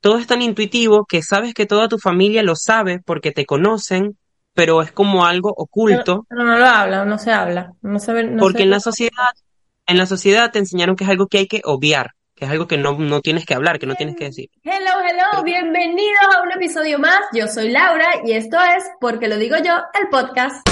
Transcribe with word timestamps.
Todo 0.00 0.18
es 0.18 0.28
tan 0.28 0.42
intuitivo 0.42 1.06
que 1.06 1.22
sabes 1.22 1.54
que 1.54 1.66
toda 1.66 1.88
tu 1.88 1.98
familia 1.98 2.44
lo 2.44 2.54
sabe 2.54 3.00
porque 3.04 3.32
te 3.32 3.44
conocen, 3.46 4.16
pero 4.54 4.80
es 4.80 4.92
como 4.92 5.26
algo 5.26 5.52
oculto. 5.56 6.24
Pero, 6.28 6.42
pero 6.42 6.44
no 6.44 6.56
lo 6.56 6.66
habla, 6.66 7.04
no 7.04 7.18
se 7.18 7.32
habla, 7.32 7.72
no 7.82 7.98
se 7.98 8.12
ve, 8.12 8.22
no 8.24 8.38
porque 8.40 8.58
se- 8.58 8.62
en 8.64 8.70
la 8.70 8.78
sociedad, 8.80 9.30
en 9.88 9.98
la 9.98 10.06
sociedad 10.06 10.52
te 10.52 10.60
enseñaron 10.60 10.94
que 10.94 11.02
es 11.02 11.10
algo 11.10 11.26
que 11.26 11.38
hay 11.38 11.46
que 11.48 11.62
obviar, 11.64 12.12
que 12.36 12.44
es 12.44 12.50
algo 12.52 12.68
que 12.68 12.78
no, 12.78 12.96
no 12.96 13.20
tienes 13.22 13.44
que 13.44 13.54
hablar, 13.54 13.80
que 13.80 13.86
no 13.86 13.96
tienes 13.96 14.14
que 14.14 14.26
decir. 14.26 14.48
Hello, 14.62 15.00
hello, 15.04 15.42
bienvenidos 15.42 16.22
a 16.36 16.42
un 16.42 16.52
episodio 16.52 17.00
más. 17.00 17.18
Yo 17.32 17.48
soy 17.48 17.70
Laura 17.70 18.06
y 18.24 18.32
esto 18.34 18.56
es 18.76 18.84
Porque 19.00 19.26
lo 19.26 19.36
digo 19.36 19.56
yo, 19.56 19.78
el 20.00 20.08
podcast. 20.10 20.64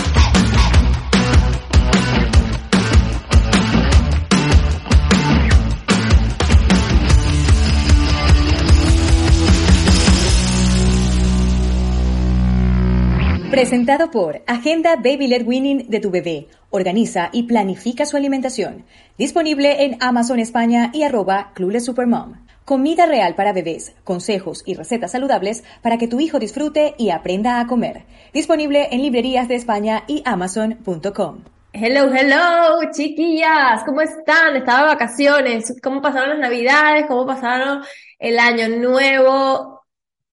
Presentado 13.56 14.10
por 14.10 14.42
Agenda 14.46 14.96
Baby 14.96 15.28
Led 15.28 15.46
Winning 15.46 15.88
de 15.88 15.98
tu 15.98 16.10
bebé. 16.10 16.46
Organiza 16.68 17.30
y 17.32 17.44
planifica 17.44 18.04
su 18.04 18.18
alimentación. 18.18 18.84
Disponible 19.16 19.82
en 19.86 19.96
Amazon 20.02 20.40
España 20.40 20.90
y 20.92 21.04
arroba 21.04 21.52
Clueless 21.54 21.86
Supermom. 21.86 22.44
Comida 22.66 23.06
real 23.06 23.34
para 23.34 23.54
bebés, 23.54 23.94
consejos 24.04 24.62
y 24.66 24.74
recetas 24.74 25.12
saludables 25.12 25.64
para 25.80 25.96
que 25.96 26.06
tu 26.06 26.20
hijo 26.20 26.38
disfrute 26.38 26.96
y 26.98 27.08
aprenda 27.08 27.58
a 27.58 27.66
comer. 27.66 28.04
Disponible 28.34 28.88
en 28.90 29.00
librerías 29.00 29.48
de 29.48 29.54
España 29.54 30.04
y 30.06 30.20
Amazon.com. 30.26 31.44
Hello, 31.72 32.12
hello, 32.14 32.90
chiquillas, 32.92 33.84
¿cómo 33.86 34.02
están? 34.02 34.56
Estaba 34.56 34.80
de 34.80 34.86
vacaciones, 34.88 35.74
¿cómo 35.82 36.02
pasaron 36.02 36.28
las 36.28 36.40
navidades? 36.40 37.06
¿Cómo 37.08 37.24
pasaron 37.24 37.82
el 38.18 38.38
año 38.38 38.68
nuevo? 38.68 39.80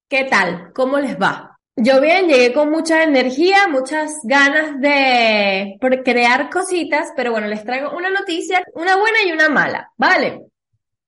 ¿Qué 0.10 0.26
tal? 0.26 0.74
¿Cómo 0.74 1.00
les 1.00 1.18
va? 1.18 1.53
Yo 1.76 2.00
bien, 2.00 2.28
llegué 2.28 2.54
con 2.54 2.70
mucha 2.70 3.04
energía, 3.04 3.68
muchas 3.68 4.20
ganas 4.24 4.80
de 4.80 5.78
crear 6.06 6.50
cositas, 6.52 7.12
pero 7.16 7.32
bueno, 7.32 7.48
les 7.48 7.64
traigo 7.66 7.98
una 7.98 8.12
noticia, 8.12 8.64
una 8.76 8.96
buena 8.96 9.18
y 9.26 9.32
una 9.32 9.50
mala, 9.50 9.92
¿vale? 9.98 10.46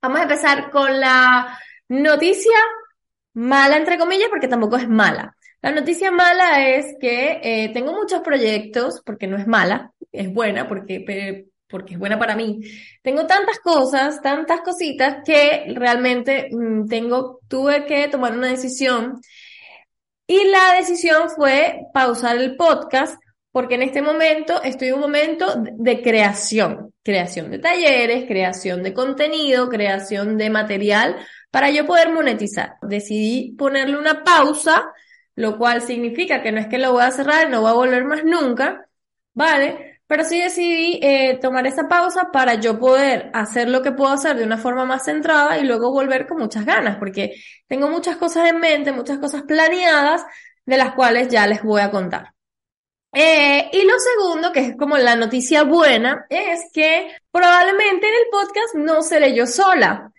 Vamos 0.02 0.20
a 0.20 0.24
empezar 0.24 0.72
con 0.72 1.00
la 1.00 1.60
noticia 1.88 2.58
mala, 3.34 3.78
entre 3.78 3.98
comillas, 4.00 4.30
porque 4.30 4.48
tampoco 4.48 4.78
es 4.78 4.88
mala. 4.90 5.36
La 5.62 5.72
noticia 5.72 6.12
mala 6.12 6.68
es 6.68 6.96
que 7.00 7.40
eh, 7.44 7.70
tengo 7.74 7.94
muchos 7.94 8.22
proyectos, 8.22 9.02
porque 9.06 9.28
no 9.28 9.38
es 9.38 9.48
mala, 9.48 9.92
es 10.12 10.34
buena, 10.34 10.68
porque, 10.68 11.46
porque 11.68 11.94
es 11.94 12.00
buena 12.00 12.18
para 12.18 12.36
mí. 12.36 12.60
Tengo 13.04 13.28
tantas 13.28 13.60
cosas, 13.60 14.22
tantas 14.22 14.62
cositas, 14.62 15.18
que 15.24 15.66
realmente 15.76 16.50
mm, 16.52 16.88
tengo, 16.88 17.40
tuve 17.48 17.86
que 17.86 18.08
tomar 18.08 18.34
una 18.34 18.48
decisión. 18.48 19.22
Y 20.28 20.44
la 20.46 20.74
decisión 20.80 21.30
fue 21.30 21.82
pausar 21.94 22.38
el 22.38 22.56
podcast 22.56 23.22
porque 23.52 23.76
en 23.76 23.84
este 23.84 24.02
momento 24.02 24.62
estoy 24.64 24.90
en 24.90 24.96
un 24.96 25.00
momento 25.00 25.56
de 25.56 26.02
creación, 26.02 26.94
creación 27.04 27.52
de 27.52 27.60
talleres, 27.60 28.26
creación 28.26 28.84
de 28.84 28.94
contenido, 28.94 29.70
creación 29.70 30.38
de 30.38 30.50
material 30.50 31.16
para 31.52 31.70
yo 31.70 31.86
poder 31.86 32.12
monetizar. 32.12 32.74
Decidí 32.82 33.54
ponerle 33.58 33.98
una 33.98 34.24
pausa, 34.24 34.92
lo 35.36 35.58
cual 35.58 35.82
significa 35.82 36.42
que 36.44 36.52
no 36.52 36.60
es 36.60 36.68
que 36.68 36.80
lo 36.80 36.92
voy 36.92 37.04
a 37.04 37.12
cerrar, 37.12 37.50
no 37.50 37.62
voy 37.62 37.70
a 37.70 37.76
volver 37.76 38.04
más 38.04 38.26
nunca, 38.26 38.90
¿vale? 39.34 39.95
Pero 40.08 40.24
sí 40.24 40.40
decidí 40.40 41.00
eh, 41.02 41.40
tomar 41.42 41.66
esa 41.66 41.88
pausa 41.88 42.32
para 42.32 42.56
yo 42.56 42.80
poder 42.80 43.32
hacer 43.34 43.70
lo 43.70 43.82
que 43.82 43.92
puedo 43.92 44.12
hacer 44.12 44.38
de 44.38 44.44
una 44.44 44.58
forma 44.58 44.86
más 44.86 45.06
centrada 45.06 45.58
y 45.58 45.66
luego 45.66 45.92
volver 45.92 46.28
con 46.28 46.38
muchas 46.38 46.66
ganas, 46.66 46.98
porque 46.98 47.36
tengo 47.68 47.90
muchas 47.90 48.18
cosas 48.18 48.50
en 48.50 48.60
mente, 48.60 48.92
muchas 48.92 49.18
cosas 49.20 49.44
planeadas, 49.44 50.24
de 50.66 50.78
las 50.78 50.94
cuales 50.94 51.28
ya 51.30 51.48
les 51.48 51.64
voy 51.64 51.82
a 51.82 51.92
contar. 51.92 52.34
Eh, 53.14 53.70
y 53.72 53.84
lo 53.86 53.94
segundo, 53.98 54.52
que 54.52 54.60
es 54.60 54.78
como 54.78 54.98
la 54.98 55.16
noticia 55.16 55.64
buena, 55.64 56.26
es 56.30 56.70
que 56.74 57.16
probablemente 57.32 58.08
en 58.08 58.14
el 58.14 58.30
podcast 58.30 58.76
no 58.76 59.02
seré 59.02 59.34
yo 59.34 59.48
sola, 59.48 60.12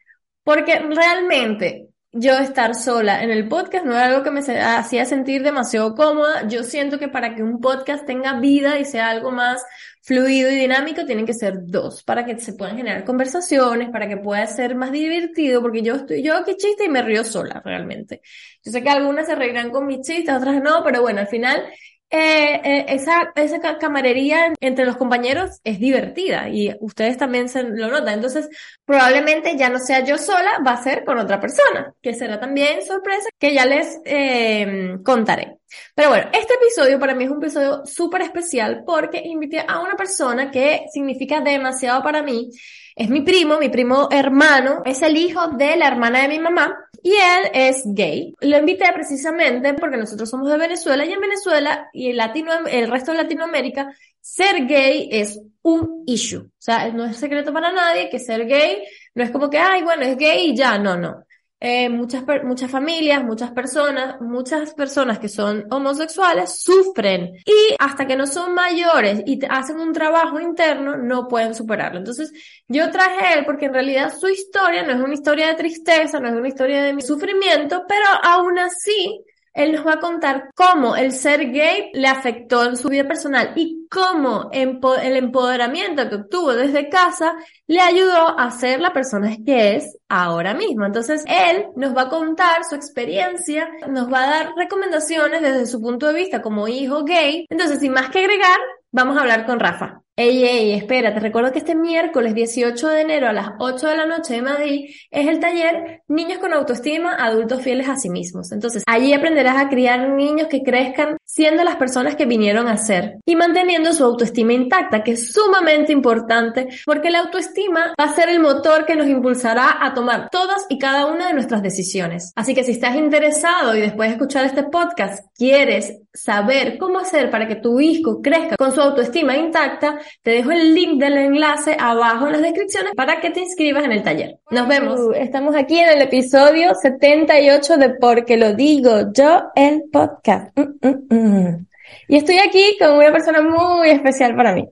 porque 0.43 0.79
realmente 0.79 1.89
yo 2.19 2.39
estar 2.39 2.75
sola 2.75 3.23
en 3.23 3.31
el 3.31 3.49
podcast 3.49 3.85
no 3.85 3.93
era 3.93 4.07
algo 4.07 4.23
que 4.23 4.31
me 4.31 4.41
hacía 4.41 5.05
sentir 5.05 5.43
demasiado 5.43 5.95
cómoda. 5.95 6.47
Yo 6.49 6.63
siento 6.63 6.99
que 6.99 7.09
para 7.09 7.35
que 7.35 7.43
un 7.43 7.61
podcast 7.61 8.07
tenga 8.07 8.41
vida 8.41 8.79
y 8.79 8.85
sea 8.85 9.11
algo 9.11 9.31
más 9.31 9.65
fluido 10.03 10.51
y 10.51 10.55
dinámico, 10.55 11.05
tienen 11.05 11.27
que 11.27 11.35
ser 11.35 11.55
dos, 11.65 12.03
para 12.05 12.25
que 12.25 12.39
se 12.39 12.53
puedan 12.53 12.77
generar 12.77 13.05
conversaciones, 13.05 13.91
para 13.91 14.09
que 14.09 14.17
pueda 14.17 14.47
ser 14.47 14.77
más 14.77 14.93
divertido, 14.93 15.61
porque 15.61 15.83
yo 15.83 15.97
estoy, 15.97 16.23
yo 16.23 16.37
aquí 16.37 16.57
chiste 16.57 16.85
y 16.85 16.89
me 16.89 17.03
río 17.03 17.25
sola, 17.25 17.61
realmente. 17.65 18.21
Yo 18.65 18.71
sé 18.71 18.83
que 18.83 18.89
algunas 18.89 19.27
se 19.27 19.35
reirán 19.35 19.71
con 19.71 19.87
mis 19.87 20.01
chistes, 20.03 20.35
otras 20.35 20.63
no, 20.63 20.85
pero 20.85 21.03
bueno, 21.03 21.21
al 21.21 21.29
final 21.29 21.65
eh, 22.11 22.61
eh, 22.65 22.87
esa, 22.89 23.33
esa 23.35 23.61
ca- 23.61 23.79
camarería 23.79 24.53
entre 24.61 24.85
los 24.85 24.97
compañeros 24.97 25.61
es 25.65 25.81
divertida 25.81 26.49
y 26.49 26.75
ustedes 26.81 27.17
también 27.19 27.49
se 27.49 27.63
lo 27.65 27.89
notan. 27.89 28.15
Entonces, 28.15 28.49
probablemente 28.85 29.57
ya 29.57 29.69
no 29.71 29.79
sea 29.79 30.05
yo 30.05 30.17
sola, 30.19 30.51
va 30.67 30.73
a 30.73 30.83
ser 30.83 31.05
con 31.05 31.19
otra 31.19 31.41
persona, 31.41 31.93
que 32.01 32.15
será 32.15 32.39
también 32.39 32.83
sorpresa, 32.87 33.29
que 33.39 33.55
ya 33.55 33.67
les 33.67 33.99
eh, 34.05 34.97
contaré. 35.05 35.57
Pero 35.95 36.11
bueno, 36.11 36.31
este 36.33 36.55
episodio 36.55 36.99
para 36.99 37.15
mí 37.15 37.25
es 37.25 37.31
un 37.31 37.39
episodio 37.43 37.85
súper 37.85 38.23
especial 38.23 38.83
porque 38.87 39.21
invité 39.25 39.65
a 39.67 39.81
una 39.81 39.97
persona 39.97 40.51
que 40.51 40.87
significa 40.93 41.41
demasiado 41.41 42.03
para 42.03 42.23
mí. 42.23 42.51
Es 42.97 43.11
mi 43.11 43.21
primo, 43.21 43.59
mi 43.59 43.69
primo 43.69 44.09
hermano, 44.11 44.83
es 44.85 45.03
el 45.03 45.17
hijo 45.17 45.49
de 45.49 45.77
la 45.77 45.87
hermana 45.87 46.23
de 46.23 46.29
mi 46.29 46.39
mamá 46.39 46.75
y 47.03 47.11
él 47.11 47.51
es 47.53 47.83
gay. 47.85 48.35
Lo 48.41 48.59
invité 48.59 48.87
precisamente 48.93 49.75
porque 49.75 49.99
nosotros 49.99 50.29
somos 50.29 50.51
de 50.51 50.57
Venezuela 50.57 51.05
y 51.05 51.13
en 51.13 51.21
Venezuela 51.21 51.89
y 51.93 52.11
el, 52.11 52.17
Latino, 52.17 52.53
el 52.67 52.91
resto 52.91 53.13
de 53.13 53.19
Latinoamérica, 53.19 53.95
ser 54.21 54.67
gay 54.67 55.09
es 55.13 55.39
un 55.63 56.05
issue. 56.07 56.41
O 56.41 56.51
sea, 56.59 56.91
no 56.91 57.05
es 57.05 57.19
secreto 57.19 57.53
para 57.53 57.71
nadie 57.71 58.09
que 58.09 58.19
ser 58.19 58.47
gay 58.47 58.83
no 59.17 59.25
es 59.25 59.31
como 59.31 59.49
que, 59.49 59.59
ay, 59.59 59.83
bueno, 59.83 60.03
es 60.03 60.17
gay 60.19 60.51
y 60.51 60.55
ya, 60.55 60.79
no, 60.79 60.95
no. 60.97 61.25
Eh, 61.59 61.89
muchas, 61.89 62.23
muchas 62.45 62.71
familias, 62.71 63.25
muchas 63.25 63.51
personas, 63.53 64.21
muchas 64.21 64.75
personas 64.75 65.19
que 65.19 65.31
son 65.31 65.65
homosexuales 65.71 66.63
sufren 66.63 67.35
y 67.47 67.75
hasta 67.79 68.07
que 68.07 68.15
no 68.15 68.27
son 68.27 68.53
mayores 68.53 69.23
y 69.25 69.41
hacen 69.49 69.81
un 69.81 69.95
trabajo 69.95 70.39
interno 70.39 70.99
no 70.99 71.29
pueden 71.29 71.55
superarlo. 71.55 71.99
Entonces, 71.99 72.31
yo 72.69 72.91
traje 72.91 73.39
él 73.39 73.47
porque 73.47 73.67
en 73.67 73.73
realidad 73.73 74.13
su 74.15 74.29
historia 74.29 74.83
no 74.83 74.93
es 74.93 75.01
una 75.01 75.15
historia 75.15 75.47
de 75.49 75.55
tristeza, 75.55 76.21
no 76.21 76.29
es 76.29 76.35
una 76.35 76.49
historia 76.49 76.83
de 76.83 77.01
sufrimiento, 77.01 77.85
pero 77.89 78.05
aún 78.23 78.59
así 78.59 79.25
él 79.57 79.73
nos 79.73 79.87
va 79.87 79.95
a 79.95 80.01
contar 80.01 80.51
cómo 80.55 80.97
el 80.97 81.13
ser 81.13 81.51
gay 81.51 81.91
le 81.95 82.07
afectó 82.07 82.65
en 82.65 82.77
su 82.77 82.89
vida 82.89 83.09
personal 83.09 83.53
y 83.57 83.87
cómo 83.91 84.51
el 84.53 85.17
empoderamiento 85.17 86.09
que 86.09 86.17
obtuvo 86.17 86.55
desde 86.55 86.89
casa 86.89 87.35
le 87.67 87.81
ayudó 87.81 88.39
a 88.39 88.51
ser 88.51 88.81
la 88.81 88.93
persona 88.93 89.35
que 89.45 89.77
es 89.77 89.99
ahora 90.09 90.55
mismo. 90.55 90.85
Entonces, 90.85 91.25
él 91.27 91.67
nos 91.75 91.97
va 91.97 92.03
a 92.03 92.09
contar 92.09 92.65
su 92.69 92.75
experiencia, 92.75 93.69
nos 93.89 94.13
va 94.13 94.25
a 94.25 94.31
dar 94.31 94.55
recomendaciones 94.57 95.41
desde 95.41 95.67
su 95.67 95.81
punto 95.81 96.07
de 96.07 96.15
vista 96.15 96.43
como 96.43 96.69
hijo 96.69 97.05
gay. 97.05 97.47
Entonces, 97.49 97.81
sin 97.81 97.93
más 97.93 98.11
que 98.11 98.21
agregar, 98.21 98.59
vamos 98.93 99.17
a 99.17 99.23
hablar 99.23 99.47
con 99.47 99.59
Rafa. 99.59 100.03
Ey, 100.19 100.45
ey, 100.45 100.73
espera, 100.73 101.13
te 101.13 101.21
recuerdo 101.21 101.53
que 101.53 101.59
este 101.59 101.75
miércoles 101.75 102.35
18 102.35 102.89
de 102.89 103.03
enero 103.03 103.29
a 103.29 103.35
las 103.35 103.51
8 103.59 103.87
de 103.87 103.97
la 103.99 104.07
noche 104.07 104.33
de 104.33 104.41
Madrid 104.41 104.89
es 105.11 105.29
el 105.29 105.41
taller 105.41 106.05
Niños 106.09 106.39
con 106.39 106.55
autoestima, 106.55 107.17
adultos 107.17 107.61
fieles 107.61 107.87
a 107.87 107.97
sí 107.97 108.09
mismos. 108.09 108.51
Entonces, 108.51 108.83
allí 108.87 109.13
aprenderás 109.13 109.59
a 109.59 109.69
criar 109.69 110.09
niños 110.09 110.47
que 110.47 110.63
crezcan 110.63 111.19
siendo 111.27 111.65
las 111.65 111.77
personas 111.77 112.17
que 112.17 112.25
vinieron 112.25 112.67
a 112.67 112.79
ser 112.79 113.19
y 113.27 113.37
manteniendo 113.37 113.93
su 113.93 114.05
autoestima 114.05 114.55
intacta, 114.55 115.05
que 115.05 115.13
es 115.13 115.33
sumamente 115.35 115.93
importante 115.93 116.69
porque 116.87 117.11
la 117.11 117.19
autoestima 117.19 117.93
va 118.01 118.05
a 118.05 118.15
ser 118.15 118.31
el 118.31 118.41
motor 118.41 118.87
que 118.87 118.97
nos 118.97 119.09
impulsará 119.09 119.85
a 119.85 119.93
tomar 119.93 120.31
todas 120.31 120.65
y 120.71 120.79
cada 120.79 121.05
una 121.07 121.27
de 121.27 121.35
nuestras 121.35 121.61
decisiones. 121.61 122.33
Así 122.37 122.55
que 122.55 122.65
si 122.65 122.71
estás 122.71 122.97
interesado 122.97 123.77
y 123.77 123.81
después 123.81 124.09
de 124.09 124.15
escuchar 124.15 124.47
este 124.47 124.63
podcast 124.63 125.27
quieres 125.37 125.99
saber 126.15 126.79
cómo 126.79 127.01
hacer 127.01 127.31
para 127.31 127.47
que 127.47 127.57
tu 127.57 127.81
hijo 127.81 128.23
crezca 128.23 128.57
con 128.57 128.73
su 128.73 128.81
autoestima 128.81 129.37
intacta, 129.37 129.99
te 130.23 130.33
dejo 130.33 130.53
el 130.53 130.75
link 130.75 131.01
del 131.01 131.17
enlace 131.17 131.77
abajo 131.79 132.27
en 132.27 132.33
las 132.33 132.43
descripciones 132.43 132.93
para 132.95 133.21
que 133.21 133.31
te 133.31 133.41
inscribas 133.41 133.85
en 133.85 133.93
el 133.93 134.03
taller. 134.03 134.39
Nos 134.51 134.69
vemos. 134.69 135.01
Uh, 135.01 135.13
estamos 135.13 135.55
aquí 135.55 135.79
en 135.79 135.91
el 135.91 136.03
episodio 136.03 136.75
78 136.75 137.77
de 137.77 137.91
Porque 137.91 138.37
lo 138.37 138.55
digo 138.55 139.13
yo, 139.13 139.45
el 139.55 139.85
podcast. 139.93 140.57
Mm, 140.57 140.89
mm, 140.89 141.15
mm. 141.15 141.67
Y 142.09 142.17
estoy 142.17 142.39
aquí 142.39 142.77
con 142.79 142.97
una 142.97 143.13
persona 143.13 143.43
muy 143.43 143.91
especial 143.91 144.35
para 144.37 144.55
mí. 144.55 144.69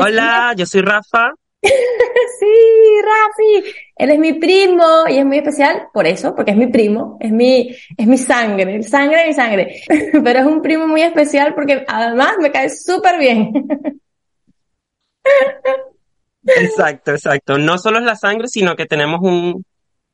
Hola, 0.00 0.54
yo 0.56 0.66
soy 0.66 0.82
Rafa. 0.82 1.32
sí, 1.62 2.46
Rafi. 3.02 3.74
Él 3.96 4.10
es 4.10 4.18
mi 4.18 4.34
primo 4.34 5.04
y 5.08 5.18
es 5.18 5.26
muy 5.26 5.38
especial 5.38 5.88
por 5.92 6.06
eso, 6.06 6.34
porque 6.34 6.52
es 6.52 6.56
mi 6.56 6.68
primo, 6.68 7.16
es 7.20 7.32
mi, 7.32 7.74
es 7.96 8.06
mi 8.06 8.16
sangre, 8.16 8.82
sangre 8.82 9.20
de 9.20 9.26
mi 9.26 9.34
sangre. 9.34 9.82
Pero 10.12 10.38
es 10.38 10.46
un 10.46 10.62
primo 10.62 10.86
muy 10.86 11.02
especial 11.02 11.54
porque 11.54 11.84
además 11.86 12.36
me 12.40 12.52
cae 12.52 12.70
súper 12.70 13.18
bien. 13.18 13.52
exacto, 16.44 17.12
exacto. 17.12 17.58
No 17.58 17.78
solo 17.78 17.98
es 17.98 18.04
la 18.04 18.16
sangre, 18.16 18.48
sino 18.48 18.76
que 18.76 18.86
tenemos 18.86 19.20
un... 19.22 19.64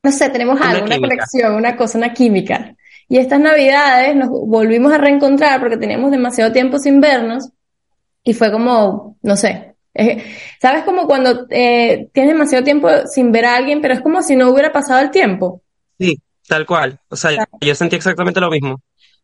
No 0.03 0.11
sé, 0.11 0.29
tenemos 0.29 0.59
algo, 0.61 0.85
una 0.85 0.99
conexión, 0.99 1.55
una 1.55 1.75
cosa, 1.75 1.97
una 1.97 2.13
química. 2.13 2.75
Y 3.07 3.17
estas 3.17 3.39
navidades 3.39 4.15
nos 4.15 4.29
volvimos 4.29 4.91
a 4.91 4.97
reencontrar 4.97 5.59
porque 5.59 5.77
teníamos 5.77 6.11
demasiado 6.11 6.51
tiempo 6.51 6.79
sin 6.79 7.01
vernos 7.01 7.49
y 8.23 8.33
fue 8.33 8.51
como, 8.51 9.17
no 9.21 9.37
sé, 9.37 9.74
¿Sabes 10.61 10.83
como 10.83 11.07
cuando 11.07 11.47
eh, 11.49 12.09
tienes 12.13 12.33
demasiado 12.33 12.63
tiempo 12.63 12.89
sin 13.07 13.31
ver 13.31 13.45
a 13.45 13.55
alguien, 13.55 13.81
pero 13.81 13.93
es 13.93 14.01
como 14.01 14.21
si 14.21 14.35
no 14.35 14.49
hubiera 14.49 14.73
pasado 14.73 14.99
el 15.01 15.11
tiempo? 15.11 15.61
Sí, 15.97 16.21
tal 16.47 16.65
cual. 16.65 16.99
O 17.09 17.15
sea, 17.15 17.47
yo 17.61 17.75
sentí 17.75 17.95
exactamente 17.95 18.41
lo 18.41 18.49
mismo. 18.49 18.81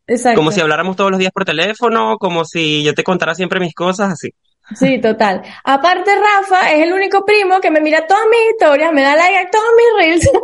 Exacto. 0.07 0.39
Como 0.39 0.51
si 0.51 0.61
habláramos 0.61 0.95
todos 0.95 1.11
los 1.11 1.19
días 1.19 1.31
por 1.31 1.45
teléfono, 1.45 2.17
como 2.17 2.45
si 2.45 2.83
yo 2.83 2.93
te 2.93 3.03
contara 3.03 3.35
siempre 3.35 3.59
mis 3.59 3.73
cosas, 3.73 4.13
así. 4.13 4.33
Sí, 4.75 4.99
total. 5.01 5.41
Aparte, 5.63 6.11
Rafa 6.15 6.71
es 6.71 6.83
el 6.83 6.93
único 6.93 7.25
primo 7.25 7.59
que 7.59 7.71
me 7.71 7.81
mira 7.81 8.07
todas 8.07 8.23
mis 8.29 8.53
historias, 8.53 8.93
me 8.93 9.01
da 9.01 9.15
like 9.15 9.37
a 9.37 9.49
todos 9.49 9.65
mis 9.77 10.05
reels. 10.05 10.29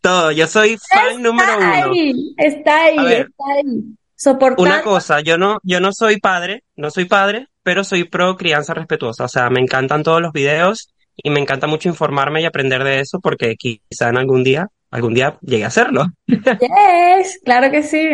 Todo, 0.00 0.30
yo 0.30 0.46
soy 0.46 0.78
fan 0.78 1.20
número 1.20 1.58
uno. 1.58 1.92
Está 2.36 2.84
ahí, 2.84 2.96
está 2.96 3.44
ahí. 3.56 3.96
Soportando. 4.14 4.62
Una 4.62 4.80
cosa, 4.82 5.20
yo 5.20 5.36
no, 5.36 5.58
yo 5.64 5.80
no 5.80 5.92
soy 5.92 6.20
padre, 6.20 6.62
no 6.76 6.92
soy 6.92 7.06
padre, 7.06 7.48
pero 7.66 7.82
soy 7.82 8.04
pro 8.04 8.36
crianza 8.36 8.74
respetuosa. 8.74 9.24
O 9.24 9.28
sea, 9.28 9.50
me 9.50 9.58
encantan 9.58 10.04
todos 10.04 10.22
los 10.22 10.32
videos 10.32 10.94
y 11.16 11.30
me 11.30 11.40
encanta 11.40 11.66
mucho 11.66 11.88
informarme 11.88 12.40
y 12.40 12.44
aprender 12.44 12.84
de 12.84 13.00
eso 13.00 13.18
porque 13.20 13.56
quizá 13.56 14.08
en 14.08 14.18
algún 14.18 14.44
día, 14.44 14.68
algún 14.92 15.14
día 15.14 15.36
llegue 15.40 15.64
a 15.64 15.66
hacerlo. 15.66 16.04
Yes, 16.28 17.40
claro 17.44 17.68
que 17.72 17.82
sí, 17.82 18.08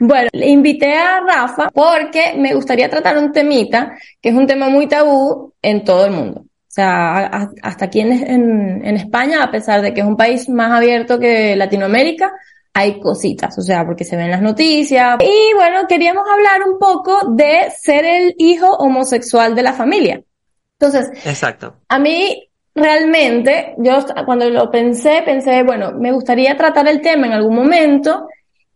Bueno, 0.00 0.28
le 0.32 0.48
invité 0.48 0.92
a 0.92 1.20
Rafa 1.20 1.70
porque 1.72 2.34
me 2.36 2.52
gustaría 2.52 2.90
tratar 2.90 3.16
un 3.16 3.30
temita 3.30 3.96
que 4.20 4.30
es 4.30 4.34
un 4.34 4.48
tema 4.48 4.68
muy 4.68 4.88
tabú 4.88 5.54
en 5.62 5.84
todo 5.84 6.06
el 6.06 6.10
mundo. 6.10 6.40
O 6.40 6.72
sea, 6.72 7.26
hasta 7.62 7.84
aquí 7.84 8.00
en, 8.00 8.84
en 8.84 8.96
España, 8.96 9.44
a 9.44 9.52
pesar 9.52 9.82
de 9.82 9.94
que 9.94 10.00
es 10.00 10.06
un 10.06 10.16
país 10.16 10.48
más 10.48 10.72
abierto 10.72 11.20
que 11.20 11.54
Latinoamérica, 11.54 12.32
hay 12.72 13.00
cositas, 13.00 13.58
o 13.58 13.62
sea, 13.62 13.84
porque 13.84 14.04
se 14.04 14.16
ven 14.16 14.30
las 14.30 14.42
noticias. 14.42 15.18
Y 15.20 15.54
bueno, 15.54 15.86
queríamos 15.88 16.24
hablar 16.30 16.68
un 16.68 16.78
poco 16.78 17.32
de 17.32 17.70
ser 17.76 18.04
el 18.04 18.34
hijo 18.38 18.68
homosexual 18.76 19.54
de 19.54 19.62
la 19.62 19.72
familia. 19.72 20.22
Entonces, 20.78 21.10
exacto. 21.26 21.76
A 21.88 21.98
mí 21.98 22.48
realmente, 22.74 23.74
yo 23.78 23.98
cuando 24.24 24.48
lo 24.48 24.70
pensé, 24.70 25.22
pensé, 25.24 25.62
bueno, 25.62 25.92
me 25.92 26.12
gustaría 26.12 26.56
tratar 26.56 26.88
el 26.88 27.00
tema 27.00 27.26
en 27.26 27.32
algún 27.32 27.54
momento 27.54 28.28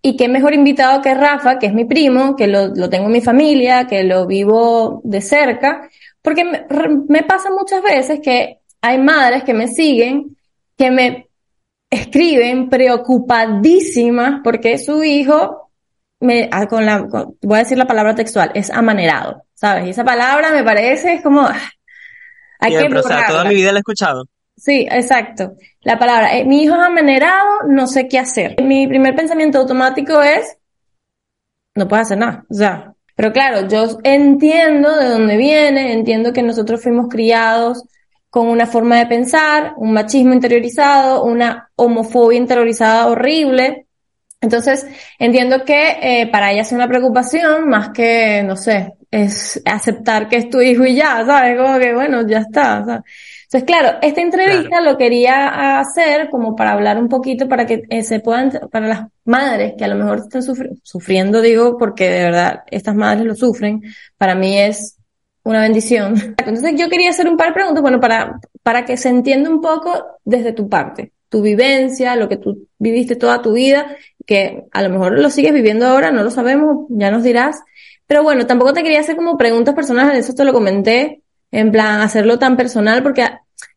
y 0.02 0.16
qué 0.16 0.28
mejor 0.28 0.52
invitado 0.52 1.00
que 1.00 1.14
Rafa, 1.14 1.58
que 1.58 1.66
es 1.66 1.72
mi 1.72 1.84
primo, 1.84 2.36
que 2.36 2.46
lo, 2.46 2.66
lo 2.68 2.90
tengo 2.90 3.06
en 3.06 3.12
mi 3.12 3.20
familia, 3.22 3.86
que 3.86 4.02
lo 4.04 4.26
vivo 4.26 5.00
de 5.04 5.22
cerca, 5.22 5.88
porque 6.20 6.44
me, 6.44 6.66
me 7.08 7.22
pasa 7.22 7.48
muchas 7.50 7.82
veces 7.82 8.20
que 8.22 8.58
hay 8.82 8.98
madres 8.98 9.44
que 9.44 9.54
me 9.54 9.68
siguen 9.68 10.36
que 10.76 10.90
me 10.90 11.23
escriben 11.94 12.68
preocupadísimas 12.68 14.40
porque 14.42 14.78
su 14.78 15.02
hijo, 15.02 15.70
me, 16.20 16.48
ah, 16.52 16.66
con 16.66 16.84
la, 16.84 17.02
voy 17.02 17.56
a 17.56 17.58
decir 17.58 17.78
la 17.78 17.86
palabra 17.86 18.14
textual, 18.14 18.50
es 18.54 18.70
amanerado, 18.70 19.44
¿sabes? 19.54 19.86
Y 19.86 19.90
esa 19.90 20.04
palabra 20.04 20.52
me 20.52 20.62
parece, 20.62 21.14
es 21.14 21.22
como, 21.22 21.40
ah, 21.40 21.60
hay 22.60 22.76
que 22.76 22.98
o 22.98 23.02
sea, 23.02 23.26
toda 23.26 23.44
mi 23.44 23.54
vida 23.54 23.72
la 23.72 23.78
he 23.78 23.80
escuchado. 23.80 24.24
Sí, 24.56 24.86
exacto. 24.90 25.54
La 25.82 25.98
palabra, 25.98 26.36
eh, 26.36 26.44
mi 26.44 26.62
hijo 26.62 26.74
es 26.76 26.82
amanerado, 26.82 27.62
no 27.68 27.86
sé 27.86 28.06
qué 28.06 28.18
hacer. 28.20 28.62
Mi 28.62 28.86
primer 28.86 29.16
pensamiento 29.16 29.58
automático 29.58 30.22
es, 30.22 30.58
no 31.74 31.88
puedo 31.88 32.02
hacer 32.02 32.18
nada, 32.18 32.44
o 32.48 32.54
sea, 32.54 32.94
pero 33.16 33.32
claro, 33.32 33.68
yo 33.68 33.98
entiendo 34.02 34.96
de 34.96 35.08
dónde 35.08 35.36
viene, 35.36 35.92
entiendo 35.92 36.32
que 36.32 36.42
nosotros 36.42 36.82
fuimos 36.82 37.08
criados 37.08 37.84
con 38.34 38.48
una 38.48 38.66
forma 38.66 38.98
de 38.98 39.06
pensar, 39.06 39.74
un 39.76 39.92
machismo 39.92 40.34
interiorizado, 40.34 41.22
una 41.22 41.70
homofobia 41.76 42.36
interiorizada 42.36 43.06
horrible. 43.06 43.86
Entonces, 44.40 44.88
entiendo 45.20 45.64
que 45.64 45.98
eh, 46.02 46.26
para 46.32 46.50
ella 46.50 46.62
es 46.62 46.72
una 46.72 46.88
preocupación 46.88 47.68
más 47.68 47.90
que, 47.90 48.42
no 48.42 48.56
sé, 48.56 48.94
es 49.08 49.62
aceptar 49.64 50.28
que 50.28 50.38
es 50.38 50.50
tu 50.50 50.60
hijo 50.60 50.84
y 50.84 50.96
ya, 50.96 51.24
¿sabes? 51.24 51.56
Como 51.56 51.78
que, 51.78 51.94
bueno, 51.94 52.26
ya 52.26 52.38
está. 52.38 52.78
Entonces, 52.78 53.62
claro, 53.64 53.98
esta 54.02 54.20
entrevista 54.20 54.80
lo 54.80 54.98
quería 54.98 55.78
hacer 55.78 56.28
como 56.28 56.56
para 56.56 56.72
hablar 56.72 56.98
un 56.98 57.08
poquito, 57.08 57.48
para 57.48 57.66
que 57.66 57.84
eh, 57.88 58.02
se 58.02 58.18
puedan, 58.18 58.50
para 58.68 58.88
las 58.88 59.06
madres 59.24 59.74
que 59.78 59.84
a 59.84 59.88
lo 59.88 59.94
mejor 59.94 60.18
están 60.18 60.42
sufriendo, 60.82 61.40
digo, 61.40 61.78
porque 61.78 62.10
de 62.10 62.24
verdad 62.24 62.64
estas 62.68 62.96
madres 62.96 63.26
lo 63.26 63.36
sufren, 63.36 63.80
para 64.18 64.34
mí 64.34 64.58
es 64.58 64.96
una 65.44 65.60
bendición. 65.60 66.14
Entonces 66.38 66.74
yo 66.76 66.88
quería 66.88 67.10
hacer 67.10 67.28
un 67.28 67.36
par 67.36 67.48
de 67.48 67.54
preguntas, 67.54 67.82
bueno, 67.82 68.00
para, 68.00 68.40
para 68.62 68.84
que 68.84 68.96
se 68.96 69.08
entienda 69.08 69.48
un 69.48 69.60
poco 69.60 70.18
desde 70.24 70.52
tu 70.52 70.68
parte, 70.68 71.12
tu 71.28 71.42
vivencia, 71.42 72.16
lo 72.16 72.28
que 72.28 72.38
tú 72.38 72.68
viviste 72.78 73.16
toda 73.16 73.40
tu 73.40 73.52
vida, 73.52 73.96
que 74.26 74.64
a 74.72 74.82
lo 74.82 74.90
mejor 74.90 75.18
lo 75.18 75.30
sigues 75.30 75.52
viviendo 75.52 75.86
ahora, 75.86 76.10
no 76.10 76.24
lo 76.24 76.30
sabemos, 76.30 76.86
ya 76.88 77.10
nos 77.10 77.22
dirás. 77.22 77.62
Pero 78.06 78.22
bueno, 78.22 78.46
tampoco 78.46 78.72
te 78.72 78.82
quería 78.82 79.00
hacer 79.00 79.16
como 79.16 79.38
preguntas 79.38 79.74
personales, 79.74 80.24
eso 80.24 80.34
te 80.34 80.44
lo 80.44 80.52
comenté, 80.52 81.22
en 81.50 81.70
plan, 81.70 82.00
hacerlo 82.00 82.38
tan 82.38 82.56
personal, 82.56 83.02
porque 83.02 83.28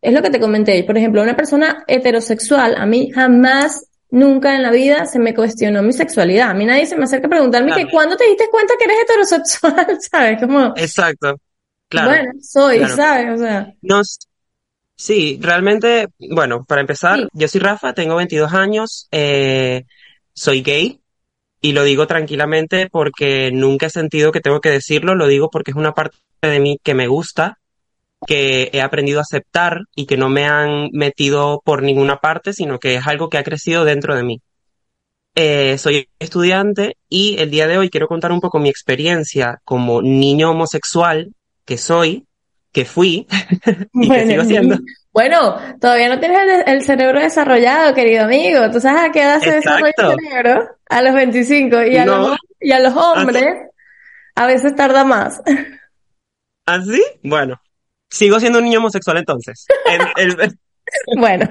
es 0.01 0.13
lo 0.13 0.21
que 0.21 0.29
te 0.29 0.39
comenté. 0.39 0.83
Por 0.83 0.97
ejemplo, 0.97 1.21
una 1.21 1.35
persona 1.35 1.83
heterosexual, 1.87 2.75
a 2.77 2.85
mí 2.85 3.11
jamás 3.11 3.85
nunca 4.09 4.55
en 4.55 4.63
la 4.63 4.71
vida 4.71 5.05
se 5.05 5.19
me 5.19 5.33
cuestionó 5.33 5.83
mi 5.83 5.93
sexualidad. 5.93 6.49
A 6.49 6.53
mí 6.53 6.65
nadie 6.65 6.85
se 6.85 6.95
me 6.95 7.03
acerca 7.03 7.27
a 7.27 7.29
preguntarme 7.29 7.73
que 7.73 7.89
cuándo 7.89 8.15
te 8.15 8.25
diste 8.25 8.47
cuenta 8.49 8.73
que 8.77 8.85
eres 8.85 8.97
heterosexual, 9.03 9.97
¿sabes? 10.11 10.39
Como... 10.39 10.73
Exacto. 10.75 11.39
Claro. 11.89 12.09
Bueno, 12.09 12.31
soy, 12.41 12.79
¿sabes? 12.87 13.33
O 13.33 13.37
sea. 13.37 13.73
sí, 14.95 15.39
realmente, 15.41 16.07
bueno, 16.31 16.65
para 16.65 16.81
empezar, 16.81 17.27
yo 17.33 17.47
soy 17.47 17.61
Rafa, 17.61 17.93
tengo 17.93 18.15
22 18.15 18.53
años, 18.53 19.07
eh, 19.11 19.85
soy 20.33 20.61
gay 20.61 20.99
y 21.61 21.71
lo 21.71 21.83
digo 21.83 22.07
tranquilamente 22.07 22.89
porque 22.89 23.51
nunca 23.51 23.87
he 23.87 23.89
sentido 23.89 24.31
que 24.31 24.41
tengo 24.41 24.61
que 24.61 24.69
decirlo, 24.69 25.15
lo 25.15 25.27
digo 25.27 25.49
porque 25.49 25.71
es 25.71 25.77
una 25.77 25.93
parte 25.93 26.17
de 26.41 26.59
mí 26.59 26.77
que 26.83 26.93
me 26.93 27.07
gusta, 27.07 27.57
que 28.25 28.69
he 28.73 28.81
aprendido 28.81 29.19
a 29.19 29.23
aceptar 29.23 29.81
y 29.95 30.05
que 30.05 30.17
no 30.17 30.29
me 30.29 30.45
han 30.45 30.89
metido 30.91 31.61
por 31.63 31.83
ninguna 31.83 32.17
parte, 32.17 32.53
sino 32.53 32.79
que 32.79 32.95
es 32.95 33.07
algo 33.07 33.29
que 33.29 33.37
ha 33.37 33.43
crecido 33.43 33.85
dentro 33.85 34.15
de 34.15 34.23
mí. 34.23 34.41
Eh, 35.35 35.77
soy 35.77 36.09
estudiante 36.17 36.97
y 37.09 37.37
el 37.39 37.51
día 37.51 37.67
de 37.67 37.77
hoy 37.77 37.89
quiero 37.91 38.07
contar 38.07 38.31
un 38.31 38.41
poco 38.41 38.59
mi 38.59 38.69
experiencia 38.69 39.61
como 39.63 40.01
niño 40.01 40.49
homosexual 40.49 41.31
que 41.67 41.77
soy, 41.77 42.25
que 42.71 42.85
fui 42.85 43.27
y 43.93 44.09
que 44.09 44.25
sigo 44.25 44.43
siendo. 44.43 44.77
Bueno, 45.17 45.57
todavía 45.81 46.09
no 46.09 46.19
tienes 46.19 46.63
el, 46.67 46.83
cerebro 46.83 47.19
desarrollado, 47.19 47.95
querido 47.95 48.25
amigo. 48.25 48.69
¿Tú 48.69 48.79
sabes 48.79 49.01
a 49.01 49.11
qué 49.11 49.23
edad 49.23 49.39
se 49.39 49.51
desarrolla 49.51 49.91
el 49.97 50.19
cerebro? 50.19 50.77
A 50.87 51.01
los 51.01 51.15
25. 51.15 51.85
Y, 51.85 51.97
a, 51.97 52.05
los, 52.05 52.37
y 52.59 52.71
a 52.71 52.79
los 52.79 52.93
hombres 52.95 53.67
a 54.35 54.45
veces 54.45 54.75
tarda 54.75 55.03
más. 55.05 55.41
¿Así? 56.67 57.01
¿Ah, 57.15 57.19
bueno, 57.23 57.59
sigo 58.11 58.39
siendo 58.39 58.59
un 58.59 58.65
niño 58.65 58.77
homosexual 58.77 59.17
entonces. 59.17 59.65
bueno. 61.17 61.49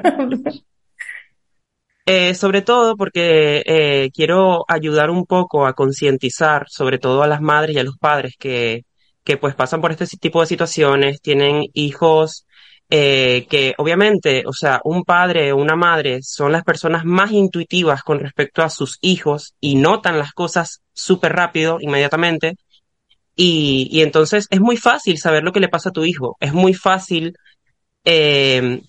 Eh, 2.06 2.35
sobre 2.35 2.62
todo 2.62 2.96
porque 2.96 3.64
eh, 3.66 4.11
quiero 4.14 4.64
ayudar 4.68 5.11
un 5.11 5.26
poco 5.26 5.66
a 5.66 5.73
concientizar, 5.73 6.66
sobre 6.68 7.00
todo 7.00 7.25
a 7.25 7.26
las 7.26 7.40
madres 7.40 7.75
y 7.75 7.80
a 7.80 7.85
los 7.85 7.99
padres 7.99 8.37
que 8.38 8.85
que 9.26 9.37
pues 9.37 9.54
pasan 9.56 9.80
por 9.83 9.90
este 9.90 10.06
tipo 10.06 10.40
de 10.40 10.47
situaciones, 10.47 11.21
tienen 11.21 11.66
hijos 11.75 12.47
eh, 12.88 13.47
que 13.50 13.75
obviamente, 13.78 14.45
o 14.47 14.52
sea, 14.52 14.80
un 14.85 15.04
padre 15.04 15.52
o 15.52 15.56
una 15.56 15.75
madre 15.75 16.23
son 16.23 16.52
las 16.52 16.62
personas 16.62 17.04
más 17.04 17.33
intuitivas 17.33 18.02
con 18.04 18.21
respecto 18.21 18.62
a 18.62 18.71
sus 18.71 18.99
hijos 19.00 19.54
y 19.61 19.75
notan 19.75 20.18
las 20.18 20.33
cosas 20.33 20.83
súper 20.92 21.33
rápido, 21.33 21.78
inmediatamente. 21.80 22.54
Y, 23.35 23.88
y, 23.90 24.02
entonces 24.02 24.47
es 24.50 24.61
muy 24.61 24.76
fácil 24.76 25.18
saber 25.18 25.42
lo 25.42 25.52
que 25.52 25.61
le 25.61 25.68
pasa 25.68 25.90
a 25.90 25.92
tu 25.92 26.04
hijo, 26.04 26.37
es 26.40 26.54
muy 26.54 26.73
fácil 26.73 27.35
eh, 28.04 28.80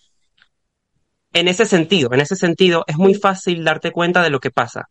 en 1.34 1.48
ese 1.48 1.66
sentido, 1.66 2.14
en 2.14 2.22
ese 2.22 2.36
sentido, 2.36 2.84
es 2.88 2.98
muy 2.98 3.16
fácil 3.16 3.64
darte 3.64 3.92
cuenta 3.92 4.24
de 4.24 4.30
lo 4.30 4.40
que 4.40 4.52
pasa. 4.52 4.90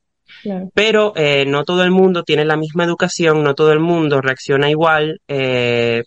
Pero 0.74 1.12
eh, 1.16 1.44
no 1.46 1.64
todo 1.64 1.82
el 1.82 1.90
mundo 1.90 2.22
tiene 2.22 2.44
la 2.44 2.56
misma 2.56 2.84
educación, 2.84 3.42
no 3.42 3.54
todo 3.54 3.72
el 3.72 3.80
mundo 3.80 4.20
reacciona 4.20 4.70
igual. 4.70 5.20
Eh, 5.28 6.02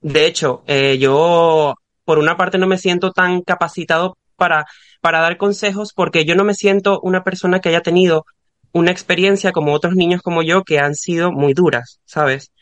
de 0.00 0.26
hecho, 0.26 0.62
eh, 0.66 0.98
yo 0.98 1.74
por 2.04 2.18
una 2.18 2.36
parte 2.36 2.58
no 2.58 2.66
me 2.66 2.78
siento 2.78 3.12
tan 3.12 3.42
capacitado 3.42 4.16
para, 4.36 4.66
para 5.00 5.20
dar 5.20 5.36
consejos 5.36 5.92
porque 5.94 6.24
yo 6.24 6.34
no 6.34 6.44
me 6.44 6.54
siento 6.54 7.00
una 7.00 7.24
persona 7.24 7.60
que 7.60 7.70
haya 7.70 7.80
tenido 7.80 8.26
una 8.72 8.90
experiencia 8.90 9.52
como 9.52 9.72
otros 9.72 9.94
niños 9.94 10.20
como 10.20 10.42
yo 10.42 10.64
que 10.64 10.78
han 10.78 10.94
sido 10.94 11.32
muy 11.32 11.54
duras, 11.54 12.00
¿sabes? 12.04 12.52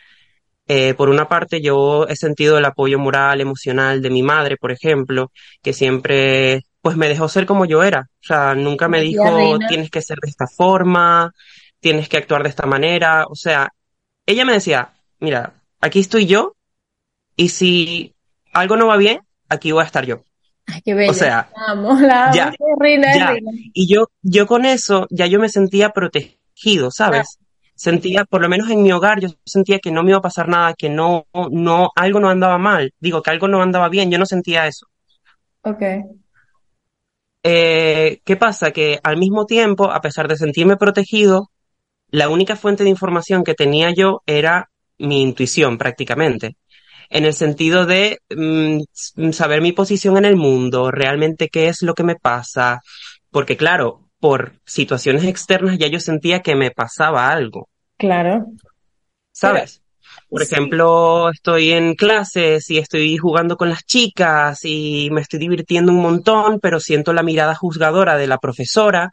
Eh, 0.68 0.94
por 0.94 1.08
una 1.08 1.28
parte, 1.28 1.60
yo 1.60 2.06
he 2.06 2.16
sentido 2.16 2.58
el 2.58 2.64
apoyo 2.64 2.98
moral, 2.98 3.40
emocional 3.40 4.00
de 4.00 4.10
mi 4.10 4.22
madre, 4.22 4.56
por 4.56 4.70
ejemplo, 4.72 5.32
que 5.62 5.72
siempre, 5.72 6.62
pues 6.82 6.96
me 6.96 7.08
dejó 7.08 7.28
ser 7.28 7.46
como 7.46 7.64
yo 7.64 7.82
era. 7.82 8.10
O 8.20 8.26
sea, 8.26 8.54
nunca 8.54 8.88
me 8.88 9.00
dijo, 9.00 9.58
tienes 9.68 9.90
que 9.90 10.02
ser 10.02 10.18
de 10.18 10.28
esta 10.28 10.46
forma, 10.46 11.32
tienes 11.80 12.08
que 12.08 12.18
actuar 12.18 12.42
de 12.42 12.48
esta 12.48 12.66
manera. 12.66 13.26
O 13.28 13.36
sea, 13.36 13.72
ella 14.26 14.44
me 14.44 14.52
decía, 14.52 14.92
mira, 15.20 15.54
aquí 15.80 16.00
estoy 16.00 16.26
yo, 16.26 16.56
y 17.36 17.48
si 17.48 18.14
algo 18.52 18.76
no 18.76 18.88
va 18.88 18.96
bien, 18.96 19.20
aquí 19.48 19.72
voy 19.72 19.82
a 19.82 19.86
estar 19.86 20.04
yo. 20.04 20.24
Ay, 20.66 20.82
qué 20.82 20.94
bello. 20.94 21.12
O 21.12 21.14
sea, 21.14 21.48
ya, 22.34 22.52
Y 23.72 23.92
yo, 23.92 24.08
yo 24.22 24.46
con 24.46 24.64
eso, 24.64 25.06
ya 25.10 25.26
yo 25.26 25.38
me 25.38 25.48
sentía 25.48 25.90
protegido, 25.90 26.90
¿sabes? 26.90 27.38
Sentía, 27.74 28.24
por 28.24 28.42
lo 28.42 28.48
menos 28.48 28.70
en 28.70 28.82
mi 28.82 28.92
hogar, 28.92 29.20
yo 29.20 29.28
sentía 29.44 29.78
que 29.78 29.90
no 29.90 30.02
me 30.02 30.10
iba 30.10 30.18
a 30.18 30.22
pasar 30.22 30.48
nada, 30.48 30.74
que 30.74 30.88
no, 30.88 31.26
no, 31.50 31.90
algo 31.96 32.20
no 32.20 32.28
andaba 32.28 32.58
mal. 32.58 32.92
Digo, 33.00 33.22
que 33.22 33.30
algo 33.30 33.48
no 33.48 33.62
andaba 33.62 33.88
bien, 33.88 34.10
yo 34.10 34.18
no 34.18 34.26
sentía 34.26 34.66
eso. 34.66 34.86
Ok. 35.62 35.82
Eh, 37.42 38.20
¿Qué 38.24 38.36
pasa? 38.36 38.70
Que 38.70 39.00
al 39.02 39.16
mismo 39.16 39.46
tiempo, 39.46 39.90
a 39.90 40.00
pesar 40.00 40.28
de 40.28 40.36
sentirme 40.36 40.76
protegido, 40.76 41.50
la 42.08 42.28
única 42.28 42.56
fuente 42.56 42.84
de 42.84 42.90
información 42.90 43.44
que 43.44 43.54
tenía 43.54 43.92
yo 43.92 44.22
era 44.26 44.70
mi 44.98 45.22
intuición 45.22 45.78
prácticamente 45.78 46.56
en 47.12 47.26
el 47.26 47.34
sentido 47.34 47.84
de 47.84 48.18
mm, 48.34 49.30
saber 49.32 49.60
mi 49.60 49.72
posición 49.72 50.16
en 50.16 50.24
el 50.24 50.36
mundo, 50.36 50.90
realmente 50.90 51.48
qué 51.48 51.68
es 51.68 51.82
lo 51.82 51.94
que 51.94 52.04
me 52.04 52.16
pasa, 52.16 52.80
porque 53.30 53.56
claro, 53.56 54.08
por 54.18 54.54
situaciones 54.64 55.24
externas 55.24 55.78
ya 55.78 55.88
yo 55.88 56.00
sentía 56.00 56.40
que 56.40 56.56
me 56.56 56.70
pasaba 56.70 57.28
algo. 57.28 57.68
Claro. 57.98 58.46
¿Sabes? 59.30 59.81
Por 60.32 60.42
ejemplo, 60.42 61.28
estoy 61.28 61.72
en 61.72 61.94
clases 61.94 62.70
y 62.70 62.78
estoy 62.78 63.18
jugando 63.18 63.58
con 63.58 63.68
las 63.68 63.84
chicas 63.84 64.60
y 64.64 65.10
me 65.12 65.20
estoy 65.20 65.38
divirtiendo 65.38 65.92
un 65.92 66.00
montón, 66.00 66.58
pero 66.58 66.80
siento 66.80 67.12
la 67.12 67.22
mirada 67.22 67.54
juzgadora 67.54 68.16
de 68.16 68.26
la 68.26 68.38
profesora 68.38 69.10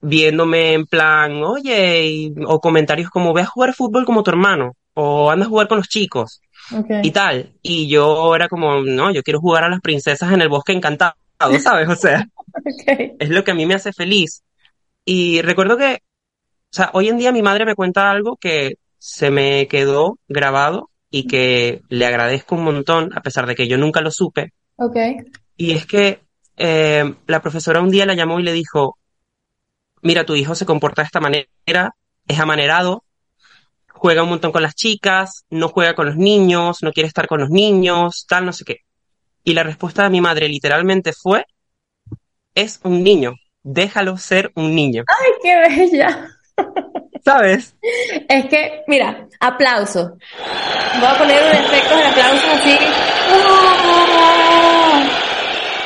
viéndome 0.00 0.74
en 0.74 0.86
plan, 0.86 1.42
oye, 1.42 2.32
o 2.46 2.60
comentarios 2.60 3.10
como, 3.10 3.32
ve 3.32 3.42
a 3.42 3.46
jugar 3.46 3.74
fútbol 3.74 4.04
como 4.04 4.22
tu 4.22 4.30
hermano, 4.30 4.76
o 4.94 5.32
anda 5.32 5.46
a 5.46 5.48
jugar 5.48 5.66
con 5.66 5.78
los 5.78 5.88
chicos 5.88 6.40
y 7.02 7.10
tal. 7.10 7.52
Y 7.60 7.88
yo 7.88 8.36
era 8.36 8.48
como, 8.48 8.82
no, 8.82 9.10
yo 9.10 9.24
quiero 9.24 9.40
jugar 9.40 9.64
a 9.64 9.68
las 9.68 9.80
princesas 9.80 10.30
en 10.32 10.42
el 10.42 10.48
bosque 10.48 10.74
encantado, 10.74 11.16
¿sabes? 11.60 11.88
O 11.88 11.96
sea, 11.96 12.28
es 13.18 13.30
lo 13.30 13.42
que 13.42 13.50
a 13.50 13.54
mí 13.54 13.66
me 13.66 13.74
hace 13.74 13.92
feliz. 13.92 14.44
Y 15.04 15.42
recuerdo 15.42 15.76
que, 15.76 16.02
o 16.70 16.76
sea, 16.76 16.90
hoy 16.92 17.08
en 17.08 17.18
día 17.18 17.32
mi 17.32 17.42
madre 17.42 17.66
me 17.66 17.74
cuenta 17.74 18.12
algo 18.12 18.36
que 18.36 18.76
se 19.06 19.30
me 19.30 19.68
quedó 19.68 20.18
grabado 20.28 20.88
y 21.10 21.26
que 21.26 21.82
le 21.90 22.06
agradezco 22.06 22.54
un 22.54 22.64
montón, 22.64 23.10
a 23.14 23.20
pesar 23.20 23.46
de 23.46 23.54
que 23.54 23.68
yo 23.68 23.76
nunca 23.76 24.00
lo 24.00 24.10
supe. 24.10 24.54
Okay. 24.76 25.16
Y 25.58 25.72
es 25.72 25.84
que 25.84 26.22
eh, 26.56 27.14
la 27.26 27.42
profesora 27.42 27.82
un 27.82 27.90
día 27.90 28.06
la 28.06 28.14
llamó 28.14 28.40
y 28.40 28.44
le 28.44 28.52
dijo, 28.52 28.96
mira, 30.00 30.24
tu 30.24 30.34
hijo 30.34 30.54
se 30.54 30.64
comporta 30.64 31.02
de 31.02 31.06
esta 31.06 31.20
manera, 31.20 31.94
es 32.26 32.40
amanerado, 32.40 33.04
juega 33.88 34.22
un 34.22 34.30
montón 34.30 34.52
con 34.52 34.62
las 34.62 34.74
chicas, 34.74 35.44
no 35.50 35.68
juega 35.68 35.94
con 35.94 36.06
los 36.06 36.16
niños, 36.16 36.82
no 36.82 36.90
quiere 36.90 37.06
estar 37.06 37.26
con 37.26 37.40
los 37.40 37.50
niños, 37.50 38.24
tal, 38.26 38.46
no 38.46 38.54
sé 38.54 38.64
qué. 38.64 38.78
Y 39.44 39.52
la 39.52 39.64
respuesta 39.64 40.04
de 40.04 40.10
mi 40.10 40.22
madre 40.22 40.48
literalmente 40.48 41.12
fue, 41.12 41.44
es 42.54 42.80
un 42.84 43.04
niño, 43.04 43.34
déjalo 43.62 44.16
ser 44.16 44.50
un 44.54 44.74
niño. 44.74 45.04
¡Ay, 45.08 45.32
qué 45.42 45.58
bella! 45.68 46.33
¿Sabes? 47.24 47.74
Es 48.28 48.46
que, 48.46 48.82
mira, 48.86 49.26
aplauso. 49.40 50.16
Voy 51.00 51.08
a 51.08 51.18
poner 51.18 51.42
un 51.42 51.50
efecto 51.50 51.96
de 51.96 52.04
aplauso 52.04 52.46
así 52.52 52.78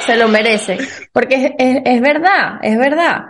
se 0.08 0.16
lo 0.16 0.28
merece. 0.28 0.78
Porque 1.12 1.54
es, 1.58 2.00
verdad, 2.00 2.58
es 2.62 2.78
verdad. 2.78 3.26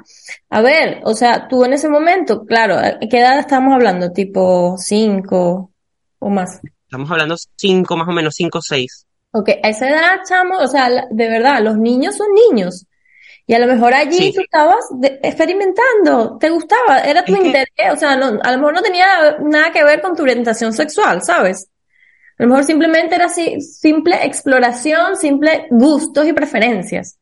A 0.49 0.63
ver, 0.63 1.01
o 1.05 1.15
sea, 1.15 1.49
tú 1.49 1.65
en 1.65 1.73
ese 1.73 1.89
momento, 1.89 2.45
claro, 2.45 2.77
¿qué 3.11 3.19
edad 3.19 3.39
estamos 3.39 3.75
hablando? 3.75 4.13
¿Tipo 4.13 4.77
cinco 4.79 5.73
o 6.21 6.31
más? 6.31 6.61
Estamos 6.85 7.11
hablando 7.11 7.37
cinco, 7.57 7.97
más 7.97 8.09
o 8.09 8.13
menos 8.13 8.35
cinco 8.35 8.59
o 8.59 8.63
seis. 8.63 9.07
Ok, 9.33 9.51
a 9.63 9.69
esa 9.69 9.89
edad, 9.89 10.21
chamo, 10.27 10.59
o 10.59 10.69
sea, 10.69 10.89
de 10.89 11.29
verdad, 11.29 11.61
los 11.63 11.77
niños 11.77 12.17
son 12.17 12.29
niños. 12.49 12.87
Y 13.51 13.55
a 13.55 13.59
lo 13.59 13.67
mejor 13.67 13.95
allí 13.95 14.31
tú 14.35 14.43
estabas 14.43 14.85
experimentando, 15.23 16.37
te 16.39 16.51
gustaba, 16.51 17.01
era 17.01 17.25
tu 17.25 17.35
interés, 17.35 17.95
o 17.95 17.97
sea, 17.97 18.15
no, 18.15 18.39
a 18.43 18.53
lo 18.53 18.59
mejor 18.59 18.75
no 18.75 18.83
tenía 18.83 19.39
nada 19.41 19.73
que 19.73 19.83
ver 19.83 20.03
con 20.03 20.15
tu 20.15 20.23
orientación 20.23 20.75
sexual, 20.75 21.23
¿sabes? 21.23 21.67
A 22.39 22.43
lo 22.43 22.51
mejor 22.51 22.65
simplemente 22.65 23.15
era 23.15 23.25
así, 23.25 23.59
simple 23.63 24.17
exploración, 24.23 25.17
simple 25.17 25.67
gustos 25.71 26.29
y 26.29 26.35
preferencias. 26.35 27.19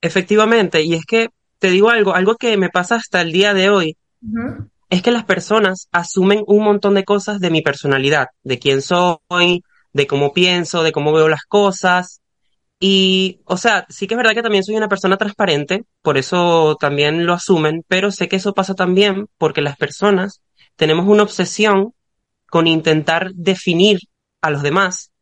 Efectivamente, 0.00 0.82
y 0.82 0.94
es 0.94 1.04
que 1.04 1.30
te 1.58 1.68
digo 1.68 1.90
algo, 1.90 2.14
algo 2.14 2.36
que 2.36 2.56
me 2.56 2.70
pasa 2.70 2.94
hasta 2.94 3.20
el 3.20 3.32
día 3.32 3.54
de 3.54 3.70
hoy, 3.70 3.96
es 4.88 5.02
que 5.02 5.10
las 5.10 5.24
personas 5.24 5.88
asumen 5.90 6.44
un 6.46 6.62
montón 6.62 6.94
de 6.94 7.02
cosas 7.02 7.40
de 7.40 7.50
mi 7.50 7.60
personalidad, 7.60 8.28
de 8.44 8.60
quién 8.60 8.82
soy, 8.82 9.64
de 9.92 10.06
cómo 10.06 10.32
pienso, 10.32 10.84
de 10.84 10.92
cómo 10.92 11.12
veo 11.12 11.28
las 11.28 11.42
cosas. 11.42 12.20
Y, 12.86 13.40
o 13.46 13.56
sea, 13.56 13.86
sí 13.88 14.06
que 14.06 14.12
es 14.12 14.18
verdad 14.18 14.34
que 14.34 14.42
también 14.42 14.62
soy 14.62 14.76
una 14.76 14.90
persona 14.90 15.16
transparente, 15.16 15.84
por 16.02 16.18
eso 16.18 16.76
también 16.78 17.24
lo 17.24 17.32
asumen, 17.32 17.82
pero 17.88 18.10
sé 18.10 18.28
que 18.28 18.36
eso 18.36 18.52
pasa 18.52 18.74
también 18.74 19.26
porque 19.38 19.62
las 19.62 19.78
personas 19.78 20.42
tenemos 20.76 21.08
una 21.08 21.22
obsesión 21.22 21.94
con 22.50 22.66
intentar 22.66 23.32
definir 23.32 24.00
a 24.42 24.50
los 24.50 24.60
demás 24.60 25.12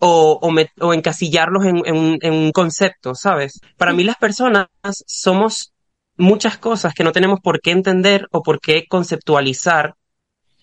o, 0.00 0.38
o, 0.78 0.92
encasillarlos 0.92 1.64
en, 1.64 2.30
un 2.30 2.52
concepto, 2.52 3.14
¿sabes? 3.14 3.58
Para 3.78 3.94
mí 3.94 4.04
las 4.04 4.16
personas 4.16 4.66
somos 5.06 5.72
muchas 6.18 6.58
cosas 6.58 6.92
que 6.92 7.04
no 7.04 7.12
tenemos 7.12 7.40
por 7.40 7.62
qué 7.62 7.70
entender 7.70 8.28
o 8.32 8.42
por 8.42 8.60
qué 8.60 8.84
conceptualizar, 8.86 9.94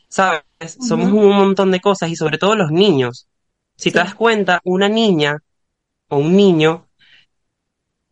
¿sabes? 0.09 0.43
Somos 0.79 1.11
un 1.11 1.35
montón 1.35 1.71
de 1.71 1.79
cosas 1.79 2.11
y 2.11 2.15
sobre 2.15 2.37
todo 2.37 2.55
los 2.55 2.69
niños. 2.69 3.27
Si 3.75 3.89
te 3.91 3.97
das 3.97 4.13
cuenta, 4.13 4.61
una 4.63 4.89
niña 4.89 5.39
o 6.07 6.17
un 6.17 6.35
niño 6.35 6.87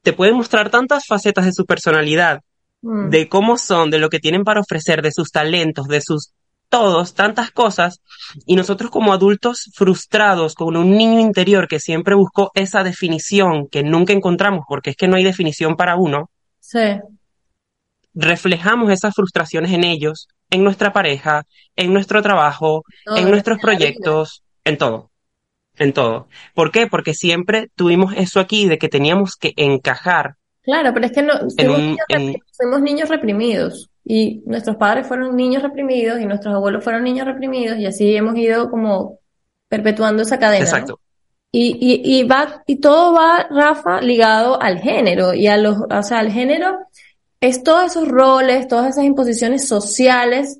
te 0.02 0.14
puede 0.14 0.34
mostrar 0.34 0.70
tantas 0.70 1.06
facetas 1.06 1.46
de 1.46 1.54
su 1.54 1.66
personalidad, 1.66 2.42
mm. 2.82 3.10
de 3.10 3.30
cómo 3.30 3.58
son, 3.58 3.92
de 3.92 4.00
lo 4.00 4.10
que 4.10 4.20
tienen 4.20 4.44
para 4.44 4.62
ofrecer, 4.62 5.02
de 5.02 5.12
sus 5.12 5.32
talentos, 5.32 5.88
de 5.88 6.02
sus 6.02 6.34
todos 6.72 7.14
tantas 7.14 7.52
cosas 7.52 8.02
y 8.46 8.56
nosotros 8.56 8.90
como 8.90 9.12
adultos 9.12 9.70
frustrados 9.76 10.56
con 10.56 10.78
un 10.78 10.96
niño 10.96 11.20
interior 11.20 11.68
que 11.68 11.82
siempre 11.82 12.16
buscó 12.16 12.50
esa 12.54 12.82
definición 12.82 13.68
que 13.68 13.84
nunca 13.84 14.14
encontramos 14.14 14.64
porque 14.70 14.92
es 14.92 14.96
que 14.96 15.10
no 15.10 15.18
hay 15.18 15.24
definición 15.26 15.76
para 15.76 15.98
uno. 15.98 16.32
Sí. 16.62 17.02
Reflejamos 18.14 18.90
esas 18.90 19.14
frustraciones 19.14 19.74
en 19.74 19.84
ellos, 19.84 20.30
en 20.50 20.64
nuestra 20.64 20.94
pareja, 20.94 21.44
en 21.76 21.92
nuestro 21.92 22.22
trabajo, 22.22 22.84
en 23.18 23.30
nuestros 23.30 23.60
proyectos, 23.60 24.42
en 24.64 24.78
todo. 24.78 25.11
En 25.82 25.94
todo. 25.94 26.28
¿Por 26.54 26.72
qué? 26.72 26.86
Porque 26.86 27.16
siempre 27.16 27.72
tuvimos 27.76 28.14
eso 28.16 28.40
aquí 28.40 28.68
de 28.68 28.78
que 28.78 28.88
teníamos 28.88 29.36
que 29.36 29.54
encajar. 29.58 30.36
Claro, 30.62 30.94
pero 30.94 31.08
es 31.08 31.12
que 31.12 31.24
no, 31.24 31.34
somos 32.52 32.82
niños 32.84 33.10
reprimidos. 33.10 33.90
Y 34.06 34.44
nuestros 34.46 34.76
padres 34.76 35.08
fueron 35.08 35.36
niños 35.36 35.64
reprimidos 35.64 36.20
y 36.20 36.26
nuestros 36.26 36.54
abuelos 36.54 36.84
fueron 36.84 37.04
niños 37.04 37.26
reprimidos 37.26 37.80
y 37.80 37.88
así 37.88 38.16
hemos 38.16 38.38
ido 38.38 38.70
como 38.70 39.18
perpetuando 39.70 40.22
esa 40.22 40.38
cadena. 40.38 40.66
Exacto. 40.66 41.00
Y, 41.52 41.78
y, 41.82 42.20
y 42.20 42.24
va, 42.26 42.62
y 42.68 42.76
todo 42.76 43.14
va, 43.14 43.48
Rafa, 43.50 44.02
ligado 44.02 44.62
al 44.62 44.78
género 44.78 45.34
y 45.34 45.48
a 45.48 45.58
los, 45.58 45.78
o 45.90 46.04
sea, 46.04 46.20
al 46.20 46.32
género 46.32 46.78
es 47.40 47.64
todos 47.64 47.86
esos 47.86 48.08
roles, 48.08 48.68
todas 48.68 48.92
esas 48.92 49.04
imposiciones 49.04 49.68
sociales 49.68 50.60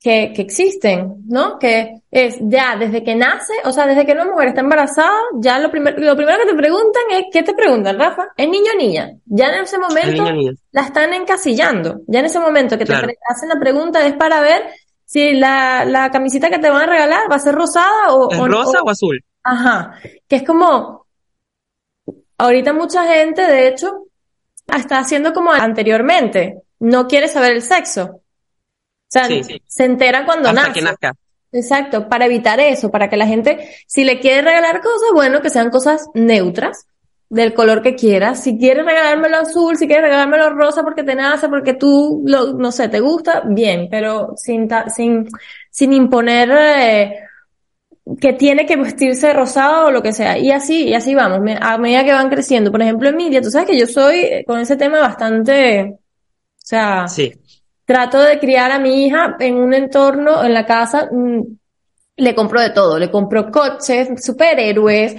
que, 0.00 0.32
que 0.34 0.42
existen, 0.42 1.24
¿no? 1.28 1.58
Que 1.58 2.00
es 2.10 2.38
ya 2.40 2.76
desde 2.76 3.04
que 3.04 3.14
nace, 3.14 3.52
o 3.64 3.72
sea, 3.72 3.86
desde 3.86 4.06
que 4.06 4.12
una 4.12 4.24
mujer 4.24 4.48
está 4.48 4.62
embarazada, 4.62 5.12
ya 5.34 5.58
lo, 5.58 5.70
primero 5.70 5.98
lo 5.98 6.16
primero 6.16 6.38
que 6.38 6.50
te 6.50 6.56
preguntan 6.56 7.02
es, 7.10 7.24
¿qué 7.30 7.42
te 7.42 7.52
preguntan, 7.52 7.98
Rafa? 7.98 8.28
¿Es 8.34 8.48
niño 8.48 8.72
o 8.74 8.78
niña? 8.78 9.12
Ya 9.26 9.48
en 9.48 9.62
ese 9.62 9.78
momento 9.78 10.24
la 10.72 10.82
están 10.82 11.12
encasillando. 11.12 12.00
Ya 12.06 12.20
en 12.20 12.24
ese 12.24 12.40
momento 12.40 12.78
que 12.78 12.86
te 12.86 12.94
hacen 12.94 13.48
la 13.48 13.60
pregunta 13.60 14.04
es 14.06 14.14
para 14.14 14.40
ver 14.40 14.70
si 15.04 15.34
la, 15.34 15.84
la 15.84 16.10
camiseta 16.10 16.48
que 16.48 16.58
te 16.58 16.70
van 16.70 16.88
a 16.88 16.92
regalar 16.92 17.30
va 17.30 17.36
a 17.36 17.40
ser 17.40 17.54
rosada 17.54 18.14
o... 18.14 18.28
o 18.28 18.48
rosa 18.48 18.80
o, 18.82 18.88
azul? 18.88 19.22
Ajá. 19.42 19.94
Que 20.26 20.36
es 20.36 20.44
como, 20.44 21.06
ahorita 22.38 22.72
mucha 22.72 23.04
gente, 23.04 23.42
de 23.42 23.68
hecho, 23.68 24.06
está 24.66 24.98
haciendo 24.98 25.34
como 25.34 25.52
anteriormente. 25.52 26.62
No 26.78 27.06
quiere 27.06 27.28
saber 27.28 27.52
el 27.52 27.62
sexo. 27.62 28.19
O 29.10 29.12
sea, 29.12 29.26
se 29.66 29.84
entera 29.84 30.24
cuando 30.24 30.48
Hasta 30.48 30.60
nace. 30.68 30.72
que 30.72 30.82
nazca. 30.82 31.14
Exacto, 31.52 32.08
para 32.08 32.26
evitar 32.26 32.60
eso, 32.60 32.90
para 32.92 33.10
que 33.10 33.16
la 33.16 33.26
gente, 33.26 33.68
si 33.88 34.04
le 34.04 34.20
quiere 34.20 34.42
regalar 34.42 34.80
cosas, 34.80 35.08
bueno, 35.12 35.42
que 35.42 35.50
sean 35.50 35.70
cosas 35.70 36.08
neutras, 36.14 36.86
del 37.30 37.54
color 37.54 37.80
que 37.80 37.94
quieras. 37.94 38.42
Si 38.42 38.58
quieres 38.58 38.84
regalármelo 38.84 39.38
azul, 39.38 39.76
si 39.76 39.86
quieres 39.86 40.04
regalármelo 40.04 40.50
rosa 40.50 40.82
porque 40.82 41.04
te 41.04 41.14
nace, 41.14 41.48
porque 41.48 41.74
tú, 41.74 42.22
lo, 42.26 42.52
no 42.54 42.72
sé, 42.72 42.88
te 42.88 43.00
gusta, 43.00 43.42
bien, 43.46 43.88
pero 43.90 44.34
sin, 44.36 44.68
sin, 44.94 45.28
sin 45.70 45.92
imponer 45.92 46.50
eh, 46.52 47.20
que 48.20 48.32
tiene 48.32 48.66
que 48.66 48.76
vestirse 48.76 49.32
rosado 49.32 49.86
o 49.86 49.90
lo 49.92 50.02
que 50.02 50.12
sea. 50.12 50.36
Y 50.38 50.50
así, 50.50 50.88
y 50.88 50.94
así 50.94 51.14
vamos, 51.14 51.40
a 51.60 51.78
medida 51.78 52.04
que 52.04 52.12
van 52.12 52.28
creciendo. 52.30 52.72
Por 52.72 52.82
ejemplo, 52.82 53.08
Emilia, 53.08 53.40
tú 53.40 53.50
sabes 53.50 53.68
que 53.68 53.78
yo 53.78 53.86
soy 53.86 54.18
eh, 54.18 54.44
con 54.44 54.58
ese 54.58 54.76
tema 54.76 55.00
bastante, 55.00 55.82
o 55.82 55.98
sea, 56.56 57.06
sí. 57.06 57.32
Trato 57.90 58.20
de 58.20 58.38
criar 58.38 58.70
a 58.70 58.78
mi 58.78 59.04
hija 59.04 59.34
en 59.40 59.56
un 59.56 59.74
entorno, 59.74 60.44
en 60.44 60.54
la 60.54 60.64
casa, 60.64 61.08
mm, 61.10 61.40
le 62.18 62.34
compro 62.36 62.60
de 62.60 62.70
todo, 62.70 62.96
le 63.00 63.10
compro 63.10 63.50
coches, 63.50 64.10
superhéroes, 64.24 65.16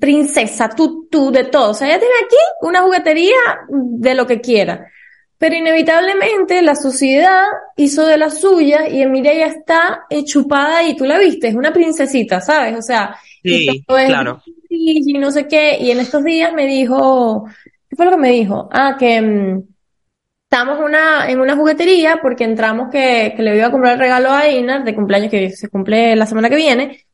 princesa, 0.00 0.68
tutú, 0.70 1.30
de 1.30 1.44
todo. 1.44 1.70
O 1.70 1.74
sea, 1.74 1.86
ella 1.86 2.00
tiene 2.00 2.14
aquí 2.24 2.36
una 2.62 2.82
juguetería 2.82 3.36
de 3.68 4.16
lo 4.16 4.26
que 4.26 4.40
quiera. 4.40 4.84
Pero 5.38 5.54
inevitablemente 5.54 6.60
la 6.62 6.74
sociedad 6.74 7.44
hizo 7.76 8.04
de 8.04 8.18
la 8.18 8.30
suya 8.30 8.88
y 8.88 9.00
Emilia 9.00 9.34
ya 9.34 9.46
está 9.46 10.04
chupada 10.24 10.82
y 10.82 10.96
tú 10.96 11.04
la 11.04 11.20
viste, 11.20 11.46
es 11.46 11.54
una 11.54 11.72
princesita, 11.72 12.40
¿sabes? 12.40 12.76
O 12.76 12.82
sea, 12.82 13.14
sí, 13.44 13.68
y 13.70 13.84
claro. 13.84 14.42
Y 14.68 15.12
no 15.20 15.30
sé 15.30 15.46
qué. 15.46 15.78
Y 15.80 15.92
en 15.92 16.00
estos 16.00 16.24
días 16.24 16.52
me 16.52 16.66
dijo, 16.66 17.44
¿qué 17.88 17.94
fue 17.94 18.06
lo 18.06 18.10
que 18.10 18.16
me 18.16 18.32
dijo? 18.32 18.68
Ah, 18.72 18.96
que 18.98 19.22
mm, 19.22 19.71
estamos 20.52 20.78
una, 20.80 21.30
en 21.30 21.40
una 21.40 21.56
juguetería 21.56 22.18
porque 22.20 22.44
entramos 22.44 22.90
que, 22.92 23.32
que 23.34 23.42
le 23.42 23.56
iba 23.56 23.68
a 23.68 23.70
comprar 23.70 23.94
el 23.94 23.98
regalo 23.98 24.30
a 24.30 24.46
Einar 24.46 24.84
de 24.84 24.94
cumpleaños 24.94 25.30
que 25.30 25.48
se 25.48 25.70
cumple 25.70 26.14
la 26.14 26.26
semana 26.26 26.50
que 26.50 26.56
viene. 26.56 27.06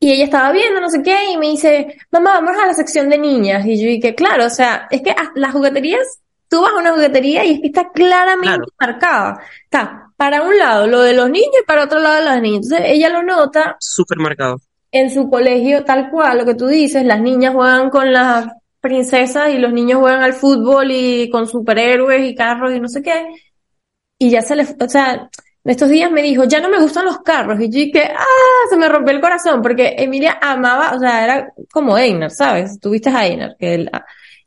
Y 0.00 0.10
ella 0.10 0.24
estaba 0.24 0.50
viendo 0.50 0.80
no 0.80 0.90
sé 0.90 1.00
qué 1.00 1.30
y 1.30 1.36
me 1.36 1.46
dice, 1.46 1.96
mamá, 2.10 2.40
vamos 2.40 2.60
a 2.60 2.66
la 2.66 2.74
sección 2.74 3.08
de 3.08 3.18
niñas. 3.18 3.64
Y 3.66 3.80
yo 3.80 3.86
dije, 3.86 4.16
claro, 4.16 4.46
o 4.46 4.50
sea, 4.50 4.88
es 4.90 5.00
que 5.00 5.14
las 5.36 5.52
jugueterías, 5.52 6.18
tú 6.48 6.60
vas 6.60 6.72
a 6.72 6.78
una 6.78 6.92
juguetería 6.92 7.44
y 7.44 7.52
es 7.52 7.60
que 7.60 7.68
está 7.68 7.88
claramente 7.92 8.48
claro. 8.56 8.64
marcada. 8.80 9.40
Está 9.62 10.10
para 10.16 10.42
un 10.42 10.58
lado 10.58 10.88
lo 10.88 11.02
de 11.02 11.12
los 11.12 11.30
niños 11.30 11.54
y 11.62 11.64
para 11.64 11.84
otro 11.84 12.00
lado 12.00 12.20
las 12.24 12.42
niñas. 12.42 12.64
Entonces 12.64 12.90
ella 12.90 13.10
lo 13.10 13.22
nota. 13.22 13.76
Súper 13.78 14.18
marcado. 14.18 14.60
En 14.90 15.08
su 15.08 15.30
colegio, 15.30 15.84
tal 15.84 16.10
cual, 16.10 16.38
lo 16.38 16.44
que 16.44 16.56
tú 16.56 16.66
dices, 16.66 17.04
las 17.04 17.20
niñas 17.20 17.54
juegan 17.54 17.90
con 17.90 18.12
las 18.12 18.48
princesas 18.82 19.50
y 19.50 19.58
los 19.58 19.72
niños 19.72 20.00
juegan 20.00 20.22
al 20.22 20.34
fútbol 20.34 20.90
y 20.90 21.30
con 21.30 21.46
superhéroes 21.46 22.28
y 22.28 22.34
carros 22.34 22.74
y 22.74 22.80
no 22.80 22.88
sé 22.88 23.00
qué. 23.00 23.28
Y 24.18 24.30
ya 24.30 24.42
se 24.42 24.56
les, 24.56 24.76
o 24.78 24.88
sea, 24.88 25.30
estos 25.64 25.88
días 25.88 26.10
me 26.10 26.22
dijo, 26.22 26.44
ya 26.44 26.60
no 26.60 26.68
me 26.68 26.80
gustan 26.80 27.04
los 27.04 27.20
carros. 27.20 27.58
Y 27.60 27.70
yo 27.70 27.78
dije, 27.78 28.12
ah, 28.14 28.68
se 28.68 28.76
me 28.76 28.88
rompió 28.88 29.14
el 29.14 29.20
corazón 29.20 29.62
porque 29.62 29.94
Emilia 29.96 30.38
amaba, 30.42 30.94
o 30.94 30.98
sea, 30.98 31.24
era 31.24 31.52
como 31.72 31.96
Einar, 31.96 32.30
¿sabes? 32.30 32.78
Tuviste 32.80 33.10
a 33.10 33.24
Einar, 33.26 33.56
que 33.58 33.74
él, 33.74 33.90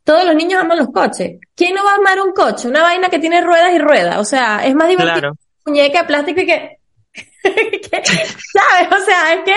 todos 0.04 0.25
los 0.25 0.36
niños 0.36 0.62
aman 0.62 0.77
los 0.77 0.89
coches. 0.89 1.39
¿Quién 1.56 1.74
no 1.74 1.84
va 1.84 1.94
a 1.94 1.96
amar 1.96 2.20
un 2.22 2.34
coche? 2.34 2.68
Una 2.68 2.84
vaina 2.84 3.10
que 3.10 3.20
tiene 3.20 3.42
ruedas 3.42 3.74
y 3.74 3.80
ruedas. 3.80 4.18
O 4.18 4.25
sea, 4.25 4.65
es 4.65 4.75
más 4.75 4.88
divertido. 4.88 5.20
Claro. 5.20 5.38
Muñeca 5.65 6.01
de 6.01 6.08
plástico 6.08 6.42
y 6.42 6.46
que, 6.46 6.77
¿Sabes? 8.54 9.02
O 9.02 9.06
sea, 9.06 9.34
es 9.34 9.44
que 9.46 9.56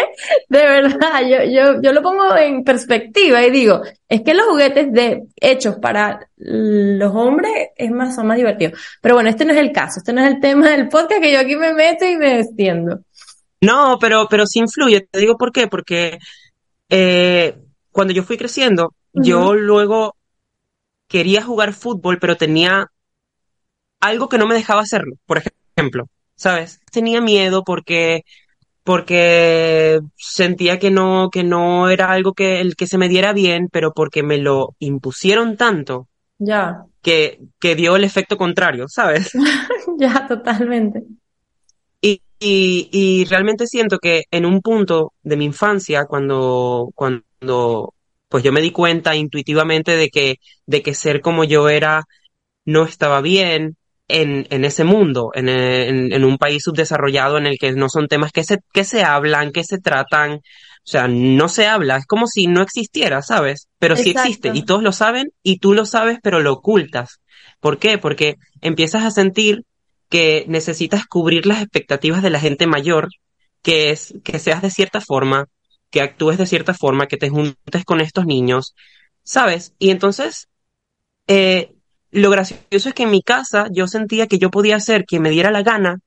de 0.49 0.59
verdad, 0.59 1.23
yo, 1.23 1.45
yo, 1.45 1.83
yo 1.83 1.93
lo 1.93 2.03
pongo 2.03 2.37
en 2.37 2.65
perspectiva 2.65 3.45
y 3.45 3.51
digo, 3.51 3.83
es 4.09 4.23
que 4.23 4.35
los 4.35 4.47
juguetes 4.47 4.93
de, 4.93 5.25
hechos 5.37 5.77
para 5.77 6.29
los 6.37 7.15
hombres 7.15 7.69
es 7.77 7.91
más, 7.91 8.15
son 8.15 8.27
más 8.27 8.37
divertidos. 8.37 8.79
Pero 9.01 9.15
bueno, 9.15 9.31
este 9.31 9.45
no 9.45 9.53
es 9.53 9.59
el 9.59 9.73
caso, 9.73 10.01
este 10.01 10.13
no 10.13 10.23
es 10.23 10.35
el 10.35 10.41
tema 10.41 10.71
del 10.71 10.89
podcast 10.89 11.21
que 11.21 11.33
yo 11.33 11.41
aquí 11.41 11.57
me 11.57 11.73
meto 11.75 12.05
y 12.05 12.17
me 12.17 12.41
extiendo. 12.41 13.01
No, 13.61 13.99
pero, 14.01 14.29
pero 14.29 14.47
sí 14.47 14.61
influye. 14.61 15.09
Te 15.11 15.19
digo 15.19 15.37
por 15.37 15.53
qué, 15.53 15.67
porque 15.67 16.19
eh, 16.89 17.57
cuando 17.91 18.13
yo 18.13 18.23
fui 18.23 18.37
creciendo, 18.37 18.95
uh 19.13 19.21
-huh. 19.21 19.25
yo 19.25 19.55
luego 19.55 20.17
quería 21.09 21.43
jugar 21.43 21.73
fútbol, 21.73 22.19
pero 22.21 22.37
tenía 22.37 22.91
algo 24.01 24.29
que 24.29 24.39
no 24.39 24.47
me 24.47 24.55
dejaba 24.55 24.83
hacerlo, 24.83 25.17
por 25.27 25.43
ejemplo. 25.77 26.09
¿Sabes? 26.39 26.81
Tenía 26.91 27.21
miedo 27.21 27.65
porque 27.65 28.23
porque 28.85 30.01
sentía 30.17 30.79
que 30.79 30.91
no 30.91 31.29
que 31.31 31.45
no 31.45 31.91
era 31.91 32.11
algo 32.11 32.33
que 32.33 32.61
el 32.61 32.75
que 32.75 32.87
se 32.87 32.97
me 32.97 33.09
diera 33.11 33.35
bien, 33.35 33.69
pero 33.71 33.93
porque 33.93 34.23
me 34.23 34.39
lo 34.39 34.75
impusieron 34.79 35.59
tanto. 35.59 36.09
Ya. 36.39 36.85
Que 37.03 37.41
que 37.61 37.75
dio 37.75 37.97
el 37.97 38.05
efecto 38.05 38.39
contrario, 38.39 38.87
¿sabes? 38.89 39.31
ya, 39.99 40.27
totalmente. 40.27 41.03
Y, 42.01 42.23
y, 42.39 42.89
y 42.93 43.25
realmente 43.27 43.67
siento 43.67 43.99
que 43.99 44.25
en 44.31 44.47
un 44.47 44.63
punto 44.63 45.13
de 45.23 45.37
mi 45.37 45.45
infancia 45.45 46.07
cuando 46.07 46.91
cuando 46.95 47.95
pues 48.29 48.45
yo 48.45 48.53
me 48.53 48.61
di 48.63 48.71
cuenta 48.71 49.17
intuitivamente 49.17 49.97
de 49.97 50.09
que 50.09 50.37
de 50.67 50.83
que 50.83 50.95
ser 50.95 51.21
como 51.21 51.45
yo 51.45 51.69
era 51.69 52.05
no 52.65 52.85
estaba 52.85 53.23
bien, 53.23 53.78
en, 54.09 54.47
en 54.51 54.65
ese 54.65 54.85
mundo, 54.85 55.31
en, 55.35 55.49
en, 55.49 56.13
en, 56.13 56.25
un 56.25 56.39
país 56.39 56.63
subdesarrollado 56.65 57.37
en 57.37 57.47
el 57.47 57.59
que 57.59 57.73
no 57.73 57.89
son 57.91 58.09
temas 58.09 58.33
que 58.33 58.43
se, 58.43 58.59
que 58.73 58.85
se 58.85 59.05
hablan, 59.05 59.53
que 59.53 59.65
se 59.65 59.79
tratan, 59.79 60.33
o 60.89 60.91
sea, 60.91 61.07
no 61.07 61.49
se 61.51 61.67
habla, 61.67 61.99
es 61.99 62.07
como 62.07 62.27
si 62.27 62.47
no 62.47 62.63
existiera, 62.63 63.21
¿sabes? 63.21 63.69
Pero 63.79 63.97
sí 63.97 64.11
Exacto. 64.11 64.29
existe 64.29 64.51
y 64.55 64.63
todos 64.63 64.83
lo 64.83 64.93
saben 64.93 65.31
y 65.43 65.59
tú 65.59 65.75
lo 65.75 65.85
sabes, 65.85 66.19
pero 66.23 66.41
lo 66.41 66.55
ocultas. 66.55 67.21
¿Por 67.61 67.79
qué? 67.79 67.99
Porque 67.99 68.37
empiezas 68.63 69.05
a 69.05 69.11
sentir 69.11 69.65
que 70.09 70.47
necesitas 70.49 71.05
cubrir 71.05 71.45
las 71.45 71.61
expectativas 71.61 72.23
de 72.23 72.31
la 72.31 72.41
gente 72.41 72.67
mayor, 72.67 73.09
que 73.63 73.91
es 73.91 74.15
que 74.25 74.39
seas 74.39 74.63
de 74.63 74.71
cierta 74.71 75.03
forma, 75.03 75.47
que 75.91 76.01
actúes 76.01 76.39
de 76.39 76.47
cierta 76.47 76.73
forma, 76.73 77.07
que 77.07 77.19
te 77.19 77.29
juntes 77.29 77.85
con 77.85 78.01
estos 78.01 78.25
niños, 78.25 78.75
¿sabes? 79.23 79.75
Y 79.79 79.91
entonces, 79.91 80.49
eh, 81.27 81.75
lo 82.11 82.31
gracioso 82.31 82.89
es 82.89 82.95
que 82.95 83.03
en 83.05 83.11
mi 83.11 83.23
casa 83.23 83.69
yo 83.71 83.87
sentía 83.87 84.27
que 84.27 84.39
yo 84.39 84.51
podía 84.51 84.77
hacer 84.77 85.05
quien 85.05 85.23
me 85.23 85.31
diera 85.31 85.51
la 85.51 85.63
gana, 85.63 86.01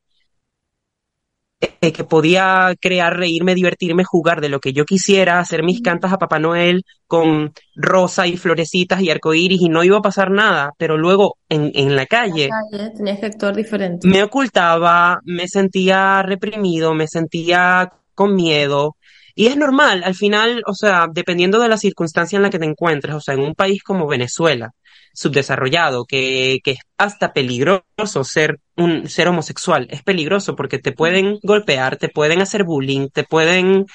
eh, 1.61 1.91
que 1.91 2.03
podía 2.03 2.73
crear, 2.79 3.15
reírme, 3.15 3.53
divertirme, 3.53 4.03
jugar 4.03 4.41
de 4.41 4.49
lo 4.49 4.59
que 4.59 4.73
yo 4.73 4.83
quisiera, 4.83 5.39
hacer 5.39 5.61
mis 5.61 5.81
cantas 5.81 6.11
a 6.11 6.17
Papá 6.17 6.39
Noel 6.39 6.83
con 7.05 7.53
rosa 7.75 8.25
y 8.25 8.35
florecitas 8.35 8.99
y 9.01 9.11
arcoíris 9.11 9.61
y 9.61 9.69
no 9.69 9.83
iba 9.83 9.97
a 9.97 10.01
pasar 10.01 10.31
nada, 10.31 10.71
pero 10.79 10.97
luego 10.97 11.37
en, 11.49 11.71
en 11.75 11.95
la 11.95 12.07
calle, 12.07 12.49
la 12.49 12.77
calle 12.77 12.89
tenías 12.95 13.19
que 13.19 13.25
actuar 13.27 13.55
diferente. 13.55 14.07
me 14.07 14.23
ocultaba, 14.23 15.19
me 15.23 15.47
sentía 15.47 16.23
reprimido, 16.23 16.95
me 16.95 17.07
sentía 17.07 17.91
con 18.15 18.33
miedo. 18.33 18.97
Y 19.35 19.47
es 19.47 19.55
normal, 19.55 20.03
al 20.03 20.15
final, 20.15 20.63
o 20.65 20.73
sea, 20.73 21.07
dependiendo 21.13 21.59
de 21.59 21.69
la 21.69 21.77
circunstancia 21.77 22.37
en 22.37 22.43
la 22.43 22.49
que 22.49 22.59
te 22.59 22.65
encuentres, 22.65 23.13
o 23.15 23.21
sea, 23.21 23.35
en 23.35 23.41
un 23.41 23.55
país 23.55 23.83
como 23.83 24.07
Venezuela, 24.07 24.71
subdesarrollado, 25.13 26.05
que, 26.05 26.59
que 26.63 26.71
es 26.71 26.79
hasta 26.97 27.33
peligroso 27.33 28.23
ser 28.23 28.59
un 28.75 29.09
ser 29.09 29.27
homosexual. 29.27 29.87
Es 29.89 30.03
peligroso 30.03 30.55
porque 30.55 30.79
te 30.79 30.91
pueden 30.91 31.39
golpear, 31.43 31.97
te 31.97 32.09
pueden 32.09 32.41
hacer 32.41 32.63
bullying, 32.63 33.09
te 33.09 33.23
pueden 33.23 33.85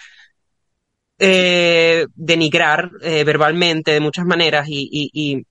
eh, 1.19 2.07
denigrar 2.15 2.91
eh, 3.01 3.25
verbalmente 3.25 3.93
de 3.93 4.01
muchas 4.01 4.27
maneras 4.27 4.69
y, 4.69 4.89
y, 4.91 5.11
y, 5.13 5.47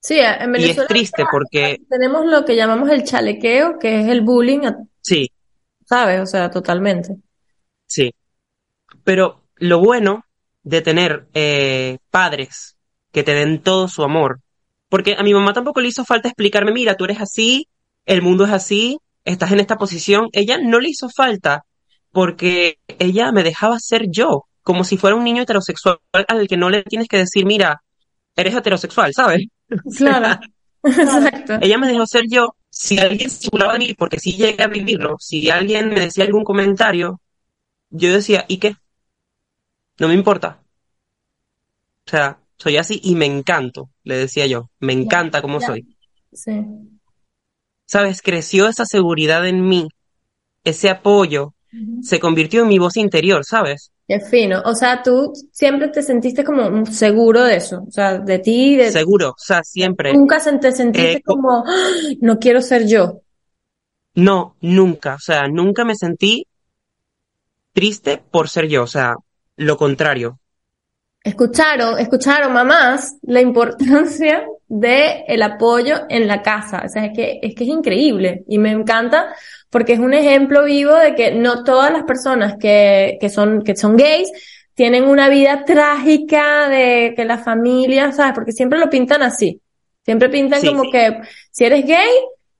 sí, 0.00 0.18
en 0.20 0.54
y 0.54 0.64
es 0.64 0.86
triste 0.86 1.24
porque 1.30 1.78
tenemos 1.90 2.24
lo 2.26 2.44
que 2.44 2.54
llamamos 2.54 2.88
el 2.90 3.02
chalequeo, 3.02 3.78
que 3.80 4.00
es 4.00 4.06
el 4.06 4.20
bullying, 4.20 4.60
sí, 5.00 5.30
¿sabes? 5.84 6.20
O 6.20 6.26
sea, 6.26 6.50
totalmente. 6.50 7.16
sí. 7.86 8.12
Pero 9.04 9.42
lo 9.56 9.80
bueno 9.80 10.24
de 10.62 10.82
tener 10.82 11.26
eh, 11.34 11.98
padres 12.10 12.76
que 13.10 13.22
te 13.22 13.34
den 13.34 13.62
todo 13.62 13.88
su 13.88 14.02
amor, 14.04 14.40
porque 14.88 15.16
a 15.18 15.22
mi 15.22 15.34
mamá 15.34 15.52
tampoco 15.52 15.80
le 15.80 15.88
hizo 15.88 16.04
falta 16.04 16.28
explicarme, 16.28 16.72
mira, 16.72 16.96
tú 16.96 17.04
eres 17.04 17.20
así, 17.20 17.68
el 18.06 18.22
mundo 18.22 18.44
es 18.44 18.52
así, 18.52 18.98
estás 19.24 19.52
en 19.52 19.60
esta 19.60 19.76
posición. 19.76 20.28
Ella 20.32 20.58
no 20.62 20.80
le 20.80 20.90
hizo 20.90 21.08
falta 21.10 21.64
porque 22.10 22.78
ella 22.98 23.32
me 23.32 23.42
dejaba 23.42 23.78
ser 23.78 24.06
yo, 24.10 24.44
como 24.62 24.84
si 24.84 24.96
fuera 24.96 25.16
un 25.16 25.24
niño 25.24 25.42
heterosexual 25.42 25.98
al 26.12 26.48
que 26.48 26.56
no 26.56 26.70
le 26.70 26.82
tienes 26.82 27.08
que 27.08 27.18
decir, 27.18 27.44
mira, 27.44 27.82
eres 28.36 28.54
heterosexual, 28.54 29.12
¿sabes? 29.14 29.46
Claro. 29.96 30.40
Exacto. 30.82 31.58
Ella 31.60 31.76
me 31.76 31.88
dejó 31.88 32.06
ser 32.06 32.24
yo. 32.28 32.54
Si 32.70 32.98
alguien 32.98 33.28
se 33.28 33.48
burlaba 33.50 33.74
de 33.74 33.80
mí, 33.80 33.94
porque 33.94 34.18
si 34.18 34.32
llegué 34.32 34.62
a 34.62 34.68
vivirlo, 34.68 35.16
si 35.18 35.50
alguien 35.50 35.88
me 35.88 36.00
decía 36.00 36.24
algún 36.24 36.44
comentario, 36.44 37.20
yo 37.90 38.12
decía, 38.12 38.44
¿y 38.48 38.58
qué? 38.58 38.76
No 39.98 40.08
me 40.08 40.14
importa. 40.14 40.62
O 42.06 42.10
sea, 42.10 42.38
soy 42.56 42.76
así 42.76 43.00
y 43.02 43.14
me 43.14 43.26
encanto, 43.26 43.90
le 44.08 44.16
decía 44.16 44.46
yo. 44.46 44.70
Me 44.80 44.94
encanta 44.94 45.42
como 45.42 45.60
ya. 45.60 45.66
soy. 45.66 45.86
Sí. 46.32 46.64
¿Sabes? 47.86 48.22
Creció 48.22 48.68
esa 48.68 48.86
seguridad 48.86 49.46
en 49.46 49.68
mí, 49.68 49.88
ese 50.64 50.88
apoyo, 50.88 51.54
se 52.02 52.18
convirtió 52.18 52.62
en 52.62 52.68
mi 52.68 52.78
voz 52.78 52.96
interior, 52.96 53.44
¿sabes? 53.44 53.92
Qué 54.06 54.20
fino. 54.20 54.62
O 54.64 54.74
sea, 54.74 55.02
tú 55.02 55.32
siempre 55.52 55.88
te 55.88 56.02
sentiste 56.02 56.42
como 56.42 56.86
seguro 56.86 57.44
de 57.44 57.56
eso. 57.56 57.84
O 57.86 57.90
sea, 57.90 58.18
de 58.18 58.38
ti, 58.38 58.76
de... 58.76 58.90
Seguro, 58.90 59.30
o 59.30 59.34
sea, 59.36 59.62
siempre. 59.62 60.14
Nunca 60.14 60.38
te 60.58 60.72
sentiste 60.72 61.12
eh, 61.18 61.22
como, 61.22 61.64
¡Ah! 61.66 61.90
no 62.22 62.38
quiero 62.38 62.62
ser 62.62 62.86
yo. 62.86 63.20
No, 64.14 64.56
nunca. 64.62 65.16
O 65.16 65.20
sea, 65.20 65.48
nunca 65.48 65.84
me 65.84 65.94
sentí 65.94 66.46
triste 67.74 68.22
por 68.30 68.48
ser 68.48 68.68
yo. 68.68 68.84
O 68.84 68.86
sea, 68.86 69.16
lo 69.56 69.76
contrario. 69.76 70.40
Escucharon, 71.22 71.98
escucharon 71.98 72.52
mamás 72.52 73.16
la 73.22 73.40
importancia 73.40 74.46
de 74.68 75.24
el 75.26 75.42
apoyo 75.42 76.02
en 76.08 76.26
la 76.26 76.42
casa. 76.42 76.82
O 76.84 76.88
sea, 76.88 77.06
es 77.06 77.12
que, 77.14 77.40
es 77.42 77.54
que 77.54 77.64
es 77.64 77.70
increíble 77.70 78.44
y 78.48 78.58
me 78.58 78.70
encanta 78.70 79.34
porque 79.70 79.94
es 79.94 79.98
un 79.98 80.14
ejemplo 80.14 80.64
vivo 80.64 80.94
de 80.94 81.14
que 81.14 81.32
no 81.32 81.64
todas 81.64 81.92
las 81.92 82.04
personas 82.04 82.56
que, 82.58 83.18
que 83.20 83.28
son, 83.28 83.62
que 83.62 83.76
son 83.76 83.96
gays 83.96 84.30
tienen 84.74 85.04
una 85.04 85.28
vida 85.28 85.64
trágica 85.64 86.68
de 86.68 87.12
que 87.16 87.24
la 87.24 87.38
familia, 87.38 88.12
¿sabes? 88.12 88.32
Porque 88.32 88.52
siempre 88.52 88.78
lo 88.78 88.88
pintan 88.88 89.22
así. 89.22 89.60
Siempre 90.04 90.28
pintan 90.28 90.64
como 90.64 90.90
que 90.90 91.20
si 91.50 91.64
eres 91.64 91.84
gay, 91.84 92.08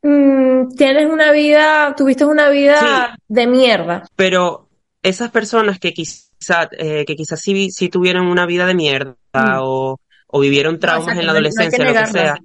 mmm, 0.03 0.69
tienes 0.77 1.09
una 1.09 1.31
vida, 1.31 1.95
tuviste 1.97 2.25
una 2.25 2.51
vida 2.51 3.17
de 3.29 3.47
mierda. 3.47 4.05
Pero 4.17 4.69
esas 5.03 5.31
personas 5.31 5.79
que 5.79 5.95
quizás, 5.95 6.28
eh, 6.73 7.05
que 7.05 7.17
quizás 7.17 7.41
sí, 7.41 7.71
sí 7.71 7.89
tuvieron 7.89 8.27
una 8.27 8.47
vida 8.47 8.67
de 8.67 8.75
mierda 8.75 9.17
mm. 9.33 9.59
o, 9.61 10.01
o, 10.27 10.41
vivieron 10.41 10.79
traumas 10.79 11.17
en 11.17 11.27
la 11.27 11.33
adolescencia, 11.33 11.85
lo 11.85 11.93
que 11.93 12.07
sea, 12.07 12.39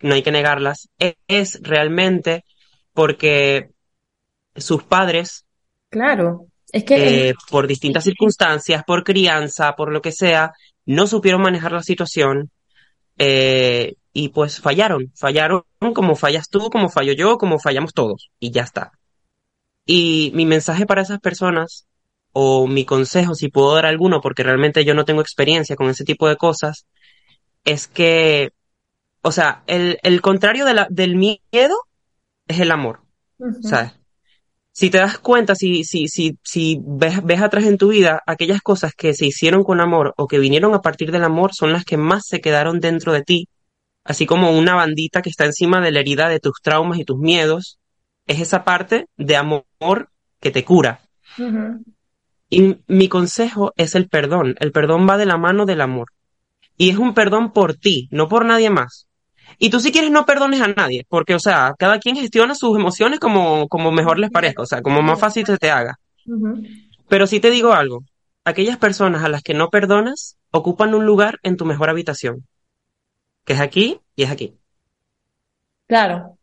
no 0.00 0.14
hay 0.14 0.22
que 0.22 0.32
negarlas, 0.32 0.88
es 0.98 1.60
realmente 1.62 2.44
porque 2.92 3.70
sus 4.54 4.82
padres, 4.82 5.44
claro, 5.90 6.46
es 6.72 6.84
que 6.84 7.28
eh, 7.28 7.34
por 7.50 7.66
distintas 7.66 8.04
circunstancias, 8.04 8.82
por 8.86 9.04
crianza, 9.04 9.74
por 9.74 9.92
lo 9.92 10.00
que 10.02 10.12
sea, 10.12 10.52
no 10.84 11.06
supieron 11.06 11.42
manejar 11.42 11.72
la 11.72 11.82
situación 11.82 12.50
eh, 13.18 13.94
y 14.12 14.30
pues 14.30 14.60
fallaron, 14.60 15.12
fallaron 15.14 15.62
como 15.94 16.16
fallas 16.16 16.48
tú, 16.48 16.70
como 16.70 16.88
fallo 16.88 17.12
yo, 17.12 17.38
como 17.38 17.58
fallamos 17.58 17.92
todos 17.92 18.30
y 18.38 18.50
ya 18.50 18.62
está. 18.62 18.92
Y 19.84 20.32
mi 20.34 20.46
mensaje 20.46 20.86
para 20.86 21.02
esas 21.02 21.20
personas 21.20 21.86
o 22.38 22.66
mi 22.66 22.84
consejo, 22.84 23.34
si 23.34 23.48
puedo 23.48 23.74
dar 23.74 23.86
alguno, 23.86 24.20
porque 24.20 24.42
realmente 24.42 24.84
yo 24.84 24.92
no 24.92 25.06
tengo 25.06 25.22
experiencia 25.22 25.74
con 25.74 25.88
ese 25.88 26.04
tipo 26.04 26.28
de 26.28 26.36
cosas, 26.36 26.86
es 27.64 27.86
que, 27.86 28.52
o 29.22 29.32
sea, 29.32 29.62
el, 29.66 29.98
el 30.02 30.20
contrario 30.20 30.66
de 30.66 30.74
la, 30.74 30.86
del 30.90 31.16
miedo 31.16 31.78
es 32.46 32.60
el 32.60 32.72
amor. 32.72 33.00
¿Sabes? 33.62 33.92
Si 34.70 34.90
te 34.90 34.98
das 34.98 35.16
cuenta, 35.18 35.54
si, 35.54 35.84
si, 35.84 36.08
si, 36.08 36.36
si 36.42 36.78
ves, 36.84 37.24
ves 37.24 37.40
atrás 37.40 37.64
en 37.64 37.78
tu 37.78 37.88
vida, 37.88 38.22
aquellas 38.26 38.60
cosas 38.60 38.92
que 38.94 39.14
se 39.14 39.24
hicieron 39.24 39.64
con 39.64 39.80
amor 39.80 40.12
o 40.18 40.26
que 40.26 40.38
vinieron 40.38 40.74
a 40.74 40.82
partir 40.82 41.12
del 41.12 41.24
amor 41.24 41.54
son 41.54 41.72
las 41.72 41.86
que 41.86 41.96
más 41.96 42.24
se 42.26 42.42
quedaron 42.42 42.80
dentro 42.80 43.14
de 43.14 43.22
ti, 43.22 43.48
así 44.04 44.26
como 44.26 44.50
una 44.50 44.74
bandita 44.74 45.22
que 45.22 45.30
está 45.30 45.46
encima 45.46 45.80
de 45.80 45.90
la 45.90 46.00
herida 46.00 46.28
de 46.28 46.40
tus 46.40 46.60
traumas 46.62 46.98
y 46.98 47.06
tus 47.06 47.16
miedos, 47.16 47.78
es 48.26 48.42
esa 48.42 48.62
parte 48.62 49.06
de 49.16 49.36
amor 49.36 49.64
que 50.38 50.50
te 50.50 50.66
cura. 50.66 51.00
Y 52.48 52.78
mi 52.86 53.08
consejo 53.08 53.72
es 53.76 53.94
el 53.94 54.08
perdón. 54.08 54.54
El 54.60 54.72
perdón 54.72 55.08
va 55.08 55.16
de 55.16 55.26
la 55.26 55.36
mano 55.36 55.66
del 55.66 55.80
amor. 55.80 56.08
Y 56.76 56.90
es 56.90 56.98
un 56.98 57.14
perdón 57.14 57.52
por 57.52 57.74
ti, 57.74 58.08
no 58.10 58.28
por 58.28 58.44
nadie 58.44 58.70
más. 58.70 59.06
Y 59.58 59.70
tú 59.70 59.80
si 59.80 59.92
quieres 59.92 60.10
no 60.10 60.26
perdones 60.26 60.60
a 60.60 60.68
nadie, 60.68 61.06
porque, 61.08 61.34
o 61.34 61.38
sea, 61.38 61.74
cada 61.78 61.98
quien 61.98 62.16
gestiona 62.16 62.54
sus 62.54 62.76
emociones 62.76 63.20
como, 63.20 63.68
como 63.68 63.90
mejor 63.90 64.18
les 64.18 64.30
parezca, 64.30 64.62
o 64.62 64.66
sea, 64.66 64.82
como 64.82 65.02
más 65.02 65.18
fácil 65.18 65.46
se 65.46 65.56
te 65.56 65.70
haga. 65.70 65.98
Pero 67.08 67.26
si 67.26 67.40
te 67.40 67.50
digo 67.50 67.72
algo, 67.72 68.04
aquellas 68.44 68.76
personas 68.76 69.24
a 69.24 69.28
las 69.28 69.42
que 69.42 69.54
no 69.54 69.70
perdonas 69.70 70.36
ocupan 70.50 70.94
un 70.94 71.06
lugar 71.06 71.38
en 71.42 71.56
tu 71.56 71.64
mejor 71.64 71.88
habitación, 71.88 72.46
que 73.44 73.54
es 73.54 73.60
aquí 73.60 74.00
y 74.14 74.24
es 74.24 74.30
aquí. 74.30 74.54
Claro. 75.86 76.36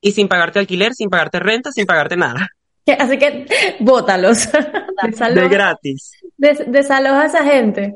Y 0.00 0.12
sin 0.12 0.28
pagarte 0.28 0.58
alquiler, 0.58 0.94
sin 0.94 1.10
pagarte 1.10 1.40
renta, 1.40 1.72
sin 1.72 1.86
pagarte 1.86 2.16
nada. 2.16 2.48
Así 2.98 3.18
que 3.18 3.46
bótalos. 3.80 4.48
de 5.34 5.48
gratis. 5.48 6.12
desaloja 6.36 7.22
a 7.22 7.26
esa 7.26 7.44
gente. 7.44 7.94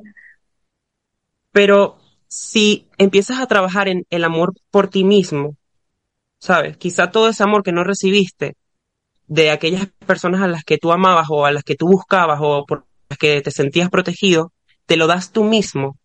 Pero 1.53 1.99
si 2.29 2.89
empiezas 2.99 3.41
a 3.41 3.47
trabajar 3.47 3.89
en 3.89 4.07
el 4.11 4.25
amor 4.25 4.55
por 4.71 4.89
ti 4.89 5.05
mismo, 5.05 5.57
¿sabes? 6.39 6.77
Quizá 6.77 7.11
todo 7.11 7.29
ese 7.29 7.43
amor 7.43 7.63
que 7.63 7.73
no 7.73 7.85
recibiste 7.85 8.57
de 9.27 9.51
aquellas 9.51 9.87
personas 10.07 10.43
a 10.43 10.49
las 10.49 10.65
que 10.65 10.79
tú 10.79 10.93
amabas 10.93 11.29
o 11.31 11.47
a 11.47 11.53
las 11.53 11.65
que 11.65 11.77
tú 11.77 11.87
buscabas 11.87 12.41
o 12.43 12.65
por 12.67 12.87
las 13.09 13.19
que 13.19 13.41
te 13.41 13.51
sentías 13.51 13.89
protegido, 13.89 14.53
te 14.87 14.97
lo 14.97 15.07
das 15.07 15.33
tú 15.33 15.45
mismo. 15.45 15.97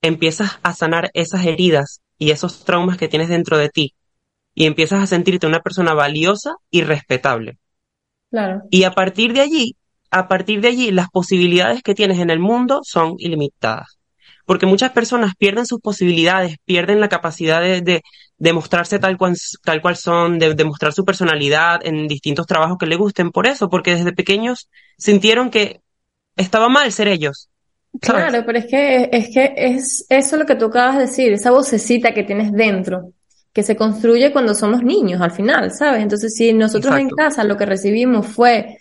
Empiezas 0.00 0.58
a 0.62 0.74
sanar 0.74 1.10
esas 1.14 1.44
heridas 1.46 2.00
y 2.18 2.30
esos 2.30 2.64
traumas 2.64 2.96
que 2.96 3.08
tienes 3.08 3.28
dentro 3.28 3.58
de 3.58 3.68
ti 3.68 3.94
y 4.54 4.66
empiezas 4.66 5.02
a 5.02 5.06
sentirte 5.06 5.46
una 5.46 5.60
persona 5.60 5.94
valiosa 5.94 6.56
y 6.70 6.82
respetable. 6.82 7.58
Claro. 8.32 8.62
Y 8.70 8.82
a 8.82 8.90
partir 8.90 9.32
de 9.32 9.42
allí, 9.42 9.76
a 10.10 10.26
partir 10.26 10.60
de 10.60 10.68
allí, 10.68 10.90
las 10.90 11.08
posibilidades 11.08 11.84
que 11.84 11.94
tienes 11.94 12.18
en 12.18 12.30
el 12.30 12.40
mundo 12.40 12.80
son 12.82 13.14
ilimitadas 13.18 13.98
porque 14.44 14.66
muchas 14.66 14.92
personas 14.92 15.34
pierden 15.36 15.66
sus 15.66 15.80
posibilidades, 15.80 16.56
pierden 16.64 17.00
la 17.00 17.08
capacidad 17.08 17.60
de, 17.60 18.02
de, 18.36 18.52
mostrarse 18.52 18.98
tal 18.98 19.16
cual, 19.16 19.36
tal 19.64 19.80
cual 19.80 19.96
son, 19.96 20.38
de, 20.38 20.54
de, 20.54 20.64
mostrar 20.64 20.92
su 20.92 21.04
personalidad 21.04 21.80
en 21.84 22.08
distintos 22.08 22.46
trabajos 22.46 22.76
que 22.78 22.86
les 22.86 22.98
gusten, 22.98 23.30
por 23.30 23.46
eso, 23.46 23.70
porque 23.70 23.94
desde 23.94 24.12
pequeños 24.12 24.68
sintieron 24.98 25.50
que 25.50 25.80
estaba 26.36 26.68
mal 26.68 26.90
ser 26.92 27.08
ellos. 27.08 27.48
Claro, 28.00 28.42
pero 28.46 28.58
es 28.58 28.66
que, 28.66 29.10
es 29.12 29.28
que 29.32 29.52
es 29.56 30.06
eso 30.08 30.36
lo 30.38 30.46
que 30.46 30.56
tú 30.56 30.66
acabas 30.66 30.96
de 30.96 31.02
decir, 31.02 31.32
esa 31.32 31.50
vocecita 31.50 32.14
que 32.14 32.24
tienes 32.24 32.50
dentro, 32.52 33.12
que 33.52 33.62
se 33.62 33.76
construye 33.76 34.32
cuando 34.32 34.54
somos 34.54 34.82
niños 34.82 35.20
al 35.20 35.30
final, 35.30 35.72
¿sabes? 35.72 36.02
Entonces, 36.02 36.34
si 36.34 36.52
nosotros 36.52 36.96
en 36.98 37.10
casa 37.10 37.44
lo 37.44 37.56
que 37.56 37.66
recibimos 37.66 38.26
fue, 38.26 38.78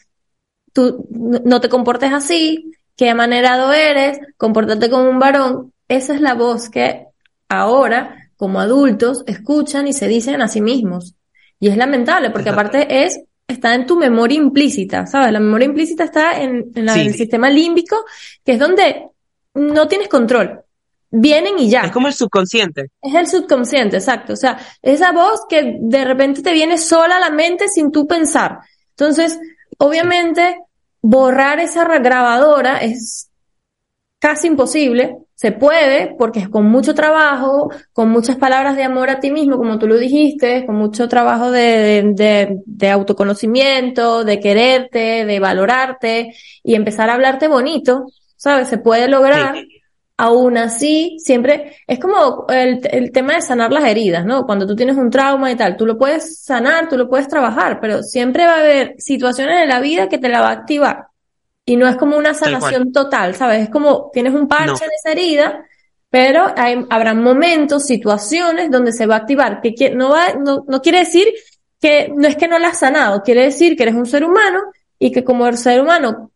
tú 0.73 1.07
no 1.10 1.60
te 1.60 1.69
comportes 1.69 2.13
así, 2.13 2.71
qué 2.95 3.10
amanerado 3.10 3.73
eres, 3.73 4.19
comportate 4.38 4.89
como 4.89 5.10
un 5.10 5.19
varón. 5.19 5.73
Esa 5.88 6.13
es 6.13 6.21
la 6.21 6.36
voz 6.36 6.69
que 6.69 7.07
ahora, 7.49 8.31
como 8.38 8.62
adultos, 8.62 9.23
escuchan 9.27 9.88
y 9.88 9.93
se 9.93 10.07
dicen 10.07 10.41
a 10.41 10.47
sí 10.47 10.62
mismos. 10.62 11.15
Y 11.60 11.67
es 11.67 11.77
lamentable, 11.77 12.29
porque 12.29 12.49
aparte 12.49 13.05
es, 13.05 13.21
está 13.47 13.75
en 13.75 13.86
tu 13.86 13.97
memoria 13.97 14.38
implícita, 14.38 15.05
¿sabes? 15.05 15.31
La 15.31 15.39
memoria 15.39 15.65
implícita 15.65 16.05
está 16.05 16.41
en, 16.41 16.71
el 16.75 17.13
sistema 17.13 17.49
límbico, 17.49 18.05
que 18.43 18.53
es 18.53 18.60
donde 18.60 19.07
no 19.53 19.88
tienes 19.88 20.07
control. 20.07 20.62
Vienen 21.12 21.60
y 21.60 21.69
ya. 21.69 21.82
Es 21.82 21.91
como 21.91 22.08
el 22.08 22.13
subconsciente. 22.13 22.89
Es 23.02 23.13
el 23.13 23.28
subconsciente, 23.28 23.97
exacto. 23.97 24.34
O 24.34 24.38
sea, 24.38 24.58
esa 24.82 25.12
voz 25.12 25.41
que 25.50 25.78
de 25.82 26.06
repente 26.06 26.41
te 26.41 26.54
viene 26.54 26.78
sola 26.78 27.17
a 27.17 27.19
la 27.19 27.30
mente 27.30 27.67
sin 27.67 27.91
tú 27.91 28.08
pensar. 28.08 28.60
Entonces, 28.91 29.38
obviamente, 29.78 30.58
borrar 31.02 31.60
esa 31.60 31.84
grabadora 32.00 32.78
es 32.78 33.30
casi 34.19 34.47
imposible. 34.47 35.17
Se 35.36 35.52
puede 35.52 36.15
porque 36.17 36.39
es 36.39 36.47
con 36.47 36.65
mucho 36.67 36.93
trabajo, 36.93 37.71
con 37.91 38.10
muchas 38.10 38.38
palabras 38.38 38.78
de 38.78 38.84
amor 38.84 39.10
a 39.10 39.19
ti 39.19 39.32
mismo, 39.32 39.58
como 39.58 39.80
tú 39.80 39.88
lo 39.88 39.97
dijiste, 39.97 40.65
con 40.65 40.76
mucho 40.76 41.10
trabajo 41.10 41.52
de, 41.52 42.13
de, 42.13 42.58
de 42.63 42.89
autoconocimiento, 42.89 44.24
de 44.24 44.39
quererte, 44.39 45.26
de 45.26 45.39
valorarte 45.39 46.36
y 46.63 46.76
empezar 46.76 47.10
a 47.10 47.15
hablarte 47.15 47.47
bonito, 47.47 48.06
¿sabes? 48.38 48.69
Se 48.69 48.78
puede 48.78 49.10
lograr. 49.10 49.56
Aún 50.23 50.55
así, 50.55 51.17
siempre 51.17 51.77
es 51.88 51.97
como 51.97 52.45
el, 52.47 52.79
el, 52.91 53.12
tema 53.12 53.34
de 53.34 53.41
sanar 53.41 53.71
las 53.71 53.86
heridas, 53.86 54.23
¿no? 54.23 54.45
Cuando 54.45 54.67
tú 54.67 54.75
tienes 54.75 54.95
un 54.95 55.10
trauma 55.10 55.51
y 55.51 55.55
tal, 55.55 55.75
tú 55.75 55.88
lo 55.88 55.97
puedes 55.97 56.43
sanar, 56.43 56.88
tú 56.88 56.95
lo 56.95 57.10
puedes 57.10 57.27
trabajar, 57.27 57.79
pero 57.81 58.03
siempre 58.03 58.45
va 58.45 58.57
a 58.57 58.60
haber 58.60 58.93
situaciones 58.99 59.63
en 59.63 59.69
la 59.69 59.79
vida 59.79 60.10
que 60.10 60.19
te 60.19 60.29
la 60.29 60.41
va 60.41 60.49
a 60.49 60.51
activar. 60.51 61.07
Y 61.65 61.75
no 61.75 61.88
es 61.88 61.97
como 61.97 62.17
una 62.17 62.36
sanación 62.36 62.91
total, 62.91 63.34
¿sabes? 63.34 63.63
Es 63.63 63.69
como 63.71 64.12
tienes 64.13 64.36
un 64.36 64.47
parche 64.47 64.86
en 64.86 64.91
esa 64.95 65.12
herida, 65.12 65.65
pero 66.12 66.53
hay, 66.55 66.86
habrá 66.91 67.15
momentos, 67.15 67.88
situaciones 67.88 68.69
donde 68.69 68.91
se 68.91 69.07
va 69.07 69.15
a 69.15 69.19
activar, 69.19 69.60
que 69.60 69.89
no 69.95 70.10
va, 70.10 70.34
no, 70.39 70.65
no 70.67 70.81
quiere 70.84 70.99
decir 70.99 71.29
que 71.79 72.13
no 72.15 72.27
es 72.27 72.36
que 72.36 72.47
no 72.47 72.60
la 72.60 72.67
has 72.67 72.77
sanado, 72.77 73.23
quiere 73.23 73.41
decir 73.41 73.75
que 73.75 73.81
eres 73.81 73.95
un 73.95 74.05
ser 74.05 74.23
humano 74.23 74.60
y 74.99 75.12
que 75.12 75.23
como 75.23 75.47
el 75.47 75.57
ser 75.57 75.81
humano 75.81 76.31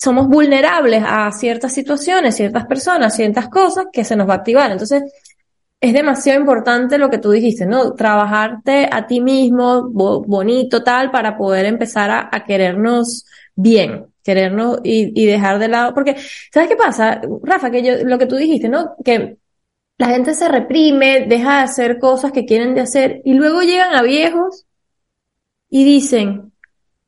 somos 0.00 0.28
vulnerables 0.28 1.02
a 1.06 1.30
ciertas 1.30 1.74
situaciones, 1.74 2.34
ciertas 2.34 2.66
personas, 2.66 3.14
ciertas 3.14 3.48
cosas 3.48 3.86
que 3.92 4.02
se 4.02 4.16
nos 4.16 4.26
va 4.28 4.34
a 4.34 4.36
activar. 4.38 4.70
Entonces, 4.70 5.02
es 5.78 5.92
demasiado 5.92 6.40
importante 6.40 6.96
lo 6.96 7.10
que 7.10 7.18
tú 7.18 7.30
dijiste, 7.30 7.66
¿no? 7.66 7.92
Trabajarte 7.94 8.88
a 8.90 9.06
ti 9.06 9.20
mismo, 9.20 9.90
bonito, 9.90 10.82
tal, 10.82 11.10
para 11.10 11.36
poder 11.36 11.66
empezar 11.66 12.10
a, 12.10 12.44
querernos 12.44 13.26
bien, 13.54 14.06
querernos 14.22 14.80
y, 14.84 15.12
y, 15.20 15.26
dejar 15.26 15.58
de 15.58 15.68
lado, 15.68 15.92
porque, 15.94 16.16
¿sabes 16.52 16.68
qué 16.70 16.76
pasa? 16.76 17.20
Rafa, 17.42 17.70
que 17.70 17.82
yo, 17.82 18.04
lo 18.04 18.18
que 18.18 18.26
tú 18.26 18.36
dijiste, 18.36 18.68
¿no? 18.70 18.94
Que 19.04 19.36
la 19.98 20.08
gente 20.08 20.34
se 20.34 20.48
reprime, 20.48 21.26
deja 21.28 21.58
de 21.58 21.64
hacer 21.64 21.98
cosas 21.98 22.32
que 22.32 22.46
quieren 22.46 22.74
de 22.74 22.80
hacer 22.82 23.20
y 23.24 23.34
luego 23.34 23.60
llegan 23.60 23.94
a 23.94 24.02
viejos 24.02 24.66
y 25.68 25.84
dicen, 25.84 26.49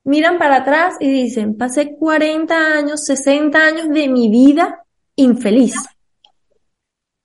miran 0.05 0.39
para 0.39 0.57
atrás 0.57 0.97
y 1.01 1.11
dicen, 1.11 1.57
pasé 1.57 1.97
40 1.97 2.55
años, 2.55 3.05
60 3.05 3.59
años 3.59 3.89
de 3.89 4.09
mi 4.09 4.31
vida 4.31 4.85
infeliz. 5.17 5.75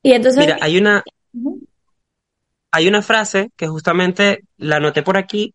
Y 0.03 0.13
entonces... 0.13 0.39
Mira, 0.39 0.57
hay 0.61 0.77
una, 0.77 1.03
hay 2.71 2.87
una 2.87 3.01
frase 3.01 3.51
que 3.55 3.67
justamente 3.67 4.43
la 4.57 4.77
anoté 4.77 5.03
por 5.03 5.17
aquí 5.17 5.53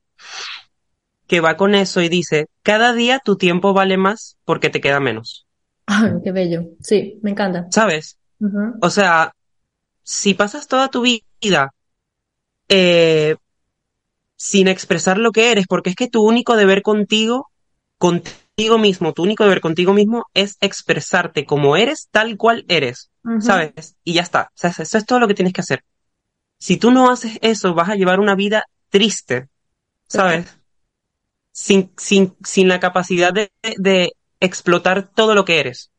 que 1.27 1.41
va 1.41 1.57
con 1.57 1.75
eso 1.75 2.03
y 2.03 2.09
dice, 2.09 2.49
cada 2.63 2.93
día 2.93 3.19
tu 3.19 3.37
tiempo 3.37 3.73
vale 3.73 3.97
más 3.97 4.37
porque 4.45 4.69
te 4.69 4.81
queda 4.81 5.01
menos. 5.01 5.47
Ay, 5.87 6.13
qué 6.23 6.31
bello. 6.31 6.65
Sí, 6.81 7.19
me 7.23 7.31
encanta. 7.31 7.67
¿Sabes? 7.71 8.19
O 8.83 8.91
sea, 8.91 9.33
si 10.03 10.35
pasas 10.35 10.69
toda 10.69 10.89
tu 10.89 11.01
vida 11.01 11.73
eh, 12.69 13.37
sin 14.43 14.67
expresar 14.67 15.19
lo 15.19 15.31
que 15.31 15.53
eres, 15.53 15.69
porque 15.69 15.91
es 15.91 15.95
que 15.95 16.09
tu 16.09 16.21
único 16.27 16.57
deber 16.57 16.83
contigo, 16.83 17.53
contigo 17.97 18.77
mismo, 18.77 19.13
tu 19.13 19.23
único 19.23 19.45
deber 19.45 19.61
contigo 19.61 19.93
mismo 19.93 20.27
es 20.35 20.57
expresarte 20.61 21.45
como 21.47 21.77
eres, 21.77 22.09
tal 22.11 22.37
cual 22.37 22.65
eres, 22.67 23.13
¿sabes? 23.39 23.95
Y 24.03 24.15
ya 24.15 24.23
está. 24.23 24.51
O 24.53 24.59
sea, 24.59 24.71
eso 24.77 24.99
es 24.99 25.07
todo 25.07 25.21
lo 25.21 25.29
que 25.29 25.35
tienes 25.35 25.53
que 25.53 25.61
hacer. 25.61 25.85
Si 26.59 26.77
tú 26.77 26.91
no 26.91 27.09
haces 27.09 27.39
eso, 27.41 27.73
vas 27.73 27.91
a 27.91 27.95
llevar 27.95 28.19
una 28.19 28.35
vida 28.35 28.65
triste, 28.89 29.47
¿sabes? 30.09 30.59
Sin, 31.53 31.93
sin, 31.97 32.35
sin 32.45 32.67
la 32.67 32.81
capacidad 32.81 33.33
de, 33.33 33.53
de 33.79 34.17
explotar 34.41 35.09
todo 35.15 35.37
lo 35.37 35.45
que 35.45 35.61
eres. 35.61 35.93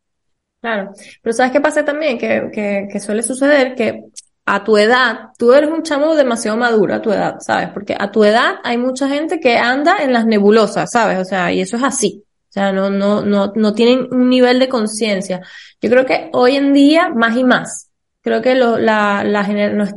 Claro, 0.60 0.94
pero 1.22 1.34
¿sabes 1.34 1.52
qué 1.54 1.62
pasa 1.62 1.86
también? 1.86 2.18
Que, 2.18 2.50
que, 2.54 2.88
que 2.92 3.00
suele 3.00 3.24
suceder 3.24 3.76
que 3.76 4.04
a 4.46 4.64
tu 4.64 4.78
edad, 4.78 5.30
tú 5.38 5.54
eres 5.54 5.70
un 5.70 5.84
chamo 5.84 6.16
demasiado 6.16 6.58
maduro 6.58 6.94
a 6.96 7.02
tu 7.02 7.12
edad, 7.12 7.38
¿sabes? 7.40 7.70
Porque 7.70 7.96
a 7.98 8.12
tu 8.12 8.24
edad 8.24 8.56
hay 8.64 8.78
mucha 8.78 9.08
gente 9.08 9.40
que 9.40 9.58
anda 9.58 9.98
en 10.02 10.12
las 10.12 10.26
nebulosas, 10.26 10.92
¿sabes? 10.92 11.20
O 11.20 11.26
sea, 11.26 11.52
y 11.52 11.62
eso 11.62 11.78
es 11.78 11.84
así. 11.84 12.24
O 12.50 12.54
sea, 12.54 12.72
no, 12.72 12.90
no, 12.90 13.22
no, 13.22 13.54
no 13.56 13.74
tienen 13.74 14.08
un 14.12 14.30
nivel 14.30 14.60
de 14.60 14.70
conciencia. 14.70 15.42
Yo 15.82 15.90
creo 15.90 16.06
que 16.06 16.30
hoy 16.34 16.56
en 16.56 16.74
día, 16.74 17.10
más 17.10 17.36
y 17.36 17.44
más. 17.44 17.90
Creo 18.22 18.42
que 18.42 18.56
lo, 18.56 18.78
la, 18.78 19.24
la 19.24 19.42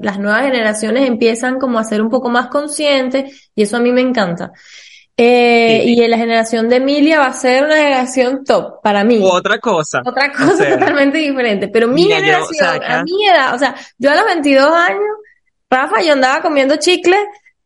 las 0.00 0.18
nuevas 0.18 0.42
generaciones 0.42 1.06
empiezan 1.06 1.58
como 1.58 1.78
a 1.78 1.84
ser 1.84 2.02
un 2.02 2.10
poco 2.10 2.28
más 2.28 2.48
conscientes 2.48 3.50
y 3.54 3.62
eso 3.62 3.76
a 3.76 3.80
mí 3.80 3.92
me 3.92 4.00
encanta. 4.00 4.52
Eh, 5.18 5.82
y 5.86 6.02
en 6.02 6.10
la 6.10 6.18
generación 6.18 6.68
de 6.68 6.76
Emilia 6.76 7.20
va 7.20 7.28
a 7.28 7.32
ser 7.32 7.64
una 7.64 7.76
generación 7.76 8.44
top 8.44 8.82
para 8.82 9.02
mí. 9.02 9.20
Otra 9.22 9.58
cosa. 9.58 10.02
Otra 10.04 10.30
cosa 10.30 10.68
totalmente 10.78 11.18
diferente. 11.18 11.68
Pero 11.68 11.88
mi 11.88 12.04
generación, 12.04 12.82
a 12.84 13.02
mi 13.02 13.26
edad, 13.26 13.54
o 13.54 13.58
sea, 13.58 13.74
yo 13.96 14.10
a 14.10 14.14
los 14.14 14.26
22 14.26 14.70
años, 14.70 15.16
Rafa, 15.70 16.02
yo 16.02 16.12
andaba 16.12 16.42
comiendo 16.42 16.76
chicle 16.76 17.16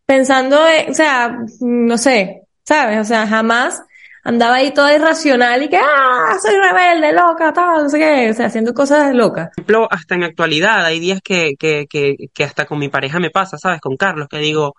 pensando, 0.07 0.65
en, 0.67 0.91
o 0.91 0.95
sea, 0.95 1.39
no 1.61 1.99
sé, 1.99 2.43
¿sabes? 2.65 3.01
O 3.01 3.05
sea, 3.05 3.27
jamás 3.27 3.83
andaba 4.23 4.57
ahí 4.57 4.73
toda 4.73 4.95
irracional 4.95 5.63
y 5.63 5.69
que, 5.69 5.77
ah, 5.77 6.37
soy 6.41 6.55
rebelde, 6.55 7.13
loca, 7.13 7.53
tal, 7.53 7.85
no 7.85 7.89
sé 7.89 7.99
qué, 7.99 8.31
o 8.31 8.35
sea, 8.35 8.47
haciendo 8.47 8.75
cosas 8.75 9.15
locas. 9.15 9.49
Por 9.49 9.65
ejemplo, 9.65 9.89
hasta 9.91 10.15
en 10.15 10.25
actualidad, 10.25 10.85
hay 10.85 11.01
días 11.01 11.21
que, 11.23 11.55
que, 11.59 11.87
que, 11.89 12.17
que 12.33 12.45
hasta 12.45 12.67
con 12.67 12.79
mi 12.79 12.89
pareja 12.89 13.19
me 13.19 13.31
pasa, 13.31 13.59
¿sabes? 13.59 13.81
Con 13.81 13.97
Carlos, 13.97 14.29
que 14.29 14.39
digo, 14.39 14.75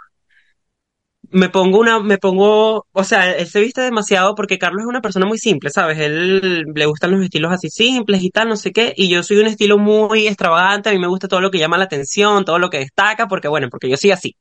me 1.32 1.50
pongo 1.50 1.80
una, 1.80 2.00
me 2.00 2.18
pongo, 2.18 2.88
o 2.92 3.04
sea, 3.04 3.32
él 3.32 3.48
se 3.48 3.62
viste 3.62 3.82
demasiado 3.82 4.36
porque 4.36 4.58
Carlos 4.60 4.82
es 4.82 4.88
una 4.88 5.02
persona 5.02 5.26
muy 5.26 5.38
simple, 5.38 5.70
¿sabes? 5.70 6.00
Él 6.00 6.64
le 6.74 6.86
gustan 6.86 7.12
los 7.12 7.24
estilos 7.24 7.52
así 7.52 7.70
simples 7.70 8.22
y 8.24 8.30
tal, 8.30 8.50
no 8.50 8.58
sé 8.58 8.72
qué, 8.72 8.94
y 8.96 9.10
yo 9.10 9.24
soy 9.24 9.38
un 9.38 9.48
estilo 9.48 9.78
muy 9.78 10.28
extravagante, 10.28 10.90
a 10.90 10.94
mí 10.94 11.00
me 11.00 11.08
gusta 11.08 11.28
todo 11.28 11.42
lo 11.42 11.52
que 11.52 11.60
llama 11.60 11.78
la 11.78 11.86
atención, 11.86 12.46
todo 12.46 12.60
lo 12.60 12.70
que 12.70 12.80
destaca, 12.80 13.28
porque 13.28 13.48
bueno, 13.48 13.70
porque 13.70 13.90
yo 13.90 13.98
soy 13.98 14.12
así. 14.12 14.36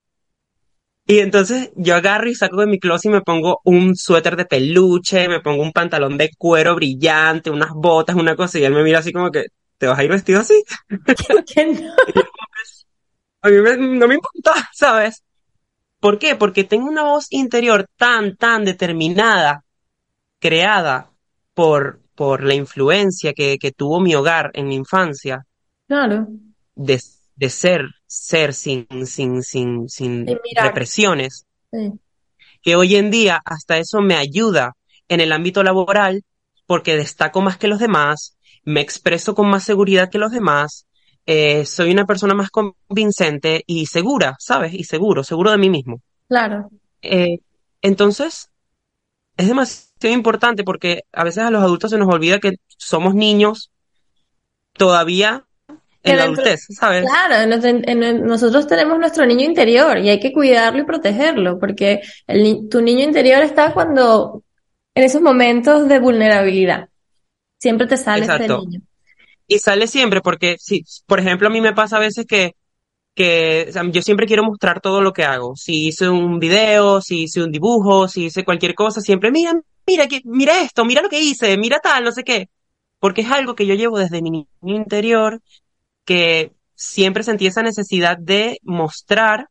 Y 1.07 1.19
entonces 1.19 1.71
yo 1.77 1.97
agarro 1.97 2.29
y 2.29 2.35
saco 2.35 2.61
de 2.61 2.67
mi 2.67 2.79
closet 2.79 3.11
y 3.11 3.15
me 3.15 3.23
pongo 3.23 3.61
un 3.65 3.97
suéter 3.97 4.37
de 4.37 4.45
peluche, 4.45 5.29
me 5.29 5.41
pongo 5.41 5.63
un 5.63 5.73
pantalón 5.73 6.17
de 6.19 6.31
cuero 6.39 6.75
brillante, 6.77 7.51
unas 7.51 7.71
botas, 7.75 8.17
una 8.17 8.37
cosa, 8.37 8.59
y 8.59 8.65
él 8.65 8.75
me 8.75 8.85
mira 8.85 9.01
así 9.01 9.13
como 9.13 9.31
que, 9.31 9.47
¿te 9.79 9.87
vas 9.87 9.99
a 9.99 10.05
ir 10.05 10.11
vestido 10.11 10.41
así? 10.41 10.63
¿Qué 11.55 11.67
no? 11.67 11.95
a 13.43 13.49
mí 13.49 13.57
no 13.99 14.07
me 14.07 14.15
importa, 14.15 14.53
¿sabes? 14.73 15.25
¿Por 16.01 16.19
qué? 16.19 16.35
Porque 16.35 16.65
tengo 16.65 16.89
una 16.89 17.05
voz 17.05 17.27
interior 17.31 17.87
tan, 17.97 18.37
tan 18.37 18.65
determinada, 18.65 19.65
creada 20.39 21.11
por, 21.55 22.01
por 22.15 22.43
la 22.43 22.55
influencia 22.55 23.35
que, 23.35 23.59
que 23.59 23.71
tuvo 23.71 24.01
mi 24.01 24.15
hogar 24.15 24.51
en 24.55 24.67
mi 24.67 24.77
infancia. 24.77 25.47
Claro. 25.87 26.29
De, 26.75 27.01
de 27.37 27.51
ser, 27.51 27.83
ser 28.07 28.55
sin, 28.55 28.87
sin, 29.07 29.43
sin, 29.43 29.89
sin 29.89 30.27
represiones. 30.57 31.47
Que 32.63 32.77
hoy 32.77 32.97
en 32.97 33.11
día 33.11 33.41
hasta 33.45 33.79
eso 33.79 34.01
me 34.01 34.15
ayuda 34.15 34.77
en 35.09 35.21
el 35.21 35.33
ámbito 35.33 35.63
laboral 35.63 36.25
porque 36.67 36.97
destaco 36.97 37.41
más 37.41 37.57
que 37.59 37.69
los 37.69 37.79
demás, 37.79 38.37
me 38.63 38.81
expreso 38.81 39.35
con 39.35 39.49
más 39.49 39.65
seguridad 39.65 40.09
que 40.11 40.19
los 40.19 40.31
demás, 40.31 40.87
eh, 41.27 41.65
soy 41.65 41.91
una 41.91 42.07
persona 42.07 42.35
más 42.35 42.51
convincente 42.51 43.63
y 43.67 43.87
segura, 43.87 44.37
¿sabes? 44.39 44.75
Y 44.75 44.85
seguro, 44.85 45.23
seguro 45.23 45.51
de 45.51 45.59
mí 45.59 45.71
mismo. 45.71 46.01
Claro. 46.29 46.71
Eh, 47.03 47.39
entonces, 47.83 48.51
es 49.37 49.49
demasiado 49.49 50.15
importante 50.15 50.65
porque 50.65 51.05
a 51.13 51.25
veces 51.25 51.45
a 51.45 51.51
los 51.51 51.63
adultos 51.63 51.91
se 51.91 51.99
nos 51.99 52.09
olvida 52.09 52.39
que 52.39 52.57
somos 52.77 53.15
niños 53.15 53.71
todavía 54.73 55.45
en 56.03 56.17
la 56.17 56.25
adultez, 56.25 56.67
¿sabes? 56.71 57.05
Claro, 57.05 57.47
nosotros 58.25 58.67
tenemos 58.67 58.99
nuestro 58.99 59.27
niño 59.27 59.45
interior 59.45 59.99
y 59.99 60.09
hay 60.09 60.19
que 60.19 60.33
cuidarlo 60.33 60.81
y 60.81 60.85
protegerlo 60.85 61.59
porque 61.59 62.01
el, 62.27 62.69
tu 62.71 62.81
niño 62.81 63.05
interior 63.05 63.43
está 63.43 63.75
cuando, 63.75 64.43
en 64.95 65.05
esos 65.05 65.21
momentos 65.21 65.87
de 65.89 65.99
vulnerabilidad, 65.99 66.89
siempre 67.59 67.87
te 67.87 67.99
sale 67.99 68.25
ese 68.25 68.49
niño 68.49 68.81
y 69.51 69.59
sale 69.59 69.89
siempre 69.89 70.21
porque 70.21 70.57
si, 70.61 70.85
por 71.07 71.19
ejemplo, 71.19 71.49
a 71.49 71.51
mí 71.51 71.61
me 71.61 71.75
pasa 71.75 71.97
a 71.97 72.01
veces 72.01 72.25
que, 72.25 72.55
que 73.17 73.69
yo 73.93 74.03
siempre 74.03 74.27
quiero 74.27 74.45
mostrar 74.45 74.81
todo 74.81 75.03
lo 75.03 75.13
que 75.13 75.25
hago. 75.25 75.57
Si 75.57 75.89
hice 75.89 76.09
un 76.09 76.39
video, 76.39 77.01
si 77.03 77.23
hice 77.25 77.43
un 77.43 77.51
dibujo, 77.51 78.07
si 78.07 78.27
hice 78.27 78.45
cualquier 78.45 78.77
cosa, 78.77 79.01
siempre, 79.01 79.33
mira, 79.33 79.53
mira, 79.89 80.07
que, 80.07 80.21
mira 80.25 80.63
esto, 80.63 80.85
mira 80.85 81.03
lo 81.03 81.09
que 81.09 81.21
hice, 81.21 81.57
mira 81.59 81.81
tal, 81.81 82.05
no 82.05 82.13
sé 82.13 82.23
qué. 82.23 82.49
Porque 83.01 83.23
es 83.23 83.31
algo 83.31 83.57
que 83.57 83.67
yo 83.67 83.75
llevo 83.75 83.99
desde 83.99 84.23
mi 84.23 84.47
interior, 84.63 85.41
que 86.05 86.53
siempre 86.77 87.25
sentí 87.25 87.47
esa 87.49 87.63
necesidad 87.63 88.19
de 88.19 88.61
mostrar 88.63 89.49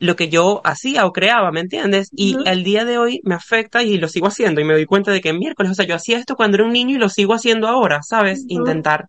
lo 0.00 0.16
que 0.16 0.30
yo 0.30 0.62
hacía 0.64 1.04
o 1.06 1.12
creaba, 1.12 1.52
¿me 1.52 1.60
entiendes? 1.60 2.08
Y 2.12 2.34
el 2.46 2.64
día 2.64 2.86
de 2.86 2.96
hoy 2.96 3.20
me 3.22 3.34
afecta 3.34 3.82
y 3.82 3.98
lo 3.98 4.08
sigo 4.08 4.28
haciendo 4.28 4.60
y 4.60 4.64
me 4.64 4.72
doy 4.72 4.86
cuenta 4.86 5.12
de 5.12 5.20
que 5.20 5.34
miércoles, 5.34 5.72
o 5.72 5.74
sea, 5.74 5.84
yo 5.84 5.94
hacía 5.94 6.18
esto 6.18 6.36
cuando 6.36 6.56
era 6.56 6.64
un 6.64 6.72
niño 6.72 6.96
y 6.96 6.98
lo 6.98 7.10
sigo 7.10 7.34
haciendo 7.34 7.68
ahora, 7.68 8.00
¿sabes? 8.02 8.42
Intentar 8.48 9.08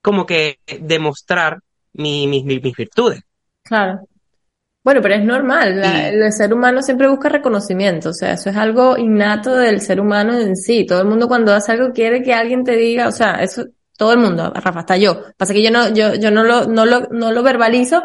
como 0.00 0.24
que 0.24 0.58
demostrar 0.80 1.60
mi, 1.92 2.26
mis, 2.26 2.44
mis, 2.44 2.62
virtudes. 2.62 3.20
Claro. 3.62 4.00
Bueno, 4.82 5.00
pero 5.02 5.14
es 5.14 5.24
normal, 5.24 5.82
el 5.82 6.32
ser 6.32 6.52
humano 6.52 6.82
siempre 6.82 7.08
busca 7.08 7.28
reconocimiento, 7.28 8.10
o 8.10 8.14
sea, 8.14 8.32
eso 8.32 8.50
es 8.50 8.56
algo 8.56 8.98
innato 8.98 9.54
del 9.54 9.80
ser 9.80 10.00
humano 10.00 10.38
en 10.38 10.56
sí. 10.56 10.84
Todo 10.86 11.02
el 11.02 11.08
mundo 11.08 11.28
cuando 11.28 11.54
hace 11.54 11.72
algo 11.72 11.92
quiere 11.92 12.22
que 12.22 12.34
alguien 12.34 12.64
te 12.64 12.76
diga, 12.76 13.08
o 13.08 13.12
sea, 13.12 13.42
eso, 13.42 13.64
todo 13.96 14.12
el 14.12 14.18
mundo, 14.18 14.50
Rafa, 14.54 14.80
hasta 14.80 14.96
yo. 14.96 15.22
Pasa 15.36 15.54
que 15.54 15.62
yo 15.62 15.70
no, 15.70 15.88
yo, 15.90 16.14
yo 16.14 16.30
no 16.30 16.42
lo, 16.42 16.66
no 16.66 16.84
lo, 16.84 17.08
no 17.10 17.32
lo 17.32 17.42
verbalizo 17.42 18.02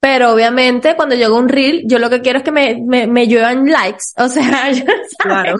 pero 0.00 0.32
obviamente 0.32 0.94
cuando 0.96 1.14
llega 1.14 1.32
un 1.32 1.48
reel, 1.48 1.82
yo 1.86 1.98
lo 1.98 2.10
que 2.10 2.20
quiero 2.20 2.38
es 2.38 2.44
que 2.44 2.52
me, 2.52 2.80
me, 2.86 3.06
me 3.06 3.26
lluevan 3.26 3.66
likes. 3.66 4.06
O 4.16 4.28
sea, 4.28 4.70
yo, 4.72 4.84
claro. 5.18 5.56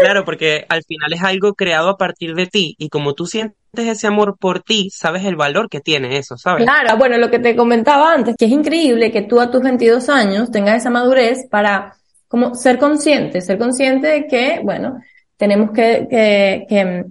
Claro, 0.00 0.24
porque 0.24 0.64
al 0.68 0.82
final 0.84 1.12
es 1.12 1.22
algo 1.22 1.54
creado 1.54 1.90
a 1.90 1.98
partir 1.98 2.34
de 2.34 2.46
ti 2.46 2.74
y 2.78 2.88
como 2.88 3.14
tú 3.14 3.26
sientes 3.26 3.56
ese 3.76 4.06
amor 4.06 4.36
por 4.38 4.62
ti, 4.62 4.88
sabes 4.90 5.24
el 5.24 5.36
valor 5.36 5.68
que 5.68 5.80
tiene 5.80 6.16
eso, 6.16 6.36
¿sabes? 6.38 6.64
Claro, 6.64 6.96
bueno, 6.96 7.18
lo 7.18 7.30
que 7.30 7.38
te 7.38 7.54
comentaba 7.54 8.12
antes, 8.12 8.36
que 8.38 8.46
es 8.46 8.50
increíble 8.50 9.12
que 9.12 9.22
tú 9.22 9.38
a 9.38 9.50
tus 9.50 9.62
22 9.62 10.08
años 10.08 10.50
tengas 10.50 10.76
esa 10.76 10.90
madurez 10.90 11.46
para 11.50 11.94
como 12.26 12.54
ser 12.54 12.78
consciente, 12.78 13.40
ser 13.42 13.58
consciente 13.58 14.08
de 14.08 14.26
que, 14.26 14.60
bueno, 14.64 14.98
tenemos 15.36 15.70
que, 15.72 16.06
que, 16.10 16.66
que 16.68 17.04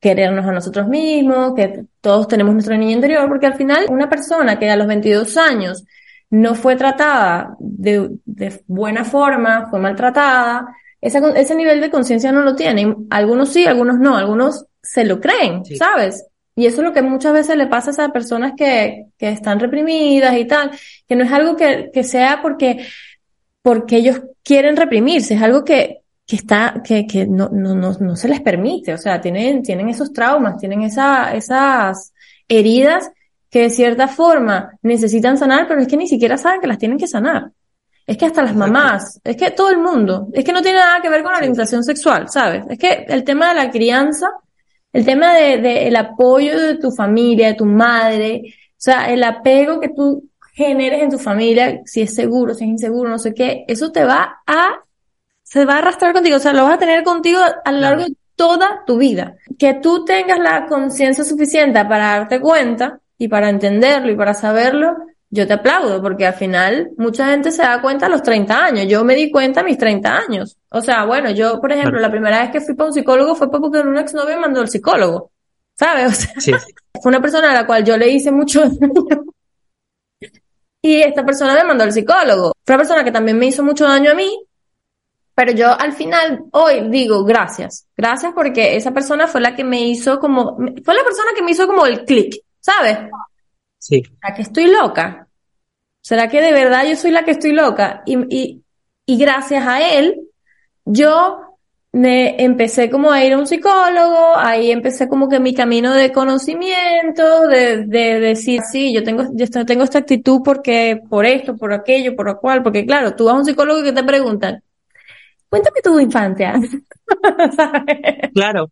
querernos 0.00 0.46
a 0.46 0.52
nosotros 0.52 0.88
mismos, 0.88 1.54
que 1.54 1.84
todos 2.00 2.26
tenemos 2.26 2.54
nuestro 2.54 2.76
niño 2.76 2.92
interior, 2.92 3.28
porque 3.28 3.46
al 3.46 3.54
final 3.54 3.86
una 3.90 4.08
persona 4.08 4.58
que 4.58 4.70
a 4.70 4.76
los 4.76 4.86
22 4.86 5.36
años 5.36 5.84
no 6.30 6.54
fue 6.54 6.76
tratada 6.76 7.56
de, 7.58 8.10
de 8.24 8.62
buena 8.66 9.04
forma, 9.04 9.68
fue 9.68 9.78
maltratada, 9.78 10.74
ese 11.00 11.54
nivel 11.54 11.80
de 11.80 11.90
conciencia 11.90 12.30
no 12.30 12.42
lo 12.42 12.54
tienen. 12.54 13.06
Algunos 13.10 13.50
sí, 13.50 13.66
algunos 13.66 13.98
no, 13.98 14.16
algunos 14.16 14.66
se 14.82 15.04
lo 15.04 15.20
creen, 15.20 15.64
¿sabes? 15.64 16.26
Y 16.54 16.66
eso 16.66 16.82
es 16.82 16.88
lo 16.88 16.92
que 16.92 17.02
muchas 17.02 17.32
veces 17.32 17.56
le 17.56 17.66
pasa 17.66 17.90
a 17.90 17.92
esas 17.92 18.10
personas 18.10 18.52
que, 18.56 19.06
que 19.16 19.30
están 19.30 19.60
reprimidas 19.60 20.36
y 20.36 20.44
tal, 20.44 20.70
que 21.08 21.16
no 21.16 21.24
es 21.24 21.32
algo 21.32 21.56
que, 21.56 21.90
que 21.92 22.04
sea 22.04 22.40
porque, 22.42 22.86
porque 23.62 23.96
ellos 23.96 24.20
quieren 24.42 24.76
reprimirse, 24.76 25.34
es 25.34 25.42
algo 25.42 25.64
que, 25.64 25.99
que 26.30 26.36
está, 26.36 26.80
que, 26.84 27.08
que 27.08 27.26
no, 27.26 27.48
no, 27.48 27.74
no, 27.74 27.92
no 27.98 28.14
se 28.14 28.28
les 28.28 28.40
permite, 28.40 28.94
o 28.94 28.98
sea, 28.98 29.20
tienen, 29.20 29.64
tienen 29.64 29.88
esos 29.88 30.12
traumas, 30.12 30.58
tienen 30.58 30.82
esa, 30.82 31.34
esas 31.34 32.12
heridas 32.46 33.10
que 33.50 33.62
de 33.62 33.70
cierta 33.70 34.06
forma 34.06 34.78
necesitan 34.82 35.36
sanar, 35.36 35.66
pero 35.66 35.80
es 35.80 35.88
que 35.88 35.96
ni 35.96 36.06
siquiera 36.06 36.38
saben 36.38 36.60
que 36.60 36.68
las 36.68 36.78
tienen 36.78 36.98
que 36.98 37.08
sanar. 37.08 37.50
es 38.06 38.16
que 38.16 38.26
hasta 38.26 38.44
las 38.44 38.54
mamás, 38.54 39.20
es 39.24 39.36
que 39.36 39.50
todo 39.50 39.70
el 39.70 39.78
mundo, 39.78 40.28
es 40.32 40.44
que 40.44 40.52
no 40.52 40.62
tiene 40.62 40.78
nada 40.78 41.00
que 41.02 41.08
ver 41.08 41.24
con 41.24 41.32
la 41.32 41.38
orientación 41.38 41.82
sexual, 41.82 42.28
¿sabes? 42.28 42.62
Es 42.70 42.78
que 42.78 43.06
el 43.08 43.24
tema 43.24 43.48
de 43.48 43.56
la 43.56 43.70
crianza, 43.72 44.28
el 44.92 45.04
tema 45.04 45.34
de, 45.34 45.58
de 45.58 45.88
el 45.88 45.96
apoyo 45.96 46.56
de 46.56 46.76
tu 46.76 46.92
familia, 46.92 47.48
de 47.48 47.54
tu 47.54 47.66
madre, 47.66 48.42
o 48.46 48.74
sea, 48.76 49.10
el 49.10 49.24
apego 49.24 49.80
que 49.80 49.88
tú 49.88 50.28
generes 50.52 51.02
en 51.02 51.10
tu 51.10 51.18
familia, 51.18 51.80
si 51.86 52.02
es 52.02 52.14
seguro, 52.14 52.54
si 52.54 52.62
es 52.62 52.70
inseguro, 52.70 53.10
no 53.10 53.18
sé 53.18 53.34
qué, 53.34 53.64
eso 53.66 53.90
te 53.90 54.04
va 54.04 54.42
a, 54.46 54.84
se 55.50 55.64
va 55.64 55.74
a 55.74 55.78
arrastrar 55.78 56.12
contigo, 56.12 56.36
o 56.36 56.40
sea, 56.40 56.52
lo 56.52 56.62
vas 56.62 56.74
a 56.74 56.78
tener 56.78 57.02
contigo 57.02 57.40
a 57.64 57.72
lo 57.72 57.80
largo 57.80 58.04
de 58.04 58.14
toda 58.36 58.84
tu 58.86 58.98
vida. 58.98 59.36
Que 59.58 59.74
tú 59.74 60.04
tengas 60.04 60.38
la 60.38 60.66
conciencia 60.66 61.24
suficiente 61.24 61.84
para 61.86 62.18
darte 62.18 62.40
cuenta 62.40 63.00
y 63.18 63.26
para 63.26 63.48
entenderlo 63.48 64.12
y 64.12 64.16
para 64.16 64.32
saberlo, 64.32 64.96
yo 65.28 65.48
te 65.48 65.54
aplaudo, 65.54 66.00
porque 66.00 66.24
al 66.24 66.34
final 66.34 66.92
mucha 66.98 67.26
gente 67.30 67.50
se 67.50 67.62
da 67.62 67.82
cuenta 67.82 68.06
a 68.06 68.08
los 68.08 68.22
30 68.22 68.64
años. 68.64 68.86
Yo 68.86 69.04
me 69.04 69.16
di 69.16 69.28
cuenta 69.28 69.60
a 69.60 69.64
mis 69.64 69.76
30 69.76 70.18
años. 70.18 70.56
O 70.70 70.80
sea, 70.80 71.04
bueno, 71.04 71.30
yo, 71.32 71.60
por 71.60 71.72
ejemplo, 71.72 71.98
la 71.98 72.12
primera 72.12 72.42
vez 72.42 72.52
que 72.52 72.60
fui 72.60 72.76
para 72.76 72.88
un 72.90 72.94
psicólogo 72.94 73.34
fue 73.34 73.50
porque 73.50 73.80
un 73.80 73.98
exnovio 73.98 74.36
me 74.36 74.42
mandó 74.42 74.62
el 74.62 74.68
psicólogo. 74.68 75.32
¿Sabes? 75.74 76.28
O 76.36 76.40
sea, 76.40 76.58
fue 77.02 77.10
una 77.10 77.20
persona 77.20 77.50
a 77.50 77.54
la 77.54 77.66
cual 77.66 77.84
yo 77.84 77.96
le 77.96 78.08
hice 78.08 78.30
mucho 78.30 78.60
daño. 78.68 79.24
Y 80.80 81.02
esta 81.02 81.26
persona 81.26 81.54
me 81.54 81.64
mandó 81.64 81.82
el 81.82 81.92
psicólogo. 81.92 82.52
Fue 82.64 82.76
una 82.76 82.84
persona 82.84 83.02
que 83.02 83.10
también 83.10 83.36
me 83.36 83.46
hizo 83.46 83.64
mucho 83.64 83.84
daño 83.84 84.12
a 84.12 84.14
mí. 84.14 84.46
Pero 85.40 85.52
yo 85.52 85.80
al 85.80 85.94
final, 85.94 86.44
hoy 86.52 86.90
digo 86.90 87.24
gracias. 87.24 87.86
Gracias 87.96 88.34
porque 88.34 88.76
esa 88.76 88.90
persona 88.90 89.26
fue 89.26 89.40
la 89.40 89.56
que 89.56 89.64
me 89.64 89.80
hizo 89.80 90.20
como, 90.20 90.54
fue 90.56 90.94
la 90.94 91.02
persona 91.02 91.30
que 91.34 91.42
me 91.42 91.52
hizo 91.52 91.66
como 91.66 91.86
el 91.86 92.04
clic, 92.04 92.44
¿sabes? 92.60 92.98
Sí. 93.78 94.02
¿Será 94.02 94.34
que 94.34 94.42
estoy 94.42 94.66
loca? 94.66 95.26
¿Será 96.02 96.28
que 96.28 96.42
de 96.42 96.52
verdad 96.52 96.84
yo 96.86 96.94
soy 96.94 97.10
la 97.10 97.24
que 97.24 97.30
estoy 97.30 97.52
loca? 97.52 98.02
Y, 98.04 98.18
y, 98.28 98.62
y 99.06 99.16
gracias 99.16 99.66
a 99.66 99.80
él, 99.80 100.28
yo 100.84 101.56
me 101.92 102.44
empecé 102.44 102.90
como 102.90 103.10
a 103.10 103.24
ir 103.24 103.32
a 103.32 103.38
un 103.38 103.46
psicólogo, 103.46 104.36
ahí 104.36 104.70
empecé 104.70 105.08
como 105.08 105.26
que 105.30 105.40
mi 105.40 105.54
camino 105.54 105.94
de 105.94 106.12
conocimiento, 106.12 107.48
de, 107.48 107.86
de, 107.86 108.20
decir, 108.20 108.60
sí, 108.70 108.92
yo 108.92 109.02
tengo, 109.02 109.24
yo 109.32 109.46
tengo 109.64 109.84
esta 109.84 110.00
actitud 110.00 110.42
porque, 110.44 111.00
por 111.08 111.24
esto, 111.24 111.56
por 111.56 111.72
aquello, 111.72 112.14
por 112.14 112.26
lo 112.26 112.38
cual, 112.38 112.62
porque 112.62 112.84
claro, 112.84 113.16
tú 113.16 113.24
vas 113.24 113.36
a 113.36 113.38
un 113.38 113.46
psicólogo 113.46 113.82
que 113.82 113.92
te 113.92 114.04
preguntan, 114.04 114.62
cuéntame 115.50 115.82
tu 115.82 116.00
infancia. 116.00 116.54
claro, 118.34 118.70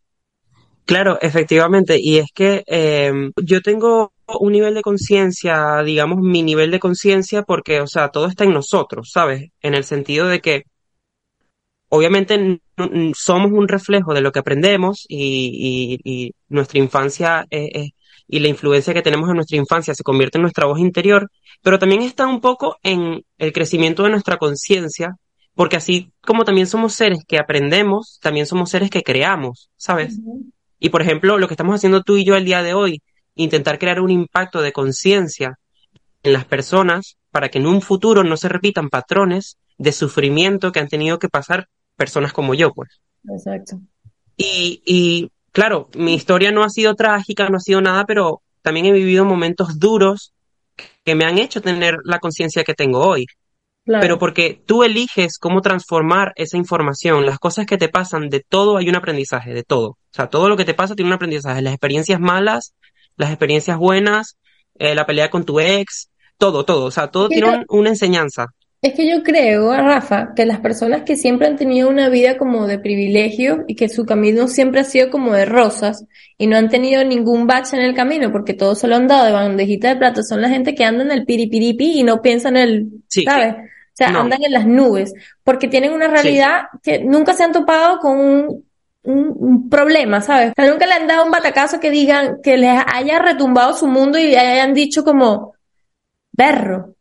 claro, 0.86 1.18
efectivamente, 1.20 1.98
y 2.00 2.18
es 2.18 2.30
que 2.32 2.64
eh, 2.66 3.12
yo 3.36 3.60
tengo 3.60 4.12
un 4.40 4.52
nivel 4.52 4.74
de 4.74 4.82
conciencia, 4.82 5.82
digamos, 5.82 6.18
mi 6.20 6.42
nivel 6.42 6.70
de 6.70 6.80
conciencia, 6.80 7.42
porque, 7.42 7.80
o 7.80 7.86
sea, 7.86 8.08
todo 8.08 8.26
está 8.26 8.44
en 8.44 8.52
nosotros, 8.52 9.10
¿sabes? 9.12 9.50
En 9.60 9.74
el 9.74 9.84
sentido 9.84 10.28
de 10.28 10.40
que, 10.40 10.62
obviamente, 11.88 12.60
somos 13.14 13.50
un 13.50 13.68
reflejo 13.68 14.14
de 14.14 14.20
lo 14.20 14.32
que 14.32 14.38
aprendemos 14.38 15.04
y, 15.08 15.98
y, 16.04 16.32
nuestra 16.48 16.78
infancia 16.78 17.46
y 17.50 18.40
la 18.40 18.48
influencia 18.48 18.94
que 18.94 19.02
tenemos 19.02 19.28
en 19.30 19.36
nuestra 19.36 19.56
infancia 19.56 19.94
se 19.94 20.02
convierte 20.02 20.38
en 20.38 20.42
nuestra 20.42 20.66
voz 20.66 20.78
interior, 20.78 21.30
pero 21.62 21.78
también 21.78 22.02
está 22.02 22.26
un 22.26 22.40
poco 22.40 22.76
en 22.82 23.24
el 23.38 23.52
crecimiento 23.52 24.02
de 24.02 24.10
nuestra 24.10 24.36
conciencia, 24.36 25.16
porque 25.58 25.76
así 25.76 26.12
como 26.20 26.44
también 26.44 26.68
somos 26.68 26.94
seres 26.94 27.24
que 27.26 27.36
aprendemos, 27.36 28.20
también 28.22 28.46
somos 28.46 28.70
seres 28.70 28.90
que 28.90 29.02
creamos, 29.02 29.70
¿sabes? 29.76 30.20
Y 30.78 30.90
por 30.90 31.02
ejemplo, 31.02 31.36
lo 31.36 31.48
que 31.48 31.54
estamos 31.54 31.74
haciendo 31.74 32.04
tú 32.04 32.16
y 32.16 32.24
yo 32.24 32.36
el 32.36 32.44
día 32.44 32.62
de 32.62 32.74
hoy, 32.74 33.02
intentar 33.34 33.80
crear 33.80 34.00
un 34.00 34.12
impacto 34.12 34.62
de 34.62 34.70
conciencia 34.70 35.58
en 36.22 36.32
las 36.32 36.44
personas 36.44 37.16
para 37.32 37.48
que 37.48 37.58
en 37.58 37.66
un 37.66 37.82
futuro 37.82 38.22
no 38.22 38.36
se 38.36 38.48
repitan 38.48 38.88
patrones 38.88 39.58
de 39.78 39.90
sufrimiento 39.90 40.70
que 40.70 40.78
han 40.78 40.86
tenido 40.86 41.18
que 41.18 41.28
pasar 41.28 41.66
personas 41.96 42.32
como 42.32 42.54
yo, 42.54 42.72
pues. 42.72 43.00
Exacto. 43.28 43.80
Y, 44.36 44.80
y 44.86 45.32
claro, 45.50 45.88
mi 45.96 46.14
historia 46.14 46.52
no 46.52 46.62
ha 46.62 46.70
sido 46.70 46.94
trágica, 46.94 47.48
no 47.48 47.56
ha 47.56 47.60
sido 47.60 47.80
nada, 47.80 48.04
pero 48.04 48.42
también 48.62 48.86
he 48.86 48.92
vivido 48.92 49.24
momentos 49.24 49.80
duros 49.80 50.32
que 51.04 51.16
me 51.16 51.24
han 51.24 51.38
hecho 51.38 51.60
tener 51.60 51.96
la 52.04 52.20
conciencia 52.20 52.62
que 52.62 52.74
tengo 52.74 53.00
hoy. 53.00 53.26
Pero 54.00 54.18
porque 54.18 54.60
tú 54.66 54.84
eliges 54.84 55.38
cómo 55.38 55.62
transformar 55.62 56.32
esa 56.36 56.56
información, 56.56 57.26
las 57.26 57.38
cosas 57.38 57.66
que 57.66 57.78
te 57.78 57.88
pasan, 57.88 58.28
de 58.28 58.40
todo 58.40 58.76
hay 58.76 58.88
un 58.88 58.96
aprendizaje, 58.96 59.54
de 59.54 59.62
todo. 59.62 59.88
O 59.88 60.12
sea, 60.12 60.28
todo 60.28 60.48
lo 60.48 60.56
que 60.56 60.64
te 60.64 60.74
pasa 60.74 60.94
tiene 60.94 61.10
un 61.10 61.14
aprendizaje. 61.14 61.62
Las 61.62 61.72
experiencias 61.72 62.20
malas 62.20 62.74
las 63.18 63.30
experiencias 63.30 63.76
buenas, 63.76 64.38
eh, 64.78 64.94
la 64.94 65.04
pelea 65.04 65.28
con 65.28 65.44
tu 65.44 65.60
ex, 65.60 66.08
todo, 66.38 66.64
todo, 66.64 66.86
o 66.86 66.90
sea, 66.90 67.08
todo 67.08 67.28
tiene 67.28 67.64
una 67.68 67.90
enseñanza. 67.90 68.46
Es 68.80 68.94
que 68.94 69.10
yo 69.10 69.24
creo, 69.24 69.74
Rafa, 69.74 70.34
que 70.36 70.46
las 70.46 70.60
personas 70.60 71.02
que 71.02 71.16
siempre 71.16 71.48
han 71.48 71.56
tenido 71.56 71.88
una 71.88 72.08
vida 72.08 72.38
como 72.38 72.68
de 72.68 72.78
privilegio 72.78 73.64
y 73.66 73.74
que 73.74 73.88
su 73.88 74.04
camino 74.06 74.46
siempre 74.46 74.80
ha 74.80 74.84
sido 74.84 75.10
como 75.10 75.32
de 75.32 75.46
rosas 75.46 76.04
y 76.38 76.46
no 76.46 76.56
han 76.56 76.68
tenido 76.68 77.02
ningún 77.02 77.48
bache 77.48 77.76
en 77.76 77.82
el 77.82 77.96
camino 77.96 78.30
porque 78.30 78.54
todo 78.54 78.76
se 78.76 78.86
lo 78.86 78.94
han 78.94 79.08
dado 79.08 79.26
de 79.26 79.32
bandejita 79.32 79.88
de 79.88 79.96
plata, 79.96 80.22
son 80.22 80.40
la 80.40 80.48
gente 80.48 80.76
que 80.76 80.84
anda 80.84 81.02
en 81.02 81.10
el 81.10 81.24
piripiripi 81.24 81.98
y 81.98 82.04
no 82.04 82.22
piensan 82.22 82.56
en 82.56 82.62
el, 82.62 82.88
¿sabes? 83.24 83.56
O 84.00 84.04
sea, 84.04 84.20
andan 84.20 84.44
en 84.44 84.52
las 84.52 84.64
nubes 84.64 85.12
porque 85.42 85.66
tienen 85.66 85.92
una 85.92 86.06
realidad 86.06 86.66
que 86.82 87.00
nunca 87.00 87.34
se 87.34 87.42
han 87.42 87.52
topado 87.52 87.98
con 87.98 88.18
un 88.18 88.68
un, 89.08 89.68
problema, 89.70 90.20
¿sabes? 90.20 90.52
nunca 90.56 90.86
le 90.86 90.92
han 90.92 91.06
dado 91.06 91.24
un 91.24 91.30
batacazo 91.30 91.80
que 91.80 91.90
digan, 91.90 92.40
que 92.42 92.56
les 92.56 92.80
haya 92.86 93.18
retumbado 93.18 93.74
su 93.74 93.86
mundo 93.86 94.18
y 94.18 94.34
hayan 94.34 94.74
dicho 94.74 95.04
como, 95.04 95.54
berro. 96.32 96.94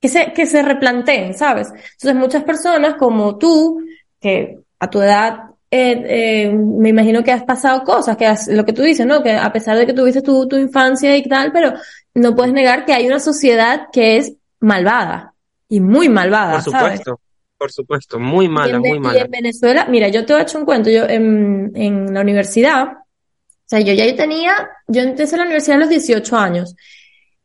Que 0.00 0.08
se, 0.08 0.32
que 0.32 0.44
se 0.44 0.62
replanteen, 0.62 1.32
¿sabes? 1.34 1.68
Entonces 1.68 2.14
muchas 2.14 2.44
personas 2.44 2.94
como 2.96 3.38
tú, 3.38 3.80
que 4.20 4.58
a 4.78 4.90
tu 4.90 5.00
edad 5.00 5.50
eh, 5.70 6.04
eh, 6.06 6.52
me 6.52 6.90
imagino 6.90 7.24
que 7.24 7.32
has 7.32 7.44
pasado 7.44 7.82
cosas, 7.84 8.16
que 8.16 8.30
lo 8.52 8.66
que 8.66 8.74
tú 8.74 8.82
dices, 8.82 9.06
¿no? 9.06 9.22
Que 9.22 9.32
a 9.32 9.50
pesar 9.50 9.78
de 9.78 9.86
que 9.86 9.94
tuviste 9.94 10.20
tu, 10.20 10.46
tu 10.46 10.56
infancia 10.56 11.16
y 11.16 11.22
tal, 11.22 11.52
pero 11.52 11.72
no 12.14 12.36
puedes 12.36 12.52
negar 12.52 12.84
que 12.84 12.92
hay 12.92 13.06
una 13.06 13.18
sociedad 13.18 13.88
que 13.92 14.18
es 14.18 14.34
malvada 14.60 15.33
y 15.68 15.80
muy 15.80 16.08
malvada. 16.08 16.54
Por 16.54 16.62
supuesto 16.62 17.20
por 17.64 17.72
supuesto, 17.72 18.18
muy 18.18 18.46
mala, 18.46 18.78
muy 18.78 19.00
mala. 19.00 19.18
Y 19.18 19.22
en 19.22 19.30
Venezuela, 19.30 19.86
mira, 19.88 20.08
yo 20.08 20.26
te 20.26 20.34
a 20.34 20.42
echar 20.42 20.60
un 20.60 20.66
cuento, 20.66 20.90
yo 20.90 21.04
en, 21.04 21.72
en 21.74 22.12
la 22.12 22.20
universidad, 22.20 22.88
o 22.88 23.66
sea, 23.66 23.80
yo 23.80 23.94
ya 23.94 24.14
tenía, 24.14 24.54
yo 24.86 25.00
empecé 25.00 25.38
la 25.38 25.44
universidad 25.44 25.78
a 25.78 25.80
los 25.80 25.88
18 25.88 26.36
años. 26.36 26.76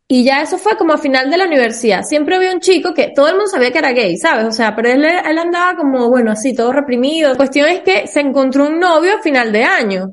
Y 0.09 0.25
ya 0.25 0.41
eso 0.41 0.57
fue 0.57 0.75
como 0.75 0.91
a 0.91 0.97
final 0.97 1.29
de 1.29 1.37
la 1.37 1.45
universidad. 1.45 2.03
Siempre 2.03 2.35
había 2.35 2.51
un 2.51 2.59
chico 2.59 2.93
que 2.93 3.13
todo 3.15 3.27
el 3.27 3.35
mundo 3.35 3.47
sabía 3.47 3.71
que 3.71 3.77
era 3.77 3.93
gay, 3.93 4.17
¿sabes? 4.17 4.45
O 4.45 4.51
sea, 4.51 4.75
pero 4.75 4.89
él, 4.89 5.05
él 5.05 5.37
andaba 5.37 5.77
como, 5.77 6.09
bueno, 6.09 6.31
así, 6.31 6.53
todo 6.53 6.73
reprimido. 6.73 7.29
La 7.29 7.37
cuestión 7.37 7.69
es 7.69 7.81
que 7.81 8.07
se 8.07 8.19
encontró 8.19 8.65
un 8.65 8.79
novio 8.79 9.15
a 9.15 9.21
final 9.21 9.53
de 9.53 9.63
año. 9.63 10.11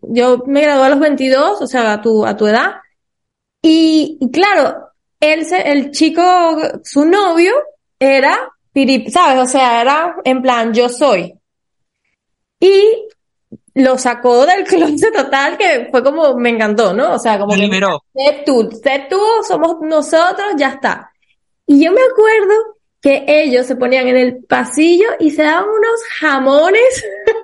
Yo 0.00 0.42
me 0.46 0.62
gradué 0.62 0.86
a 0.86 0.88
los 0.88 0.98
22, 0.98 1.60
o 1.60 1.66
sea, 1.68 1.92
a 1.92 2.00
tu, 2.02 2.26
a 2.26 2.36
tu 2.36 2.46
edad. 2.48 2.72
Y, 3.62 4.16
y 4.18 4.30
claro, 4.30 4.89
él, 5.20 5.46
el 5.64 5.90
chico, 5.90 6.22
su 6.82 7.04
novio, 7.04 7.52
era 7.98 8.50
¿sabes? 9.10 9.42
O 9.42 9.46
sea, 9.46 9.82
era 9.82 10.16
en 10.24 10.42
plan, 10.42 10.72
yo 10.72 10.88
soy. 10.88 11.34
Y 12.58 13.08
lo 13.74 13.98
sacó 13.98 14.46
del 14.46 14.64
closet 14.68 15.12
total, 15.12 15.56
que 15.56 15.88
fue 15.90 16.02
como, 16.02 16.36
me 16.36 16.50
encantó, 16.50 16.92
¿no? 16.92 17.14
O 17.14 17.18
sea, 17.18 17.38
como... 17.38 17.52
Me 17.52 17.58
liberó. 17.58 18.02
Sé 18.14 18.42
tú, 18.44 18.70
sé 18.82 19.06
tú, 19.08 19.20
somos 19.46 19.76
nosotros, 19.82 20.54
ya 20.56 20.70
está. 20.70 21.12
Y 21.66 21.84
yo 21.84 21.92
me 21.92 22.02
acuerdo 22.02 22.76
que 23.00 23.24
ellos 23.26 23.66
se 23.66 23.76
ponían 23.76 24.08
en 24.08 24.16
el 24.16 24.44
pasillo 24.44 25.06
y 25.18 25.30
se 25.30 25.42
daban 25.42 25.64
unos 25.64 26.02
jamones. 26.18 27.04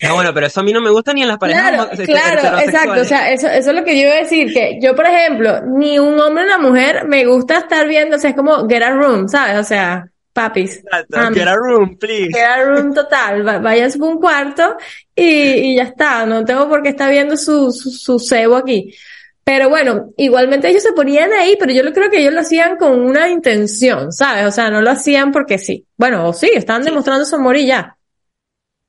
No, 0.00 0.14
bueno, 0.14 0.32
pero 0.32 0.46
eso 0.46 0.60
a 0.60 0.62
mí 0.62 0.72
no 0.72 0.80
me 0.80 0.90
gusta 0.90 1.12
ni 1.12 1.22
en 1.22 1.28
las 1.28 1.38
parejas 1.38 1.70
Claro, 1.70 1.90
este, 1.90 2.04
claro, 2.06 2.58
exacto. 2.60 3.00
O 3.00 3.04
sea, 3.04 3.32
eso, 3.32 3.48
eso 3.48 3.70
es 3.70 3.76
lo 3.76 3.84
que 3.84 3.96
yo 3.96 4.06
iba 4.06 4.14
a 4.14 4.20
decir, 4.20 4.52
que 4.52 4.78
yo, 4.80 4.94
por 4.94 5.06
ejemplo, 5.06 5.60
ni 5.62 5.98
un 5.98 6.18
hombre 6.20 6.44
ni 6.44 6.50
una 6.50 6.58
mujer 6.58 7.06
me 7.06 7.26
gusta 7.26 7.58
estar 7.58 7.86
viendo, 7.88 8.16
o 8.16 8.18
sea, 8.18 8.30
es 8.30 8.36
como 8.36 8.68
get 8.68 8.82
a 8.82 8.90
room, 8.90 9.28
¿sabes? 9.28 9.58
O 9.58 9.64
sea, 9.64 10.08
papis. 10.32 10.76
Exacto, 10.76 11.34
get 11.34 11.48
a 11.48 11.56
room, 11.56 11.96
please. 11.98 12.28
Get 12.32 12.44
a 12.44 12.64
room 12.64 12.94
total, 12.94 13.42
vayan 13.60 13.90
a 13.90 14.04
un 14.04 14.20
cuarto 14.20 14.76
y, 15.14 15.24
y, 15.24 15.76
ya 15.76 15.84
está, 15.84 16.24
no 16.26 16.44
tengo 16.44 16.68
por 16.68 16.82
qué 16.82 16.90
estar 16.90 17.10
viendo 17.10 17.36
su, 17.36 17.72
su, 17.72 17.90
su 17.90 18.20
cebo 18.20 18.56
aquí. 18.56 18.94
Pero 19.42 19.70
bueno, 19.70 20.10
igualmente 20.18 20.68
ellos 20.68 20.82
se 20.82 20.92
ponían 20.92 21.32
ahí, 21.32 21.56
pero 21.58 21.72
yo 21.72 21.82
creo 21.92 22.10
que 22.10 22.20
ellos 22.20 22.34
lo 22.34 22.40
hacían 22.40 22.76
con 22.76 23.00
una 23.00 23.30
intención, 23.30 24.12
¿sabes? 24.12 24.44
O 24.46 24.50
sea, 24.52 24.70
no 24.70 24.82
lo 24.82 24.90
hacían 24.90 25.32
porque 25.32 25.58
sí. 25.58 25.86
Bueno, 25.96 26.28
o 26.28 26.32
sí, 26.34 26.50
estaban 26.54 26.84
demostrando 26.84 27.24
su 27.24 27.34
amor 27.34 27.56
y 27.56 27.66
ya. 27.66 27.96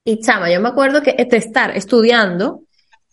Y 0.04 0.20
chama, 0.22 0.52
yo 0.52 0.60
me 0.62 0.70
acuerdo 0.70 1.02
que 1.02 1.14
de 1.14 1.38
estar 1.38 1.76
estudiando 1.76 2.64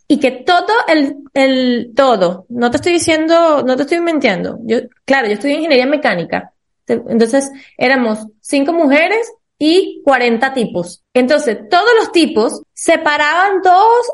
y 0.08 0.20
que 0.20 0.30
todo 0.30 0.74
el, 0.88 1.16
el, 1.34 1.92
todo, 1.94 2.46
no 2.48 2.70
te 2.70 2.76
estoy 2.76 2.92
diciendo, 2.92 3.62
no 3.64 3.76
te 3.76 3.82
estoy 3.82 4.00
mintiendo. 4.00 4.58
Yo, 4.62 4.78
claro, 5.04 5.26
yo 5.26 5.34
estudié 5.34 5.56
ingeniería 5.56 5.86
mecánica. 5.86 6.52
Entonces, 6.86 7.50
éramos 7.76 8.26
cinco 8.40 8.72
mujeres 8.72 9.32
y 9.58 10.02
40 10.04 10.54
tipos. 10.54 11.02
Entonces, 11.12 11.58
todos 11.68 11.90
los 11.98 12.12
tipos 12.12 12.62
se 12.72 12.98
paraban 12.98 13.62
todos, 13.62 14.06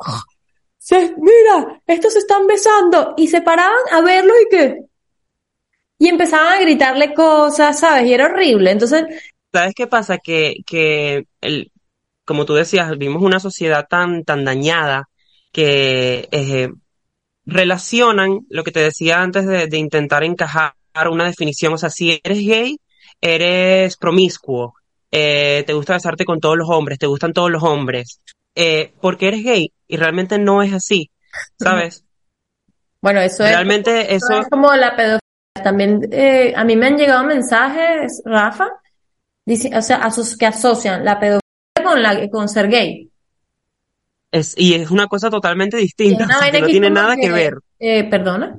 se, 0.79 1.15
mira, 1.19 1.83
estos 1.87 2.15
se 2.15 2.21
están 2.21 2.47
besando 2.47 3.15
y 3.17 3.29
se 3.29 3.43
paraban 3.43 3.83
a 3.93 4.01
verlo 4.01 4.33
y 4.41 4.49
qué. 4.51 4.77
y 5.99 6.09
empezaban 6.09 6.55
a 6.55 6.61
gritarle 6.61 7.15
cosas, 7.15 7.79
¿sabes? 7.81 8.07
Y 8.07 8.15
era 8.15 8.27
horrible. 8.27 8.71
Entonces, 8.73 9.05
¿sabes 9.53 9.75
qué 9.75 9.87
pasa? 9.87 10.19
Que, 10.19 10.57
que 10.67 11.27
el, 11.41 11.72
como 12.25 12.45
tú 12.45 12.55
decías, 12.55 12.91
vivimos 12.91 13.23
una 13.23 13.41
sociedad 13.41 13.87
tan, 13.89 14.25
tan 14.25 14.45
dañada 14.45 15.09
que 15.53 16.29
eh, 16.31 16.71
relacionan 17.45 18.41
lo 18.49 18.65
que 18.65 18.73
te 18.73 18.81
decía 18.81 19.21
antes 19.21 19.47
de, 19.47 19.67
de 19.67 19.77
intentar 19.77 20.25
encajar 20.25 20.75
una 21.11 21.25
definición. 21.25 21.73
O 21.73 21.79
sea, 21.79 21.91
si 21.91 22.21
eres 22.23 22.39
gay, 22.39 22.79
eres 23.21 23.97
promiscuo, 23.97 24.75
eh, 25.11 25.65
te 25.67 25.73
gusta 25.73 25.95
besarte 25.95 26.25
con 26.25 26.41
todos 26.41 26.57
los 26.57 26.69
hombres, 26.69 26.99
te 26.99 27.07
gustan 27.07 27.33
todos 27.33 27.51
los 27.51 27.63
hombres, 27.63 28.21
eh, 28.55 28.93
porque 29.01 29.29
eres 29.29 29.45
gay 29.45 29.73
y 29.87 29.97
realmente 29.97 30.39
no 30.39 30.63
es 30.63 30.73
así, 30.73 31.11
¿sabes? 31.59 32.05
Bueno, 33.05 33.21
eso 33.21 33.43
realmente 33.43 34.15
es, 34.15 34.23
eso... 34.23 34.43
es 34.43 34.49
como 34.49 34.73
la 34.77 34.95
pedofilia. 34.95 35.19
También 35.65 36.09
eh, 36.13 36.53
a 36.55 36.63
mí 36.63 36.77
me 36.77 36.87
han 36.87 36.97
llegado 36.97 37.25
mensajes, 37.25 38.23
Rafa, 38.25 38.69
dice, 39.45 39.77
o 39.77 39.83
sea, 39.83 40.01
que 40.39 40.47
asocian 40.47 41.05
la 41.05 41.19
pedofilia 41.19 41.42
con, 41.93 42.03
la, 42.03 42.29
con 42.31 42.49
ser 42.49 42.69
gay. 42.69 43.11
Es, 44.31 44.55
y 44.57 44.75
es 44.75 44.91
una 44.91 45.07
cosa 45.07 45.31
totalmente 45.31 45.77
distinta, 45.77 46.27
no 46.61 46.67
tiene 46.67 46.91
nada 46.91 47.17
que, 47.17 47.31
ver. 47.31 47.59
Eh, 47.79 48.05
¿Perdona? 48.05 48.59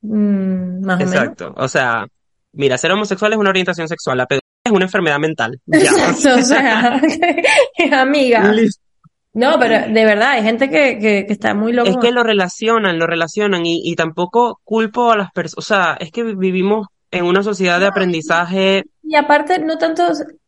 Mm, 0.00 0.84
más 0.84 1.00
Exacto, 1.00 1.48
o 1.48 1.50
menos. 1.50 1.64
o 1.64 1.68
sea, 1.68 2.06
mira, 2.52 2.78
ser 2.78 2.92
homosexual 2.92 3.32
es 3.32 3.38
una 3.38 3.50
orientación 3.50 3.86
sexual, 3.86 4.18
la 4.18 4.26
pedofilia 4.26 4.48
es 4.64 4.72
una 4.72 4.84
enfermedad 4.86 5.18
mental. 5.18 5.60
Exacto, 5.70 6.36
o 6.36 6.42
sea, 6.42 7.00
amiga. 8.00 8.54
No, 9.32 9.58
pero 9.60 9.92
de 9.92 10.04
verdad, 10.04 10.30
hay 10.30 10.42
gente 10.42 10.70
que, 10.70 10.98
que, 10.98 11.24
que 11.26 11.32
está 11.32 11.54
muy 11.54 11.72
loca. 11.72 11.90
Es 11.90 11.96
que 11.98 12.10
lo 12.10 12.24
relacionan, 12.24 12.98
lo 12.98 13.06
relacionan 13.06 13.64
y, 13.64 13.80
y 13.84 13.94
tampoco 13.94 14.60
culpo 14.64 15.12
a 15.12 15.16
las 15.16 15.30
personas, 15.32 15.58
o 15.58 15.62
sea, 15.62 15.96
es 16.00 16.10
que 16.10 16.24
vivimos 16.24 16.88
en 17.10 17.24
una 17.24 17.42
sociedad 17.42 17.80
de 17.80 17.86
aprendizaje. 17.86 18.84
Y 19.10 19.16
aparte, 19.16 19.58
no 19.58 19.76
tanto 19.76 20.04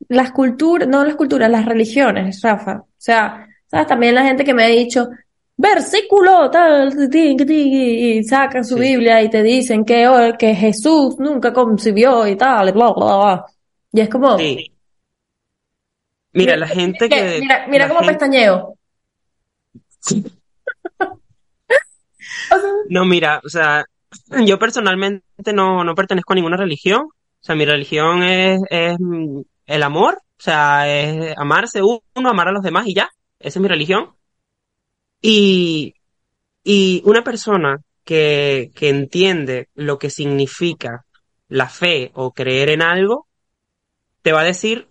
las 0.06 0.30
culturas, 0.30 0.86
no 0.86 1.04
las 1.04 1.16
culturas, 1.16 1.50
las 1.50 1.64
religiones, 1.66 2.40
Rafa. 2.42 2.76
O 2.76 2.86
sea, 2.96 3.44
¿sabes? 3.66 3.88
También 3.88 4.14
la 4.14 4.22
gente 4.22 4.44
que 4.44 4.54
me 4.54 4.62
ha 4.62 4.68
dicho, 4.68 5.08
versículo 5.56 6.48
tal, 6.48 6.94
y 7.12 8.22
sacan 8.22 8.64
su 8.64 8.76
Biblia 8.76 9.20
y 9.20 9.28
te 9.28 9.42
dicen 9.42 9.84
que, 9.84 10.06
oh, 10.06 10.38
que 10.38 10.54
Jesús 10.54 11.16
nunca 11.18 11.52
concibió 11.52 12.24
y 12.24 12.36
tal, 12.36 12.72
bla, 12.72 12.92
bla, 12.92 13.16
bla. 13.16 13.44
Y 13.92 14.00
es 14.00 14.08
como... 14.08 14.38
Sí. 14.38 14.72
Mira, 16.32 16.56
la 16.56 16.68
gente 16.68 17.08
que... 17.08 17.38
Mira, 17.40 17.66
mira 17.68 17.88
cómo 17.88 18.06
pestañeo. 18.06 18.76
no, 22.90 23.04
mira, 23.06 23.40
o 23.44 23.48
sea, 23.48 23.84
yo 24.46 24.56
personalmente 24.56 25.52
no, 25.52 25.82
no 25.82 25.96
pertenezco 25.96 26.32
a 26.32 26.36
ninguna 26.36 26.56
religión. 26.56 27.08
O 27.43 27.45
sea, 27.45 27.57
mi 27.57 27.64
religión 27.64 28.22
es, 28.22 28.61
es 28.70 28.97
el 29.66 29.82
amor. 29.82 30.14
O 30.14 30.43
sea, 30.43 30.88
es 30.88 31.36
amarse 31.36 31.82
uno, 31.82 32.28
amar 32.28 32.49
a 32.49 32.53
los 32.53 32.62
demás 32.62 32.86
y 32.86 32.95
ya. 32.95 33.11
Esa 33.38 33.59
es 33.59 33.62
mi 33.62 33.68
religión. 33.68 34.14
Y, 35.20 35.95
y 36.62 37.03
una 37.05 37.24
persona 37.24 37.80
que, 38.05 38.70
que 38.74 38.88
entiende 38.88 39.68
lo 39.74 39.99
que 39.99 40.11
significa 40.11 41.05
la 41.49 41.68
fe 41.68 42.11
o 42.14 42.32
creer 42.32 42.70
en 42.70 42.82
algo, 42.82 43.26
te 44.22 44.32
va 44.32 44.40
a 44.40 44.45
decir, 44.45 44.88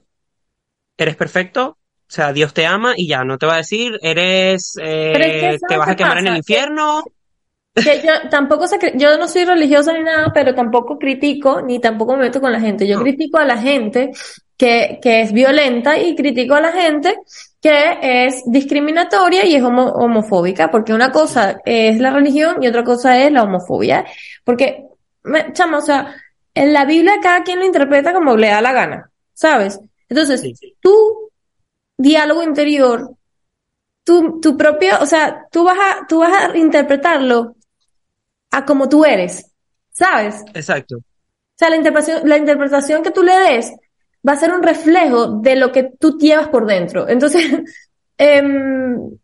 eres 0.97 1.16
perfecto, 1.16 1.78
o 2.12 2.14
sea, 2.14 2.34
Dios 2.34 2.54
te 2.54 2.66
ama 2.66 2.93
y 2.97 3.08
ya, 3.08 3.24
no 3.24 3.38
te 3.38 3.45
va 3.45 3.54
a 3.54 3.58
decir, 3.58 3.97
eres, 4.02 4.74
eh, 4.82 5.58
te 5.68 5.78
vas 5.78 5.88
a 5.89 5.95
quemar 5.95 6.18
en 6.18 6.28
el 6.28 6.38
infierno. 6.38 7.04
Que 7.74 8.01
yo 8.01 8.30
tampoco 8.30 8.65
yo 8.95 9.17
no 9.17 9.28
soy 9.28 9.45
religiosa 9.45 9.93
ni 9.93 10.03
nada, 10.03 10.32
pero 10.34 10.53
tampoco 10.53 10.99
critico 10.99 11.61
ni 11.61 11.80
tampoco 11.80 12.17
me 12.17 12.24
meto 12.24 12.41
con 12.41 12.51
la 12.51 12.59
gente. 12.59 12.86
Yo 12.86 12.99
critico 13.01 13.38
a 13.38 13.45
la 13.45 13.57
gente 13.57 14.11
que, 14.57 14.99
que 15.01 15.22
es 15.22 15.32
violenta 15.32 15.97
y 15.97 16.15
critico 16.15 16.55
a 16.55 16.61
la 16.61 16.72
gente 16.74 17.17
que 17.61 18.26
es 18.26 18.43
discriminatoria 18.47 19.45
y 19.45 19.55
es 19.55 19.63
homofóbica, 19.63 20.72
porque 20.72 20.93
una 20.93 21.11
cosa 21.11 21.61
es 21.63 21.99
la 21.99 22.11
religión 22.11 22.61
y 22.61 22.67
otra 22.67 22.84
cosa 22.84 23.22
es 23.22 23.32
la 23.32 23.43
homofobia. 23.43 24.03
Porque, 24.43 24.88
me, 25.24 25.53
chama, 25.53 25.78
o 25.78 25.82
sea, 25.82 26.15
en 26.55 26.74
la 26.74 26.86
Biblia 26.86 27.19
cada 27.22 27.43
quien 27.43 27.59
lo 27.59 27.65
interpreta 27.65 28.13
como 28.13 28.36
le 28.36 28.47
da 28.47 28.61
la 28.61 28.74
gana, 28.74 29.11
¿sabes? 29.34 29.80
Entonces, 30.09 30.43
tu 30.82 31.32
diálogo 31.97 32.41
interior, 32.41 33.15
tu, 34.03 34.41
tu 34.41 34.57
propio, 34.57 34.95
o 34.99 35.05
sea, 35.05 35.45
tú 35.51 35.63
vas 35.63 35.78
a, 35.78 36.07
tú 36.07 36.19
vas 36.19 36.34
a 36.34 36.57
interpretarlo 36.57 37.55
a 38.52 38.66
como 38.66 38.89
tú 38.89 39.06
eres, 39.06 39.52
¿sabes? 39.91 40.43
Exacto. 40.54 40.97
O 40.97 41.04
sea, 41.58 41.70
la 41.70 41.78
interpretación, 41.78 42.28
la 42.28 42.38
interpretación 42.38 43.04
que 43.04 43.12
tú 43.12 43.24
le 43.24 43.34
des 43.34 43.72
va 44.28 44.34
a 44.34 44.38
ser 44.38 44.52
un 44.52 44.62
reflejo 44.62 45.39
de 45.39 45.56
lo 45.56 45.72
que 45.72 45.91
tú 45.99 46.18
llevas 46.18 46.49
por 46.49 46.66
dentro. 46.66 47.08
Entonces, 47.08 47.43
eh, 48.18 48.43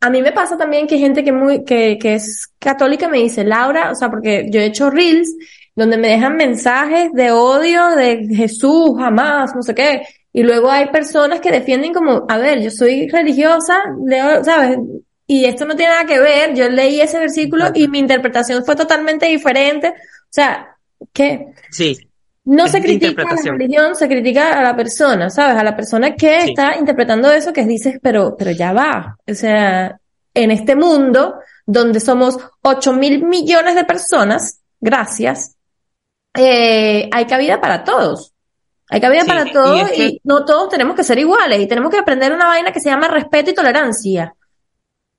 a 0.02 0.10
mí 0.10 0.22
me 0.22 0.32
pasa 0.32 0.58
también 0.58 0.88
que 0.88 0.96
hay 0.96 1.02
gente 1.02 1.24
que, 1.24 1.32
muy, 1.32 1.64
que, 1.64 1.98
que 2.00 2.16
es 2.16 2.48
católica 2.60 3.08
me 3.08 3.20
dice, 3.20 3.44
Laura, 3.44 3.92
o 3.92 3.96
sea, 3.96 4.10
porque 4.10 4.48
yo 4.50 4.60
he 4.60 4.66
hecho 4.66 4.90
reels 4.90 5.30
donde 5.76 5.98
me 5.98 6.08
dejan 6.08 6.36
mensajes 6.36 7.12
de 7.14 7.32
odio 7.32 7.90
de 7.96 8.28
Jesús, 8.36 8.94
jamás, 8.98 9.56
no 9.56 9.62
sé 9.62 9.76
qué. 9.76 10.02
Y 10.34 10.42
luego 10.42 10.72
hay 10.72 10.88
personas 10.88 11.40
que 11.40 11.52
defienden 11.52 11.94
como, 11.94 12.26
a 12.28 12.38
ver, 12.38 12.62
yo 12.62 12.72
soy 12.72 13.08
religiosa, 13.08 13.84
leo, 14.04 14.44
¿sabes? 14.44 14.78
Y 15.28 15.44
esto 15.44 15.66
no 15.66 15.76
tiene 15.76 15.92
nada 15.92 16.06
que 16.06 16.20
ver, 16.20 16.56
yo 16.56 16.70
leí 16.70 17.02
ese 17.02 17.20
versículo 17.20 17.66
y 17.74 17.90
mi 17.90 18.00
interpretación 18.00 18.64
fue 18.64 18.78
totalmente 18.78 19.26
diferente. 19.26 19.90
O 19.90 20.32
sea, 20.32 20.78
¿qué? 21.12 21.48
Sí. 21.70 21.98
No 22.46 22.70
se 22.70 22.82
critica 22.82 23.24
a 23.24 23.36
la 23.36 23.52
religión, 23.52 23.94
se 23.94 24.08
critica 24.08 24.58
a 24.58 24.64
la 24.64 24.74
persona, 24.74 25.30
¿sabes? 25.30 25.58
A 25.58 25.64
la 25.66 25.76
persona 25.76 26.16
que 26.16 26.46
está 26.46 26.78
interpretando 26.80 27.30
eso 27.30 27.52
que 27.52 27.66
dices, 27.66 28.00
pero, 28.02 28.38
pero 28.38 28.52
ya 28.52 28.72
va. 28.72 29.18
O 29.30 29.34
sea, 29.34 30.00
en 30.34 30.52
este 30.52 30.78
mundo 30.78 31.40
donde 31.66 32.00
somos 32.00 32.38
8 32.62 32.94
mil 32.94 33.26
millones 33.26 33.76
de 33.76 33.84
personas, 33.84 34.62
gracias, 34.80 35.58
eh, 36.34 37.10
hay 37.12 37.26
cabida 37.26 37.60
para 37.60 37.84
todos. 37.84 38.34
Hay 38.90 39.02
cabida 39.02 39.26
para 39.26 39.52
todos 39.52 39.92
y, 39.98 40.22
no 40.24 40.46
todos 40.46 40.70
tenemos 40.70 40.96
que 40.96 41.04
ser 41.04 41.20
iguales 41.20 41.60
y 41.60 41.68
tenemos 41.68 41.92
que 41.92 41.98
aprender 41.98 42.32
una 42.32 42.48
vaina 42.48 42.72
que 42.72 42.80
se 42.80 42.90
llama 42.90 43.10
respeto 43.10 43.52
y 43.52 43.54
tolerancia. 43.54 44.34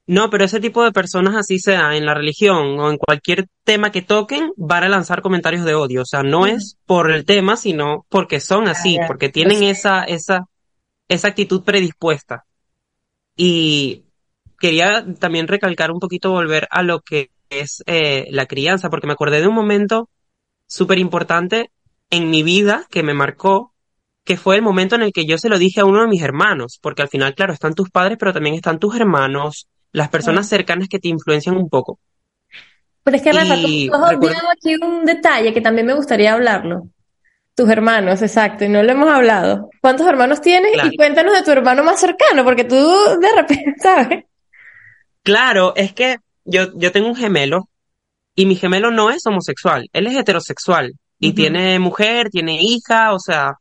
No, 0.08 0.30
pero 0.30 0.46
ese 0.46 0.58
tipo 0.58 0.82
de 0.82 0.90
personas 0.90 1.36
así 1.36 1.58
sea 1.58 1.94
en 1.94 2.06
la 2.06 2.14
religión 2.14 2.80
o 2.80 2.90
en 2.90 2.96
cualquier 2.96 3.46
tema 3.62 3.92
que 3.92 4.00
toquen, 4.00 4.52
van 4.56 4.84
a 4.84 4.88
lanzar 4.88 5.20
comentarios 5.20 5.66
de 5.66 5.74
odio. 5.74 6.00
O 6.00 6.06
sea, 6.06 6.22
no 6.22 6.46
es 6.46 6.78
por 6.86 7.10
el 7.10 7.26
tema, 7.26 7.58
sino 7.58 8.06
porque 8.08 8.40
son 8.40 8.68
así, 8.68 8.98
porque 9.06 9.28
tienen 9.28 9.62
esa, 9.62 10.04
esa, 10.04 10.46
esa 11.08 11.28
actitud 11.28 11.62
predispuesta. 11.62 12.46
Y 13.36 14.06
quería 14.58 15.04
también 15.20 15.46
recalcar 15.46 15.90
un 15.90 16.00
poquito, 16.00 16.30
volver 16.30 16.68
a 16.70 16.82
lo 16.82 17.02
que 17.02 17.30
es 17.50 17.82
eh, 17.84 18.28
la 18.30 18.46
crianza, 18.46 18.88
porque 18.88 19.06
me 19.06 19.12
acordé 19.12 19.42
de 19.42 19.48
un 19.48 19.54
momento 19.54 20.08
súper 20.66 20.98
importante 20.98 21.70
en 22.08 22.30
mi 22.30 22.42
vida 22.42 22.86
que 22.88 23.02
me 23.02 23.12
marcó, 23.12 23.74
que 24.24 24.38
fue 24.38 24.56
el 24.56 24.62
momento 24.62 24.94
en 24.94 25.02
el 25.02 25.12
que 25.12 25.26
yo 25.26 25.36
se 25.36 25.50
lo 25.50 25.58
dije 25.58 25.82
a 25.82 25.84
uno 25.84 26.00
de 26.00 26.08
mis 26.08 26.22
hermanos, 26.22 26.78
porque 26.80 27.02
al 27.02 27.10
final, 27.10 27.34
claro, 27.34 27.52
están 27.52 27.74
tus 27.74 27.90
padres, 27.90 28.16
pero 28.18 28.32
también 28.32 28.54
están 28.54 28.78
tus 28.78 28.96
hermanos, 28.96 29.68
las 29.92 30.08
personas 30.08 30.48
cercanas 30.48 30.88
que 30.88 30.98
te 30.98 31.08
influencian 31.08 31.56
un 31.56 31.68
poco. 31.68 31.98
Pero 33.04 33.16
es 33.16 33.22
que, 33.22 33.32
Rafa, 33.32 33.54
tú, 33.54 33.94
has 33.94 34.12
olvidado 34.14 34.50
aquí 34.50 34.74
un 34.82 35.04
detalle 35.04 35.54
que 35.54 35.60
también 35.60 35.86
me 35.86 35.94
gustaría 35.94 36.34
hablarlo. 36.34 36.88
Tus 37.54 37.68
hermanos, 37.70 38.22
exacto, 38.22 38.64
y 38.64 38.68
no 38.68 38.82
lo 38.82 38.92
hemos 38.92 39.10
hablado. 39.10 39.70
¿Cuántos 39.80 40.06
hermanos 40.06 40.40
tienes? 40.40 40.72
Y 40.84 40.96
cuéntanos 40.96 41.34
de 41.34 41.42
tu 41.42 41.50
hermano 41.50 41.82
más 41.82 42.00
cercano, 42.00 42.44
porque 42.44 42.64
tú 42.64 42.76
de 42.76 43.32
repente, 43.34 43.74
¿sabes? 43.82 44.24
Claro, 45.22 45.72
es 45.74 45.92
que 45.92 46.18
yo, 46.44 46.72
yo 46.76 46.92
tengo 46.92 47.08
un 47.08 47.16
gemelo 47.16 47.68
y 48.34 48.46
mi 48.46 48.56
gemelo 48.56 48.90
no 48.90 49.10
es 49.10 49.26
homosexual, 49.26 49.88
él 49.92 50.06
es 50.06 50.16
heterosexual 50.16 50.94
y 51.18 51.32
tiene 51.32 51.78
mujer, 51.78 52.30
tiene 52.30 52.60
hija, 52.62 53.12
o 53.12 53.18
sea, 53.18 53.56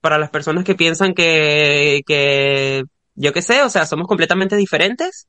para 0.00 0.18
las 0.18 0.30
personas 0.30 0.64
que 0.64 0.74
piensan 0.74 1.14
que, 1.14 2.02
que, 2.06 2.84
yo 3.14 3.32
qué 3.32 3.42
sé, 3.42 3.62
o 3.62 3.70
sea, 3.70 3.86
somos 3.86 4.06
completamente 4.06 4.56
diferentes. 4.56 5.26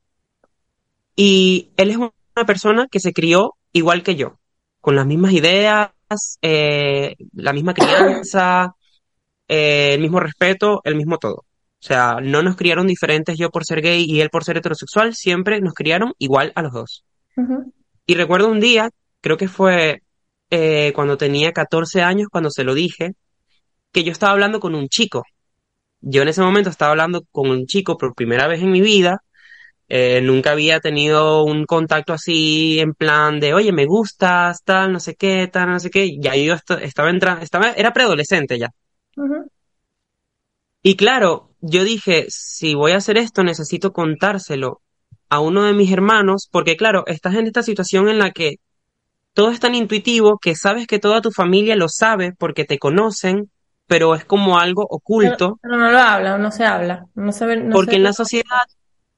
Y 1.22 1.72
él 1.76 1.90
es 1.90 1.98
una 1.98 2.46
persona 2.48 2.88
que 2.90 3.02
se 3.02 3.12
crió 3.12 3.58
igual 3.74 4.04
que 4.04 4.16
yo, 4.16 4.40
con 4.80 4.96
las 4.96 5.06
mismas 5.06 5.34
ideas, 5.34 5.92
eh, 6.42 7.18
la 7.34 7.52
misma 7.52 7.74
crianza, 7.74 8.74
eh, 9.50 9.96
el 9.96 10.00
mismo 10.00 10.22
respeto, 10.22 10.80
el 10.86 10.96
mismo 10.96 11.18
todo. 11.18 11.36
O 11.36 11.82
sea, 11.82 12.20
no 12.22 12.42
nos 12.42 12.56
criaron 12.56 12.88
diferentes 12.88 13.38
yo 13.38 13.50
por 13.50 13.66
ser 13.66 13.82
gay 13.82 14.06
y 14.08 14.22
él 14.22 14.30
por 14.30 14.46
ser 14.46 14.56
heterosexual, 14.56 15.14
siempre 15.14 15.60
nos 15.60 15.74
criaron 15.74 16.14
igual 16.20 16.54
a 16.56 16.62
los 16.62 16.72
dos. 16.72 17.04
Y 18.06 18.16
recuerdo 18.16 18.48
un 18.48 18.62
día, 18.62 18.90
creo 19.20 19.36
que 19.36 19.50
fue 19.50 20.04
eh, 20.50 20.94
cuando 20.96 21.18
tenía 21.18 21.52
14 21.52 22.02
años, 22.02 22.30
cuando 22.32 22.50
se 22.50 22.64
lo 22.64 22.74
dije, 22.74 23.12
que 23.92 24.06
yo 24.06 24.14
estaba 24.14 24.32
hablando 24.32 24.62
con 24.62 24.74
un 24.74 24.88
chico. 24.88 25.26
Yo 26.00 26.22
en 26.22 26.30
ese 26.30 26.42
momento 26.42 26.70
estaba 26.70 26.92
hablando 26.92 27.24
con 27.30 27.50
un 27.50 27.66
chico 27.66 27.98
por 27.98 28.16
primera 28.16 28.48
vez 28.48 28.62
en 28.62 28.72
mi 28.72 28.80
vida 28.80 29.22
Eh, 29.92 30.22
nunca 30.22 30.52
había 30.52 30.80
tenido 30.80 31.44
un 31.44 31.66
contacto 31.66 32.14
así 32.14 32.80
en 32.80 32.94
plan 32.94 33.40
de, 33.40 33.56
oye, 33.56 33.72
me 33.72 33.88
gustas, 33.88 34.64
tal, 34.64 34.94
no 34.94 35.00
sé 35.00 35.16
qué, 35.16 35.48
tal, 35.48 35.70
no 35.70 35.80
sé 35.80 35.90
qué. 35.90 36.18
Ya 36.20 36.36
yo 36.36 36.56
estaba 36.82 37.10
entrando, 37.10 37.44
estaba, 37.44 37.72
era 37.72 37.92
preadolescente 37.92 38.60
ya. 38.60 38.70
Y 40.84 40.96
claro, 40.96 41.50
yo 41.60 41.84
dije, 41.84 42.28
si 42.30 42.76
voy 42.76 42.92
a 42.92 42.98
hacer 42.98 43.18
esto, 43.18 43.44
necesito 43.44 43.92
contárselo 43.92 44.82
a 45.28 45.40
uno 45.40 45.64
de 45.64 45.74
mis 45.74 45.92
hermanos, 45.92 46.48
porque 46.52 46.78
claro, 46.78 47.04
estás 47.08 47.36
en 47.36 47.48
esta 47.48 47.64
situación 47.64 48.10
en 48.10 48.20
la 48.20 48.32
que 48.32 48.58
todo 49.34 49.52
es 49.52 49.60
tan 49.60 49.74
intuitivo 49.74 50.38
que 50.38 50.56
sabes 50.56 50.86
que 50.86 51.00
toda 51.00 51.22
tu 51.22 51.32
familia 51.32 51.76
lo 51.76 51.90
sabe 51.90 52.34
porque 52.38 52.64
te 52.64 52.78
conocen, 52.78 53.50
pero 53.88 54.14
es 54.14 54.24
como 54.24 54.60
algo 54.60 54.86
oculto. 54.88 55.58
Pero, 55.62 55.78
no 55.78 55.92
lo 55.92 55.98
habla, 55.98 56.38
no 56.38 56.52
se 56.52 56.64
habla, 56.66 57.06
no 57.16 57.32
se 57.32 57.46
porque 57.72 57.96
en 57.96 58.04
la 58.04 58.14
sociedad 58.14 58.68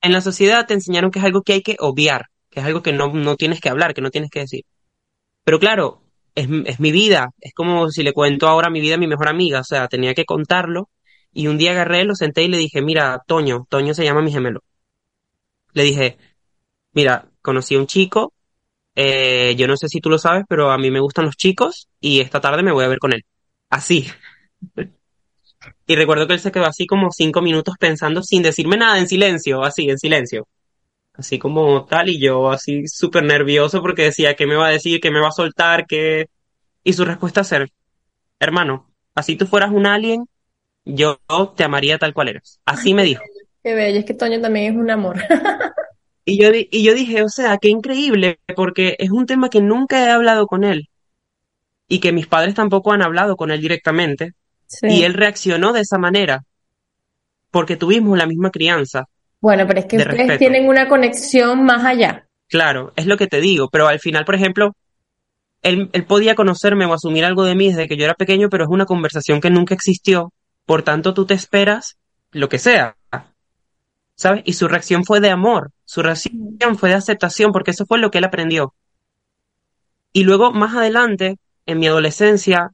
en 0.02 0.12
la 0.14 0.22
sociedad 0.22 0.66
te 0.68 0.74
enseñaron 0.74 1.12
que 1.12 1.20
es 1.20 1.26
algo 1.26 1.44
que 1.44 1.54
hay 1.54 1.62
que 1.62 1.78
obviar, 1.80 2.28
que 2.50 2.60
es 2.60 2.66
algo 2.66 2.82
que 2.84 2.94
no, 2.94 3.14
no 3.14 3.36
tienes 3.38 3.62
que 3.62 3.70
hablar, 3.70 3.94
que 3.94 4.02
no 4.02 4.12
tienes 4.12 4.30
que 4.32 4.42
decir. 4.42 4.64
Pero 5.44 5.60
claro, 5.60 6.04
es, 6.36 6.48
es 6.66 6.80
mi 6.80 6.92
vida, 6.92 7.32
es 7.42 7.54
como 7.54 7.90
si 7.92 8.04
le 8.04 8.14
cuento 8.14 8.48
ahora 8.48 8.70
mi 8.70 8.82
vida 8.82 8.96
a 8.96 8.98
mi 9.00 9.08
mejor 9.08 9.30
amiga, 9.30 9.62
o 9.62 9.64
sea, 9.64 9.88
tenía 9.88 10.14
que 10.14 10.26
contarlo. 10.26 10.90
Y 11.34 11.48
un 11.48 11.58
día 11.58 11.72
agarré, 11.72 12.04
lo 12.06 12.16
senté 12.16 12.44
y 12.44 12.48
le 12.50 12.58
dije, 12.58 12.82
mira, 12.82 13.22
Toño, 13.28 13.66
Toño 13.70 13.94
se 13.94 14.04
llama 14.04 14.22
mi 14.22 14.32
gemelo. 14.32 14.62
Le 15.74 15.84
dije, 15.84 16.18
mira, 16.94 17.30
conocí 17.42 17.76
a 17.76 17.80
un 17.80 17.88
chico, 17.88 18.34
eh, 18.96 19.56
yo 19.58 19.68
no 19.68 19.78
sé 19.78 19.90
si 19.90 20.02
tú 20.02 20.10
lo 20.10 20.20
sabes, 20.20 20.46
pero 20.50 20.72
a 20.72 20.78
mí 20.80 20.92
me 20.92 21.02
gustan 21.02 21.26
los 21.26 21.38
chicos 21.38 21.90
y 22.02 22.22
esta 22.22 22.42
tarde 22.42 22.64
me 22.64 22.74
voy 22.74 22.86
a 22.86 22.90
ver 22.90 23.00
con 23.00 23.14
él. 23.14 23.24
Así. 23.70 24.08
Y 25.92 25.96
recuerdo 25.98 26.26
que 26.26 26.36
él 26.36 26.40
se 26.40 26.54
quedó 26.54 26.68
así 26.68 26.88
como 26.88 27.12
cinco 27.12 27.42
minutos 27.42 27.76
pensando 27.78 28.24
sin 28.24 28.42
decirme 28.42 28.78
nada, 28.78 28.98
en 28.98 29.10
silencio, 29.10 29.62
así, 29.62 29.90
en 29.90 30.00
silencio. 30.00 30.48
Así 31.12 31.38
como 31.38 31.84
tal, 31.84 32.08
y 32.08 32.18
yo 32.18 32.50
así 32.50 32.88
súper 32.88 33.26
nervioso 33.26 33.82
porque 33.82 34.04
decía, 34.04 34.34
¿qué 34.36 34.48
me 34.48 34.56
va 34.56 34.68
a 34.68 34.72
decir? 34.72 35.02
¿Qué 35.02 35.12
me 35.12 35.20
va 35.20 35.28
a 35.28 35.34
soltar? 35.34 35.86
¿Qué? 35.88 36.30
Y 36.86 36.94
su 36.94 37.04
respuesta 37.04 37.44
ser, 37.44 37.72
hermano, 38.40 38.90
así 39.16 39.36
tú 39.36 39.48
fueras 39.48 39.72
un 39.72 39.86
alien, 39.86 40.24
yo 40.86 41.20
te 41.58 41.66
amaría 41.66 41.98
tal 41.98 42.14
cual 42.14 42.30
eres. 42.30 42.62
Así 42.64 42.94
me 42.94 43.04
dijo. 43.04 43.22
Qué 43.62 43.76
bello, 43.76 44.00
es 44.00 44.06
que 44.06 44.14
Toño 44.14 44.40
también 44.40 44.72
es 44.72 44.80
un 44.80 44.90
amor. 44.90 45.18
y, 46.24 46.42
yo, 46.42 46.52
y 46.54 46.84
yo 46.86 46.94
dije, 46.94 47.22
o 47.22 47.28
sea, 47.28 47.58
qué 47.58 47.68
increíble, 47.68 48.40
porque 48.56 48.96
es 48.98 49.12
un 49.12 49.26
tema 49.26 49.50
que 49.50 49.60
nunca 49.60 50.06
he 50.06 50.10
hablado 50.10 50.48
con 50.48 50.64
él 50.64 50.88
y 51.90 52.00
que 52.00 52.14
mis 52.14 52.28
padres 52.28 52.56
tampoco 52.56 52.94
han 52.94 53.02
hablado 53.02 53.36
con 53.36 53.52
él 53.52 53.60
directamente. 53.60 54.36
Y 54.82 55.04
él 55.04 55.14
reaccionó 55.14 55.74
de 55.74 55.82
esa 55.82 55.98
manera, 55.98 56.44
porque 57.50 57.76
tuvimos 57.76 58.18
la 58.18 58.26
misma 58.26 58.52
crianza. 58.52 59.06
Bueno, 59.40 59.66
pero 59.68 59.80
es 59.80 59.86
que 59.86 59.98
ustedes 59.98 60.38
tienen 60.38 60.68
una 60.68 60.88
conexión 60.88 61.64
más 61.64 61.84
allá. 61.84 62.28
Claro, 62.48 62.94
es 62.96 63.06
lo 63.06 63.18
que 63.18 63.28
te 63.28 63.42
digo, 63.42 63.70
pero 63.70 63.88
al 63.88 64.00
final, 64.00 64.26
por 64.26 64.36
ejemplo, 64.36 64.76
él, 65.62 65.90
él 65.94 66.06
podía 66.06 66.36
conocerme 66.36 66.86
o 66.86 66.94
asumir 66.94 67.26
algo 67.26 67.44
de 67.44 67.56
mí 67.56 67.70
desde 67.70 67.88
que 67.88 67.98
yo 67.98 68.06
era 68.06 68.14
pequeño, 68.14 68.50
pero 68.50 68.66
es 68.66 68.70
una 68.70 68.86
conversación 68.86 69.42
que 69.42 69.50
nunca 69.50 69.74
existió, 69.74 70.34
por 70.66 70.84
tanto 70.84 71.14
tú 71.14 71.26
te 71.26 71.34
esperas 71.34 71.98
lo 72.32 72.50
que 72.50 72.60
sea, 72.60 72.96
¿sabes? 74.16 74.44
Y 74.46 74.54
su 74.54 74.68
reacción 74.68 75.04
fue 75.04 75.20
de 75.20 75.30
amor, 75.30 75.72
su 75.86 76.02
reacción 76.02 76.78
fue 76.78 76.90
de 76.90 76.96
aceptación, 76.96 77.52
porque 77.52 77.72
eso 77.72 77.86
fue 77.86 78.00
lo 78.00 78.12
que 78.12 78.20
él 78.20 78.24
aprendió. 78.24 78.74
Y 80.14 80.24
luego, 80.24 80.52
más 80.52 80.76
adelante, 80.76 81.38
en 81.66 81.80
mi 81.80 81.88
adolescencia, 81.88 82.72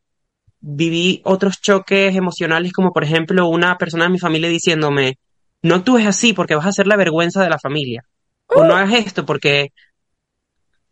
viví 0.59 1.21
otros 1.23 1.61
choques 1.61 2.15
emocionales, 2.15 2.73
como 2.73 2.91
por 2.91 3.03
ejemplo 3.03 3.47
una 3.47 3.77
persona 3.77 4.05
de 4.05 4.11
mi 4.11 4.19
familia 4.19 4.49
diciéndome, 4.49 5.17
no 5.61 5.75
actúes 5.75 6.05
así 6.05 6.33
porque 6.33 6.55
vas 6.55 6.65
a 6.65 6.71
ser 6.71 6.87
la 6.87 6.95
vergüenza 6.97 7.43
de 7.43 7.49
la 7.49 7.59
familia. 7.59 8.03
O 8.47 8.63
no 8.63 8.75
hagas 8.75 9.05
esto 9.05 9.25
porque 9.25 9.69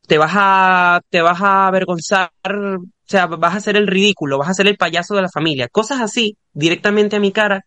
te 0.07 0.17
vas 0.17 0.33
a, 0.35 1.01
te 1.09 1.21
vas 1.21 1.41
a 1.41 1.67
avergonzar, 1.67 2.31
o 2.43 2.83
sea, 3.05 3.27
vas 3.27 3.55
a 3.55 3.59
ser 3.59 3.77
el 3.77 3.87
ridículo, 3.87 4.37
vas 4.37 4.49
a 4.49 4.53
ser 4.53 4.67
el 4.67 4.77
payaso 4.77 5.15
de 5.15 5.23
la 5.23 5.29
familia. 5.29 5.67
Cosas 5.69 6.01
así, 6.01 6.37
directamente 6.53 7.15
a 7.15 7.19
mi 7.19 7.31
cara, 7.31 7.65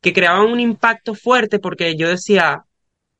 que 0.00 0.12
creaban 0.12 0.46
un 0.46 0.60
impacto 0.60 1.14
fuerte 1.14 1.58
porque 1.58 1.96
yo 1.96 2.08
decía, 2.08 2.64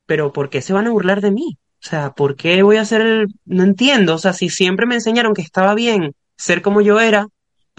pero 0.05 0.31
¿por 0.33 0.49
qué 0.49 0.61
se 0.61 0.73
van 0.73 0.87
a 0.87 0.91
burlar 0.91 1.21
de 1.21 1.31
mí? 1.31 1.57
O 1.83 1.87
sea, 1.87 2.11
¿por 2.13 2.35
qué 2.35 2.61
voy 2.63 2.77
a 2.77 2.85
ser 2.85 3.01
el... 3.01 3.27
No 3.45 3.63
entiendo, 3.63 4.15
o 4.15 4.17
sea, 4.17 4.33
si 4.33 4.49
siempre 4.49 4.85
me 4.85 4.95
enseñaron 4.95 5.33
que 5.33 5.41
estaba 5.41 5.73
bien 5.73 6.13
ser 6.37 6.61
como 6.61 6.81
yo 6.81 6.99
era, 6.99 7.27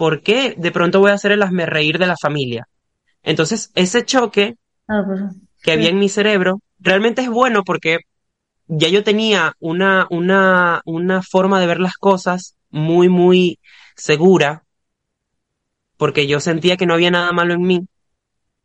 ¿por 0.03 0.21
qué 0.21 0.53
de 0.57 0.73
pronto 0.73 0.99
voy 0.99 1.11
a 1.11 1.13
hacer 1.13 1.31
el 1.31 1.41
hazme 1.43 1.65
reír 1.65 1.97
de 1.97 2.07
la 2.07 2.17
familia? 2.21 2.67
Entonces, 3.21 3.71
ese 3.73 4.03
choque 4.03 4.57
ah, 4.89 5.01
pues, 5.05 5.21
que 5.61 5.71
había 5.71 5.87
en 5.87 5.97
mi 5.97 6.09
cerebro 6.09 6.59
realmente 6.77 7.21
es 7.21 7.29
bueno 7.29 7.63
porque 7.63 7.99
ya 8.67 8.89
yo 8.89 9.05
tenía 9.05 9.53
una, 9.61 10.05
una, 10.09 10.81
una 10.83 11.21
forma 11.21 11.61
de 11.61 11.67
ver 11.67 11.79
las 11.79 11.95
cosas 11.95 12.57
muy, 12.69 13.07
muy 13.07 13.59
segura, 13.95 14.65
porque 15.95 16.27
yo 16.27 16.41
sentía 16.41 16.75
que 16.75 16.85
no 16.85 16.95
había 16.95 17.09
nada 17.09 17.31
malo 17.31 17.53
en 17.53 17.61
mí. 17.61 17.87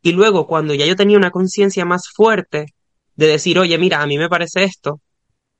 Y 0.01 0.11
luego, 0.11 0.45
cuando 0.45 0.73
ya 0.73 0.85
yo 0.85 0.97
tenía 0.97 1.15
una 1.15 1.31
conciencia 1.31 1.85
más 1.85 2.09
fuerte 2.09 2.65
de 3.15 3.27
decir, 3.27 3.57
oye, 3.59 3.77
mira, 3.77 4.01
a 4.01 4.07
mí 4.07 4.17
me 4.17 4.27
parece 4.27 4.65
esto, 4.65 4.99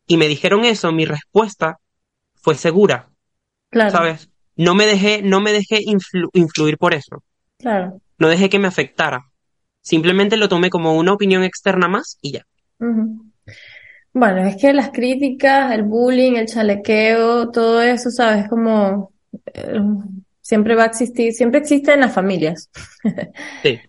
y 0.05 0.17
me 0.17 0.27
dijeron 0.27 0.65
eso, 0.65 0.91
mi 0.91 1.05
respuesta 1.05 1.80
fue 2.36 2.55
segura. 2.55 3.07
Claro. 3.69 3.91
¿Sabes? 3.91 4.30
No 4.60 4.76
me 4.76 4.86
dejé, 4.86 5.22
no 5.22 5.39
me 5.39 5.53
dejé 5.53 5.80
influir 6.34 6.78
por 6.78 6.93
eso. 6.93 7.24
Claro. 7.60 8.01
No 8.18 8.28
dejé 8.28 8.49
que 8.49 8.60
me 8.60 8.68
afectara. 8.68 9.32
Simplemente 9.82 10.36
lo 10.36 10.49
tomé 10.49 10.70
como 10.70 10.97
una 10.97 11.14
opinión 11.14 11.45
externa 11.45 11.88
más 11.88 12.18
y 12.22 12.34
ya. 12.34 12.45
Bueno, 14.12 14.45
es 14.45 14.57
que 14.57 14.74
las 14.74 14.89
críticas, 14.89 15.72
el 15.72 15.84
bullying, 15.84 16.34
el 16.34 16.47
chalequeo, 16.47 17.51
todo 17.51 17.82
eso, 17.82 18.12
¿sabes? 18.12 18.49
Como 18.49 19.14
eh, 19.53 19.80
siempre 20.41 20.76
va 20.76 20.84
a 20.84 20.88
existir, 20.88 21.32
siempre 21.32 21.62
existe 21.62 21.93
en 21.93 22.01
las 22.01 22.14
familias. 22.14 22.70
sí. 23.64 23.80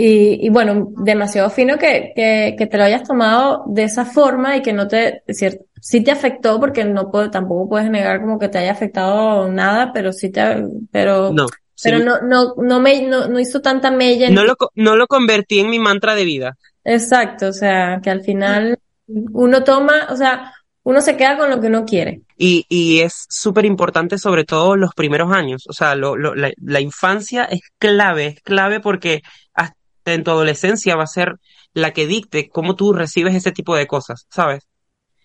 Y, 0.00 0.46
y, 0.46 0.48
bueno, 0.48 0.92
demasiado 0.98 1.50
fino 1.50 1.76
que, 1.76 2.12
que, 2.14 2.54
que, 2.56 2.66
te 2.66 2.78
lo 2.78 2.84
hayas 2.84 3.02
tomado 3.02 3.64
de 3.66 3.82
esa 3.82 4.04
forma 4.04 4.56
y 4.56 4.62
que 4.62 4.72
no 4.72 4.86
te, 4.86 5.24
es 5.26 5.38
cierto, 5.38 5.64
sí 5.80 6.04
te 6.04 6.12
afectó 6.12 6.60
porque 6.60 6.84
no 6.84 7.10
puedo, 7.10 7.32
tampoco 7.32 7.68
puedes 7.68 7.90
negar 7.90 8.20
como 8.20 8.38
que 8.38 8.48
te 8.48 8.58
haya 8.58 8.70
afectado 8.70 9.50
nada, 9.50 9.92
pero 9.92 10.12
sí 10.12 10.30
te, 10.30 10.62
pero, 10.92 11.32
no, 11.32 11.46
pero 11.82 11.98
no, 11.98 12.20
no, 12.20 12.54
no 12.58 12.78
me, 12.78 13.02
no, 13.02 13.26
no 13.26 13.40
hizo 13.40 13.60
tanta 13.60 13.90
mella. 13.90 14.30
No 14.30 14.44
lo, 14.44 14.54
no 14.76 14.94
lo 14.94 15.08
convertí 15.08 15.58
en 15.58 15.70
mi 15.70 15.80
mantra 15.80 16.14
de 16.14 16.24
vida. 16.24 16.56
Exacto, 16.84 17.48
o 17.48 17.52
sea, 17.52 18.00
que 18.00 18.10
al 18.10 18.22
final 18.22 18.78
uno 19.08 19.64
toma, 19.64 20.06
o 20.10 20.16
sea, 20.16 20.52
uno 20.84 21.00
se 21.00 21.16
queda 21.16 21.36
con 21.36 21.50
lo 21.50 21.60
que 21.60 21.66
uno 21.66 21.84
quiere. 21.84 22.22
Y, 22.36 22.64
y 22.68 23.00
es 23.00 23.26
súper 23.28 23.64
importante 23.64 24.16
sobre 24.16 24.44
todo 24.44 24.76
los 24.76 24.94
primeros 24.94 25.32
años, 25.32 25.64
o 25.68 25.72
sea, 25.72 25.96
lo, 25.96 26.16
lo, 26.16 26.36
la, 26.36 26.52
la 26.62 26.80
infancia 26.80 27.46
es 27.46 27.62
clave, 27.78 28.26
es 28.26 28.40
clave 28.42 28.78
porque 28.78 29.22
hasta 29.54 29.77
en 30.14 30.24
tu 30.24 30.30
adolescencia 30.30 30.96
va 30.96 31.04
a 31.04 31.08
ser 31.08 31.34
la 31.72 31.92
que 31.92 32.06
dicte 32.06 32.48
cómo 32.48 32.76
tú 32.76 32.92
recibes 32.92 33.34
ese 33.34 33.52
tipo 33.52 33.76
de 33.76 33.86
cosas, 33.86 34.26
¿sabes? 34.30 34.66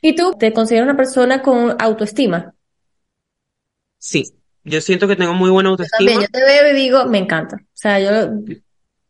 ¿Y 0.02 0.16
tú 0.16 0.34
te 0.38 0.52
consideras 0.52 0.86
una 0.86 0.98
persona 0.98 1.42
con 1.42 1.76
autoestima? 1.80 2.54
Sí, 3.98 4.26
yo 4.64 4.82
siento 4.82 5.08
que 5.08 5.16
tengo 5.16 5.34
muy 5.34 5.50
buena 5.50 5.70
autoestima. 5.70 6.12
Yo, 6.12 6.22
yo 6.22 6.28
te 6.28 6.44
veo 6.44 6.72
y 6.72 6.76
digo, 6.76 7.06
me 7.06 7.20
encanta. 7.20 7.56
O 7.56 7.68
sea, 7.74 8.00
yo 8.00 8.34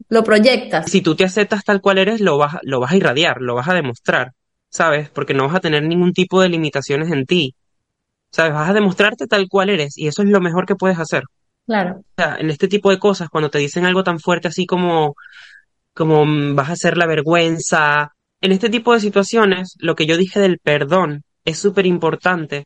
lo, 0.09 0.23
proyectas. 0.23 0.89
Si 0.91 1.01
tú 1.01 1.15
te 1.15 1.23
aceptas 1.23 1.63
tal 1.63 1.81
cual 1.81 1.97
eres, 1.97 2.21
lo 2.21 2.37
vas, 2.37 2.57
lo 2.61 2.79
vas 2.79 2.91
a 2.91 2.95
irradiar, 2.95 3.41
lo 3.41 3.55
vas 3.55 3.67
a 3.67 3.73
demostrar, 3.73 4.33
¿sabes? 4.69 5.09
Porque 5.09 5.33
no 5.33 5.47
vas 5.47 5.55
a 5.55 5.59
tener 5.61 5.83
ningún 5.83 6.13
tipo 6.13 6.41
de 6.41 6.49
limitaciones 6.49 7.11
en 7.11 7.25
ti. 7.25 7.55
¿Sabes? 8.31 8.53
Vas 8.53 8.69
a 8.69 8.73
demostrarte 8.73 9.27
tal 9.27 9.47
cual 9.47 9.69
eres 9.69 9.97
y 9.97 10.07
eso 10.07 10.23
es 10.23 10.29
lo 10.29 10.41
mejor 10.41 10.65
que 10.65 10.75
puedes 10.75 10.99
hacer. 10.99 11.23
Claro. 11.65 11.99
O 11.99 12.03
sea, 12.17 12.35
en 12.39 12.49
este 12.49 12.67
tipo 12.67 12.89
de 12.89 12.99
cosas, 12.99 13.29
cuando 13.29 13.49
te 13.49 13.59
dicen 13.59 13.85
algo 13.85 14.03
tan 14.03 14.19
fuerte 14.19 14.47
así 14.47 14.65
como, 14.65 15.15
como 15.93 16.25
mm, 16.25 16.55
vas 16.55 16.69
a 16.69 16.73
hacer 16.73 16.97
la 16.97 17.05
vergüenza, 17.05 18.13
en 18.41 18.51
este 18.51 18.69
tipo 18.69 18.93
de 18.93 18.99
situaciones, 18.99 19.75
lo 19.79 19.95
que 19.95 20.05
yo 20.05 20.17
dije 20.17 20.39
del 20.39 20.59
perdón 20.59 21.23
es 21.45 21.57
súper 21.59 21.85
importante, 21.85 22.65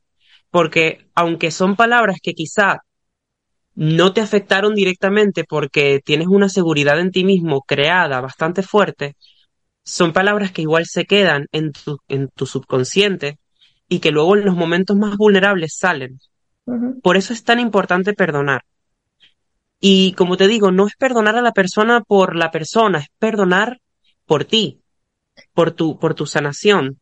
porque 0.49 1.07
aunque 1.13 1.51
son 1.51 1.75
palabras 1.75 2.17
que 2.21 2.33
quizá 2.33 2.79
no 3.75 4.11
te 4.11 4.21
afectaron 4.21 4.73
directamente 4.73 5.43
porque 5.43 6.01
tienes 6.03 6.27
una 6.27 6.49
seguridad 6.49 6.99
en 6.99 7.11
ti 7.11 7.23
mismo 7.23 7.61
creada 7.61 8.21
bastante 8.21 8.63
fuerte, 8.63 9.15
son 9.83 10.13
palabras 10.13 10.51
que 10.51 10.63
igual 10.63 10.85
se 10.87 11.05
quedan 11.05 11.45
en 11.51 11.71
tu, 11.71 11.99
en 12.07 12.29
tu 12.29 12.47
subconsciente 12.47 13.37
y 13.87 13.99
que 13.99 14.11
luego 14.11 14.35
en 14.35 14.45
los 14.45 14.55
momentos 14.55 14.97
más 14.97 15.15
vulnerables 15.15 15.77
salen. 15.77 16.19
Por 17.03 17.17
eso 17.17 17.33
es 17.33 17.43
tan 17.43 17.59
importante 17.59 18.13
perdonar. 18.13 18.63
Y 19.79 20.13
como 20.13 20.37
te 20.37 20.47
digo, 20.47 20.71
no 20.71 20.87
es 20.87 20.95
perdonar 20.95 21.35
a 21.35 21.41
la 21.41 21.51
persona 21.51 22.01
por 22.01 22.35
la 22.35 22.51
persona, 22.51 22.99
es 22.99 23.07
perdonar 23.19 23.79
por 24.25 24.45
ti, 24.45 24.81
por 25.53 25.71
tu, 25.71 25.99
por 25.99 26.15
tu 26.15 26.25
sanación. 26.25 26.99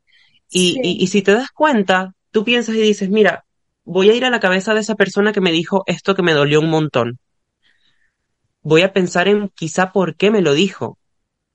Y, 0.50 0.80
y, 0.84 1.08
si 1.08 1.22
te 1.22 1.34
das 1.34 1.50
cuenta, 1.52 2.14
tú 2.32 2.44
piensas 2.44 2.76
y 2.76 2.82
dices, 2.82 3.10
mira, 3.10 3.46
voy 3.84 4.10
a 4.10 4.16
ir 4.16 4.26
a 4.26 4.30
la 4.30 4.40
cabeza 4.40 4.74
de 4.74 4.82
esa 4.82 4.96
persona 4.96 5.34
que 5.34 5.42
me 5.42 5.52
dijo 5.52 5.84
esto 5.88 6.16
que 6.16 6.22
me 6.22 6.34
dolió 6.34 6.60
un 6.60 6.70
montón. 6.70 7.20
Voy 8.62 8.82
a 8.82 8.94
pensar 8.94 9.28
en 9.28 9.50
quizá 9.50 9.92
por 9.92 10.16
qué 10.16 10.32
me 10.32 10.42
lo 10.42 10.54
dijo, 10.54 10.98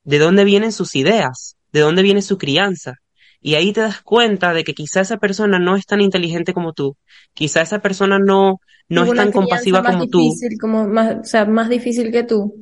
de 0.04 0.18
dónde 0.18 0.44
vienen 0.44 0.72
sus 0.72 0.96
ideas, 0.96 1.56
de 1.72 1.80
dónde 1.80 2.02
viene 2.02 2.22
su 2.22 2.38
crianza. 2.38 2.96
Y 3.40 3.54
ahí 3.54 3.72
te 3.72 3.80
das 3.80 4.02
cuenta 4.02 4.52
de 4.52 4.64
que 4.64 4.74
quizá 4.74 5.00
esa 5.00 5.16
persona 5.16 5.58
no 5.58 5.76
es 5.76 5.86
tan 5.86 6.00
inteligente 6.00 6.52
como 6.52 6.72
tú, 6.72 6.96
quizá 7.32 7.62
esa 7.62 7.80
persona 7.80 8.18
no, 8.18 8.60
no 8.88 9.04
es 9.04 9.14
tan 9.14 9.32
compasiva 9.32 9.82
como 9.82 10.04
difícil, 10.04 10.50
tú. 10.50 10.56
Como 10.60 10.86
más, 10.86 11.16
o 11.20 11.24
sea, 11.24 11.46
más 11.46 11.68
difícil 11.68 12.12
que 12.12 12.24
tú. 12.24 12.54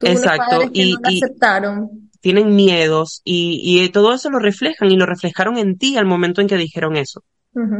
Exacto. 0.00 0.70
y, 0.72 0.94
aceptaron. 1.04 2.10
Tienen 2.20 2.54
miedos 2.54 3.20
y, 3.24 3.60
y 3.64 3.88
todo 3.90 4.14
eso 4.14 4.30
lo 4.30 4.38
reflejan 4.38 4.90
y 4.90 4.96
lo 4.96 5.06
reflejaron 5.06 5.58
en 5.58 5.76
ti 5.76 5.96
al 5.96 6.06
momento 6.06 6.40
en 6.40 6.46
que 6.46 6.56
dijeron 6.56 6.96
eso. 6.96 7.24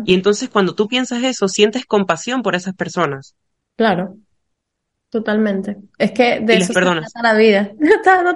Y 0.04 0.14
entonces 0.14 0.50
cuando 0.50 0.74
tú 0.74 0.86
piensas 0.86 1.22
eso, 1.22 1.48
sientes 1.48 1.86
compasión 1.86 2.42
por 2.42 2.54
esas 2.54 2.74
personas. 2.74 3.34
Claro, 3.76 4.16
totalmente. 5.08 5.78
Es 5.96 6.12
que 6.12 6.40
de 6.40 6.56
eso 6.56 6.74
se 6.74 6.80
trata 6.80 7.00
la 7.22 7.34
vida. 7.34 7.70
no, 8.24 8.34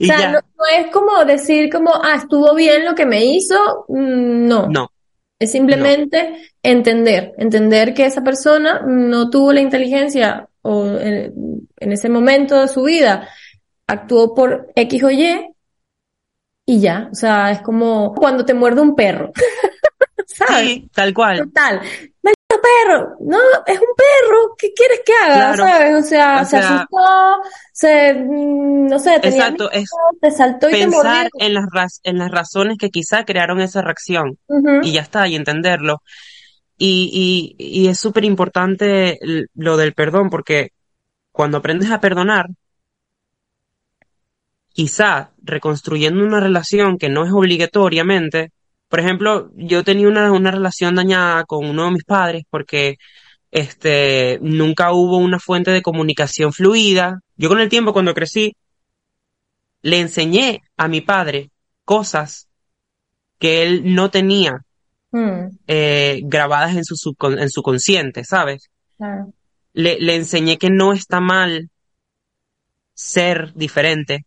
o 0.00 0.04
sea, 0.04 0.32
no, 0.32 0.40
es 0.78 0.90
como 0.92 1.24
decir 1.24 1.70
como, 1.70 1.92
ah, 1.94 2.16
estuvo 2.16 2.54
bien 2.54 2.84
lo 2.84 2.94
que 2.94 3.06
me 3.06 3.24
hizo. 3.24 3.84
Mm, 3.88 4.46
no. 4.46 4.68
No. 4.68 4.92
Es 5.38 5.50
simplemente 5.50 6.52
entender, 6.62 7.34
entender 7.36 7.94
que 7.94 8.06
esa 8.06 8.22
persona 8.22 8.82
no 8.86 9.28
tuvo 9.28 9.52
la 9.52 9.60
inteligencia 9.60 10.48
o 10.62 10.86
en, 10.86 11.68
en 11.78 11.92
ese 11.92 12.08
momento 12.08 12.60
de 12.60 12.68
su 12.68 12.84
vida 12.84 13.28
actuó 13.86 14.34
por 14.34 14.72
X 14.76 15.02
o 15.02 15.10
Y 15.10 15.52
y 16.64 16.80
ya, 16.80 17.08
o 17.10 17.14
sea, 17.14 17.50
es 17.50 17.60
como 17.60 18.14
cuando 18.14 18.44
te 18.44 18.54
muerde 18.54 18.80
un 18.80 18.94
perro. 18.94 19.32
¿Sabes? 20.26 20.68
Sí, 20.68 20.90
tal 20.94 21.12
cual. 21.12 21.38
Total. 21.38 21.80
Perro. 22.62 23.16
No, 23.20 23.38
es 23.66 23.78
un 23.78 23.86
perro. 23.96 24.54
¿Qué 24.56 24.72
quieres 24.72 25.00
que 25.04 25.12
haga? 25.12 25.56
¿Sabes? 25.56 26.04
O 26.04 26.06
sea, 26.06 26.44
se 26.44 26.56
asustó, 26.58 27.42
se, 27.72 28.14
mm, 28.14 28.86
no 28.86 28.98
sé, 28.98 29.20
tenía 29.20 29.38
exacto, 29.38 29.70
es 29.70 29.90
te 30.20 30.30
saltó 30.30 30.70
y 30.70 30.72
pensar 30.72 31.28
en 31.38 31.54
las, 31.54 32.00
en 32.02 32.18
las 32.18 32.30
razones 32.30 32.78
que 32.78 32.90
quizá 32.90 33.24
crearon 33.24 33.60
esa 33.60 33.82
reacción. 33.82 34.38
Y 34.82 34.92
ya 34.92 35.02
está, 35.02 35.28
y 35.28 35.36
entenderlo. 35.36 36.02
Y, 36.78 37.54
y, 37.58 37.82
y 37.82 37.88
es 37.88 37.98
súper 37.98 38.24
importante 38.24 39.18
lo 39.54 39.76
del 39.76 39.92
perdón, 39.94 40.30
porque 40.30 40.72
cuando 41.30 41.58
aprendes 41.58 41.90
a 41.90 42.00
perdonar, 42.00 42.48
quizá 44.72 45.30
reconstruyendo 45.42 46.24
una 46.24 46.40
relación 46.40 46.98
que 46.98 47.08
no 47.08 47.24
es 47.24 47.32
obligatoriamente, 47.32 48.52
por 48.92 49.00
ejemplo, 49.00 49.50
yo 49.54 49.84
tenía 49.84 50.06
una, 50.06 50.30
una 50.32 50.50
relación 50.50 50.94
dañada 50.94 51.44
con 51.44 51.64
uno 51.64 51.86
de 51.86 51.92
mis 51.92 52.04
padres 52.04 52.44
porque 52.50 52.98
este, 53.50 54.38
nunca 54.42 54.92
hubo 54.92 55.16
una 55.16 55.38
fuente 55.38 55.70
de 55.70 55.80
comunicación 55.80 56.52
fluida. 56.52 57.22
Yo 57.34 57.48
con 57.48 57.58
el 57.60 57.70
tiempo, 57.70 57.94
cuando 57.94 58.12
crecí, 58.12 58.54
le 59.80 59.98
enseñé 59.98 60.60
a 60.76 60.88
mi 60.88 61.00
padre 61.00 61.50
cosas 61.86 62.48
que 63.38 63.62
él 63.62 63.94
no 63.94 64.10
tenía 64.10 64.60
hmm. 65.10 65.56
eh, 65.68 66.20
grabadas 66.24 66.76
en 66.76 66.84
su, 66.84 67.16
en 67.38 67.48
su 67.48 67.62
consciente, 67.62 68.24
¿sabes? 68.24 68.68
Le, 69.72 70.00
le 70.00 70.16
enseñé 70.16 70.58
que 70.58 70.68
no 70.68 70.92
está 70.92 71.18
mal 71.18 71.70
ser 72.92 73.54
diferente, 73.54 74.26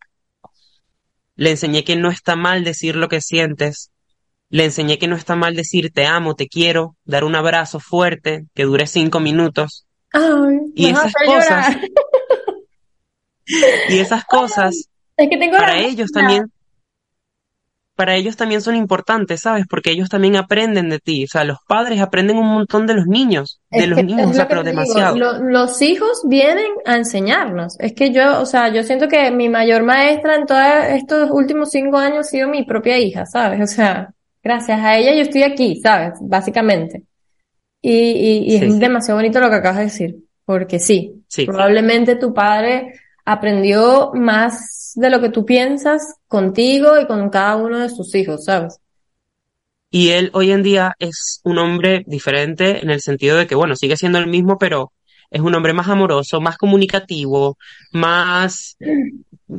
le 1.35 1.51
enseñé 1.51 1.83
que 1.83 1.95
no 1.95 2.09
está 2.09 2.35
mal 2.35 2.63
decir 2.63 2.95
lo 2.95 3.09
que 3.09 3.21
sientes. 3.21 3.91
Le 4.49 4.65
enseñé 4.65 4.97
que 4.97 5.07
no 5.07 5.15
está 5.15 5.35
mal 5.35 5.55
decir 5.55 5.91
te 5.91 6.05
amo, 6.05 6.35
te 6.35 6.47
quiero, 6.47 6.95
dar 7.03 7.23
un 7.23 7.35
abrazo 7.35 7.79
fuerte 7.79 8.45
que 8.53 8.63
dure 8.63 8.87
cinco 8.87 9.19
minutos. 9.19 9.85
y 10.75 10.87
esas 10.87 11.13
cosas. 11.25 11.77
y 13.89 13.97
esas 13.97 14.25
cosas. 14.25 14.89
para 15.51 15.79
ellos 15.79 16.11
también 16.11 16.51
para 17.95 18.15
ellos 18.15 18.35
también 18.35 18.61
son 18.61 18.75
importantes, 18.75 19.41
¿sabes? 19.41 19.65
Porque 19.69 19.91
ellos 19.91 20.09
también 20.09 20.35
aprenden 20.35 20.89
de 20.89 20.99
ti. 20.99 21.23
O 21.23 21.27
sea, 21.27 21.45
los 21.45 21.59
padres 21.65 22.01
aprenden 22.01 22.37
un 22.37 22.47
montón 22.47 22.85
de 22.85 22.93
los 22.93 23.07
niños, 23.07 23.61
de 23.71 23.87
los 23.87 24.03
niños, 24.03 24.31
o 24.31 24.33
sea, 24.33 24.47
pero 24.47 24.63
demasiado. 24.63 25.15
los 25.15 25.81
hijos 25.81 26.23
vienen 26.27 26.71
a 26.85 26.97
enseñarnos. 26.97 27.79
Es 27.79 27.93
que 27.93 28.11
yo, 28.11 28.41
o 28.41 28.45
sea, 28.45 28.67
yo 28.67 28.83
siento 28.83 29.07
que 29.07 29.31
mi 29.31 29.47
mayor 29.47 29.83
maestra 29.83 30.35
en 30.35 30.45
todos 30.45 30.61
estos 30.89 31.29
últimos 31.31 31.71
cinco 31.71 31.97
años 31.97 32.27
ha 32.27 32.29
sido 32.29 32.49
mi 32.49 32.65
propia 32.65 32.99
hija, 32.99 33.25
¿sabes? 33.25 33.61
O 33.61 33.67
sea, 33.67 34.13
gracias 34.45 34.79
a 34.79 34.95
ella 34.95 35.13
yo 35.15 35.23
estoy 35.23 35.43
aquí, 35.43 35.81
¿sabes? 35.81 36.13
Básicamente. 36.21 37.03
Y, 37.81 38.45
y, 38.47 38.55
es 38.55 38.79
demasiado 38.79 39.19
bonito 39.19 39.39
lo 39.39 39.49
que 39.49 39.55
acabas 39.55 39.77
de 39.77 39.83
decir, 39.83 40.15
porque 40.43 40.79
sí, 40.79 41.23
sí, 41.27 41.45
probablemente 41.45 42.15
tu 42.15 42.33
padre 42.33 42.93
aprendió 43.25 44.11
más 44.13 44.93
de 44.95 45.09
lo 45.09 45.19
que 45.19 45.29
tú 45.29 45.45
piensas 45.45 46.15
contigo 46.27 46.99
y 46.99 47.05
con 47.05 47.29
cada 47.29 47.57
uno 47.57 47.79
de 47.79 47.89
sus 47.89 48.15
hijos, 48.15 48.45
¿sabes? 48.45 48.79
Y 49.91 50.09
él 50.09 50.31
hoy 50.33 50.51
en 50.51 50.63
día 50.63 50.95
es 50.99 51.41
un 51.43 51.57
hombre 51.57 52.03
diferente 52.07 52.81
en 52.81 52.89
el 52.89 53.01
sentido 53.01 53.37
de 53.37 53.47
que, 53.47 53.55
bueno, 53.55 53.75
sigue 53.75 53.97
siendo 53.97 54.17
el 54.17 54.27
mismo, 54.27 54.57
pero 54.57 54.91
es 55.29 55.41
un 55.41 55.55
hombre 55.55 55.73
más 55.73 55.87
amoroso, 55.87 56.41
más 56.41 56.57
comunicativo, 56.57 57.57
más... 57.91 58.77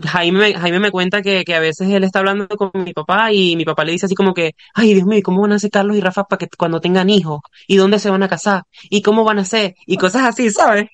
Jaime, 0.05 0.55
Jaime 0.55 0.81
me 0.81 0.91
cuenta 0.91 1.23
que, 1.23 1.45
que, 1.45 1.55
a 1.55 1.61
veces 1.61 1.89
él 1.89 2.03
está 2.03 2.19
hablando 2.19 2.49
con 2.49 2.71
mi 2.75 2.93
papá 2.93 3.33
y 3.33 3.55
mi 3.55 3.64
papá 3.64 3.85
le 3.85 3.93
dice 3.93 4.07
así 4.07 4.17
como 4.17 4.35
que, 4.35 4.53
ay 4.75 4.95
Dios 4.95 5.07
mío, 5.07 5.21
¿cómo 5.23 5.43
van 5.43 5.53
a 5.53 5.57
hacer 5.57 5.71
Carlos 5.71 5.97
y 5.97 6.01
Rafa 6.01 6.25
para 6.25 6.39
que 6.39 6.49
cuando 6.59 6.81
tengan 6.81 7.09
hijos? 7.09 7.41
¿Y 7.69 7.77
dónde 7.77 8.01
se 8.01 8.11
van 8.11 8.23
a 8.25 8.29
casar? 8.29 8.64
¿Y 8.91 9.03
cómo 9.03 9.23
van 9.23 9.39
a 9.39 9.45
ser? 9.45 9.77
Y 9.87 9.97
cosas 9.97 10.23
así, 10.25 10.51
¿sabes? 10.51 10.89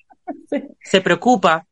Se 0.81 1.01
preocupa, 1.01 1.65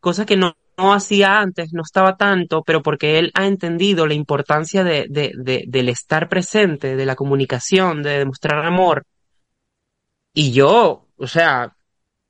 cosas 0.00 0.26
que 0.26 0.36
no, 0.36 0.54
no 0.76 0.92
hacía 0.92 1.40
antes, 1.40 1.72
no 1.72 1.82
estaba 1.82 2.16
tanto, 2.16 2.62
pero 2.62 2.82
porque 2.82 3.18
él 3.18 3.32
ha 3.34 3.46
entendido 3.46 4.06
la 4.06 4.14
importancia 4.14 4.84
de, 4.84 5.06
de, 5.08 5.32
de, 5.36 5.64
del 5.66 5.88
estar 5.88 6.28
presente, 6.28 6.96
de 6.96 7.06
la 7.06 7.16
comunicación, 7.16 8.02
de 8.02 8.18
demostrar 8.18 8.64
amor. 8.64 9.04
Y 10.34 10.52
yo, 10.52 11.06
o 11.16 11.26
sea, 11.26 11.75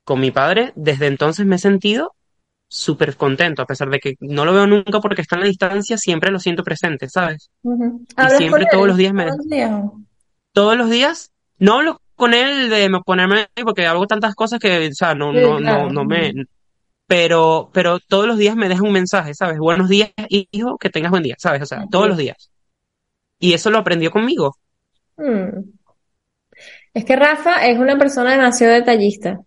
con 0.07 0.20
mi 0.20 0.30
padre, 0.30 0.72
desde 0.76 1.09
entonces 1.09 1.44
me 1.44 1.57
he 1.57 1.59
sentido 1.59 2.14
súper 2.68 3.16
contento, 3.16 3.61
a 3.61 3.66
pesar 3.66 3.90
de 3.90 3.98
que 3.98 4.14
no 4.20 4.44
lo 4.44 4.54
veo 4.54 4.66
nunca 4.68 5.00
porque 5.00 5.22
está 5.22 5.34
en 5.34 5.40
la 5.40 5.48
distancia, 5.48 5.98
siempre 5.98 6.30
lo 6.30 6.38
siento 6.38 6.62
presente, 6.62 7.09
¿sabes? 7.09 7.50
Y 7.64 8.36
siempre 8.36 8.66
todos 8.70 8.86
los 8.86 8.96
días 8.96 9.12
me... 9.12 9.26
Todos 10.52 10.76
los 10.76 10.88
días, 10.88 11.32
no 11.59 11.74
hablo 11.74 12.00
con 12.14 12.34
él 12.34 12.70
de 12.70 12.88
ponerme, 13.04 13.48
porque 13.64 13.86
hago 13.86 14.07
tantas 14.07 14.36
cosas 14.36 14.61
que, 14.61 14.88
o 14.88 14.94
sea, 14.94 15.16
no, 15.16 15.32
no, 15.32 15.59
no, 15.59 15.90
no 15.90 16.04
me, 16.04 16.32
pero, 17.09 17.70
pero 17.72 17.98
todos 17.98 18.28
los 18.28 18.38
días 18.38 18.54
me 18.54 18.68
deja 18.68 18.82
un 18.82 18.92
mensaje, 18.92 19.34
¿sabes? 19.34 19.59
Buenos 19.59 19.88
días, 19.88 20.12
hijo, 20.28 20.78
que 20.78 20.88
tengas 20.88 21.11
buen 21.11 21.24
día, 21.24 21.34
¿sabes? 21.38 21.62
O 21.62 21.66
sea, 21.66 21.84
todos 21.90 22.09
los 22.09 22.16
días. 22.16 22.52
Y 23.40 23.54
eso 23.54 23.70
lo 23.70 23.78
aprendió 23.78 24.12
conmigo. 24.12 24.57
Hmm. 25.16 25.64
Es 26.94 27.04
que 27.04 27.16
Rafa 27.16 27.66
es 27.66 27.76
una 27.76 27.98
persona 27.98 28.30
demasiado 28.30 28.72
detallista. 28.72 29.40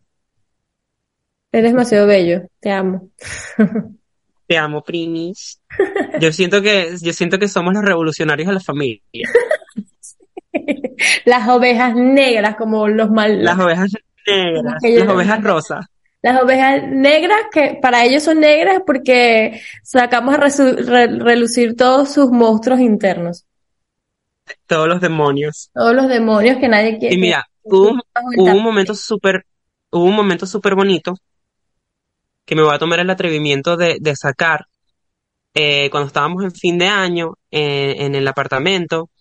Eres 1.52 1.72
demasiado 1.72 2.06
bello, 2.06 2.44
te 2.60 2.72
amo. 2.72 3.10
Te 4.48 4.58
amo, 4.58 4.84
primis. 4.84 5.62
Yo 6.20 6.32
siento 6.32 6.60
que, 6.64 6.96
yo 7.00 7.14
siento 7.14 7.38
que 7.38 7.48
somos 7.48 7.72
los 7.72 7.86
revolucionarios 7.86 8.48
de 8.48 8.54
la 8.56 8.60
familia. 8.60 9.30
Las 11.26 11.48
ovejas 11.48 11.94
negras, 11.96 12.56
como 12.56 12.88
los 12.88 13.12
mal. 13.12 13.44
Las 13.44 13.60
ovejas 13.60 13.92
negras, 14.26 14.76
las 14.82 15.08
ovejas 15.08 15.44
rosas. 15.44 15.86
Las 16.24 16.42
ovejas 16.42 16.82
negras, 16.88 17.38
que 17.52 17.78
para 17.80 18.04
ellos 18.04 18.24
son 18.24 18.40
negras 18.40 18.82
porque 18.88 19.62
sacamos 19.84 20.34
a 20.34 20.38
relucir 20.40 21.76
todos 21.76 22.12
sus 22.12 22.32
monstruos 22.32 22.80
internos. 22.80 23.46
Todos 24.66 24.88
los 24.88 25.00
demonios. 25.00 25.70
Todos 25.76 25.94
los 25.94 26.10
demonios 26.10 26.58
que 26.58 26.68
nadie 26.68 26.98
quiere. 26.98 27.14
Y 27.14 27.20
mira, 27.20 27.48
hubo, 27.62 28.02
un 28.36 28.64
momento 28.64 28.96
súper, 28.96 29.46
hubo 29.92 30.06
un 30.06 30.16
momento 30.16 30.48
súper 30.48 30.74
bonito 30.74 31.16
que 32.50 32.56
me 32.56 32.64
voy 32.64 32.74
a 32.74 32.80
tomar 32.80 33.00
el 33.00 33.12
atrevimiento 33.12 33.78
de, 33.78 34.00
de 34.02 34.16
sacar 34.16 34.66
eh, 35.54 35.92
cuando 35.92 36.08
estábamos 36.08 36.44
en 36.44 36.52
fin 36.52 36.80
de 36.80 36.88
año 36.88 37.36
eh, 37.52 37.98
en 38.00 38.16
el 38.16 38.28
apartamento. 38.28 39.12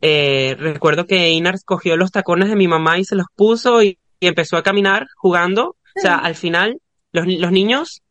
eh, 0.00 0.56
recuerdo 0.58 1.06
que 1.06 1.26
Einar 1.26 1.56
cogió 1.66 1.98
los 1.98 2.10
tacones 2.10 2.48
de 2.48 2.56
mi 2.56 2.66
mamá 2.66 2.98
y 2.98 3.04
se 3.04 3.14
los 3.14 3.26
puso 3.34 3.82
y 3.82 3.98
empezó 4.20 4.56
a 4.56 4.62
caminar 4.62 5.06
jugando 5.16 5.76
o 5.96 6.00
sea, 6.00 6.16
al 6.16 6.34
final, 6.34 6.80
los, 7.12 7.26
los 7.26 7.52
niños, 7.52 8.02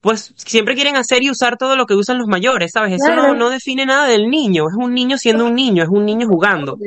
pues 0.00 0.32
siempre 0.36 0.74
quieren 0.74 0.96
hacer 0.96 1.22
y 1.22 1.30
usar 1.30 1.56
todo 1.56 1.76
lo 1.76 1.86
que 1.86 1.94
usan 1.94 2.18
los 2.18 2.28
mayores, 2.28 2.72
¿sabes? 2.72 2.94
Eso 2.94 3.14
no, 3.14 3.34
no 3.34 3.50
define 3.50 3.84
nada 3.84 4.06
del 4.06 4.30
niño, 4.30 4.66
es 4.68 4.76
un 4.76 4.94
niño 4.94 5.18
siendo 5.18 5.46
un 5.46 5.54
niño, 5.54 5.82
es 5.82 5.88
un 5.88 6.04
niño 6.04 6.28
jugando. 6.28 6.78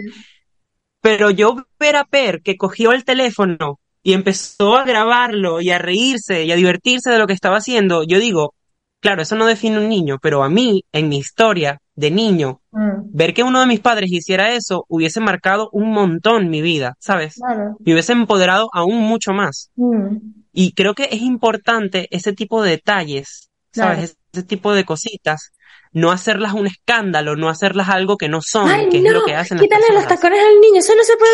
Pero 1.02 1.30
yo 1.30 1.58
ver 1.80 1.98
a 1.98 2.06
Per 2.06 2.42
que 2.42 2.58
cogió 2.58 2.94
el 2.94 3.04
teléfono 3.04 3.80
y 4.04 4.14
empezó 4.14 4.78
a 4.78 4.86
grabarlo 4.86 5.62
y 5.62 5.72
a 5.72 5.78
reírse 5.78 6.46
y 6.46 6.52
a 6.52 6.56
divertirse 6.56 7.10
de 7.10 7.20
lo 7.20 7.28
que 7.28 7.34
estaba 7.34 7.58
haciendo, 7.58 8.04
yo 8.04 8.20
digo, 8.20 8.54
claro, 9.00 9.22
eso 9.22 9.36
no 9.36 9.46
define 9.46 9.78
un 9.78 9.90
niño, 9.90 10.18
pero 10.22 10.44
a 10.44 10.50
mí, 10.50 10.84
en 10.92 11.10
mi 11.10 11.18
historia 11.18 11.82
de 11.96 12.12
niño, 12.12 12.62
mm. 12.72 13.12
ver 13.12 13.34
que 13.34 13.44
uno 13.44 13.60
de 13.60 13.68
mis 13.68 13.82
padres 13.82 14.12
hiciera 14.12 14.54
eso 14.54 14.86
hubiese 14.88 15.20
marcado 15.20 15.70
un 15.74 15.92
montón 15.92 16.50
mi 16.50 16.62
vida, 16.62 16.96
¿sabes? 17.00 17.40
Me 17.80 17.94
hubiese 17.94 18.14
empoderado 18.14 18.70
aún 18.74 19.00
mucho 19.02 19.34
más. 19.34 19.72
Mm. 19.76 20.18
Y 20.54 20.74
creo 20.74 20.96
que 20.96 21.10
es 21.12 21.22
importante 21.22 22.08
ese 22.12 22.34
tipo 22.34 22.64
de 22.64 22.72
detalles 22.72 23.50
¿sabes? 23.72 24.18
Ese 24.32 24.44
tipo 24.44 24.74
de 24.74 24.86
cositas. 24.86 25.52
No 25.92 26.12
hacerlas 26.12 26.54
un 26.54 26.68
escándalo, 26.68 27.36
no 27.36 27.50
hacerlas 27.50 27.90
algo 27.90 28.16
que 28.16 28.30
no 28.30 28.42
son, 28.42 28.70
Ay, 28.70 28.90
que 28.90 29.02
no, 29.02 29.08
es 29.08 29.14
lo 29.14 29.26
que 29.26 29.34
hacen 29.34 29.58
las 29.58 29.68
los 29.92 30.08
tacones 30.08 30.40
al 30.40 30.60
niño, 30.60 30.80
eso 30.80 30.94
no 30.96 31.04
se 31.04 31.18
puede. 31.18 31.34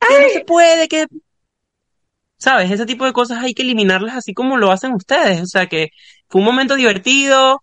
Que 0.00 0.20
no 0.20 0.28
se 0.30 0.44
puede, 0.44 0.88
que... 0.88 1.06
¿Sabes? 2.38 2.70
Ese 2.70 2.86
tipo 2.86 3.04
de 3.04 3.12
cosas 3.12 3.42
hay 3.42 3.52
que 3.52 3.62
eliminarlas 3.62 4.16
así 4.16 4.32
como 4.32 4.56
lo 4.56 4.70
hacen 4.70 4.94
ustedes. 4.94 5.42
O 5.42 5.46
sea 5.46 5.66
que 5.66 5.90
fue 6.28 6.40
un 6.40 6.46
momento 6.46 6.74
divertido, 6.74 7.60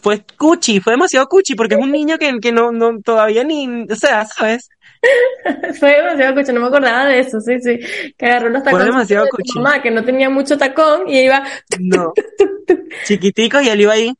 fue 0.00 0.24
cuchi, 0.38 0.80
fue 0.80 0.94
demasiado 0.94 1.26
cuchi, 1.26 1.54
porque 1.54 1.74
es 1.74 1.80
un 1.80 1.92
niño 1.92 2.16
que, 2.18 2.38
que 2.40 2.52
no, 2.52 2.72
no, 2.72 3.00
todavía 3.00 3.44
ni, 3.44 3.84
o 3.90 3.96
sea, 3.96 4.24
¿sabes? 4.24 4.68
Fue 5.78 5.96
demasiado 5.96 6.34
cucho, 6.34 6.52
no 6.52 6.60
me 6.60 6.66
acordaba 6.66 7.04
de 7.04 7.20
eso, 7.20 7.38
sí, 7.40 7.60
sí. 7.60 7.78
Que 8.16 8.26
agarró 8.26 8.48
los 8.48 8.62
tacones 8.62 8.86
demasiado 8.86 9.24
de 9.24 9.30
cuchi. 9.30 9.58
mamá, 9.58 9.82
que 9.82 9.90
no 9.90 10.04
tenía 10.04 10.30
mucho 10.30 10.56
tacón, 10.56 11.08
y 11.08 11.20
iba, 11.20 11.44
No. 11.78 12.12
Chiquitico 13.04 13.60
y 13.60 13.68
él 13.68 13.82
iba 13.82 13.92
ahí 13.92 14.12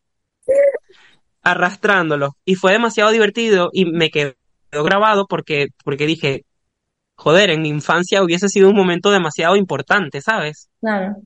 arrastrándolo. 1.43 2.37
Y 2.45 2.57
fue 2.57 2.73
demasiado 2.73 3.11
divertido 3.11 3.71
y 3.73 3.87
me 3.87 4.11
quedó 4.11 4.35
grabado 4.73 5.27
porque, 5.27 5.69
porque 5.85 6.07
dije, 6.07 6.45
joder, 7.17 7.51
en 7.51 7.62
mi 7.62 7.69
infancia 7.71 8.23
hubiese 8.23 8.49
sido 8.49 8.69
un 8.71 8.77
momento 8.77 9.11
demasiado 9.11 9.57
importante, 9.57 10.21
¿sabes? 10.21 10.69
claro, 10.81 11.17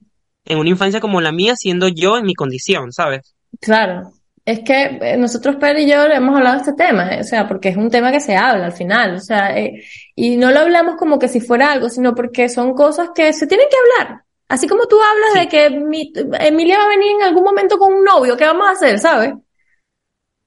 En 0.44 0.58
una 0.58 0.70
infancia 0.70 1.00
como 1.00 1.20
la 1.20 1.32
mía, 1.32 1.54
siendo 1.56 1.88
yo 1.88 2.16
en 2.16 2.24
mi 2.24 2.34
condición, 2.34 2.92
¿sabes? 2.92 3.34
claro. 3.60 4.12
Es 4.46 4.60
que 4.60 4.98
eh, 5.02 5.16
nosotros, 5.18 5.56
Pedro 5.56 5.78
y 5.80 5.86
yo, 5.88 6.02
hemos 6.06 6.34
hablado 6.34 6.56
de 6.56 6.62
este 6.62 6.72
tema, 6.72 7.14
eh, 7.14 7.20
o 7.20 7.24
sea, 7.24 7.46
porque 7.46 7.68
es 7.68 7.76
un 7.76 7.90
tema 7.90 8.10
que 8.10 8.20
se 8.20 8.34
habla 8.36 8.64
al 8.64 8.72
final, 8.72 9.14
o 9.16 9.20
sea, 9.20 9.56
eh, 9.56 9.84
y 10.16 10.38
no 10.38 10.50
lo 10.50 10.60
hablamos 10.60 10.96
como 10.96 11.18
que 11.18 11.28
si 11.28 11.40
fuera 11.40 11.70
algo, 11.70 11.88
sino 11.90 12.14
porque 12.14 12.48
son 12.48 12.72
cosas 12.72 13.10
que 13.14 13.32
se 13.34 13.46
tienen 13.46 13.66
que 13.70 13.76
hablar. 14.02 14.22
Así 14.48 14.66
como 14.66 14.86
tú 14.86 14.96
hablas 14.96 15.32
Sí. 15.34 15.38
de 15.40 15.48
que 15.48 15.70
mi- 15.78 16.10
Emilia 16.40 16.78
va 16.78 16.84
a 16.86 16.88
venir 16.88 17.12
en 17.20 17.22
algún 17.28 17.44
momento 17.44 17.78
con 17.78 17.92
un 17.92 18.02
novio, 18.02 18.36
¿qué 18.36 18.46
vamos 18.46 18.66
a 18.66 18.72
hacer, 18.72 18.98
sabes? 18.98 19.34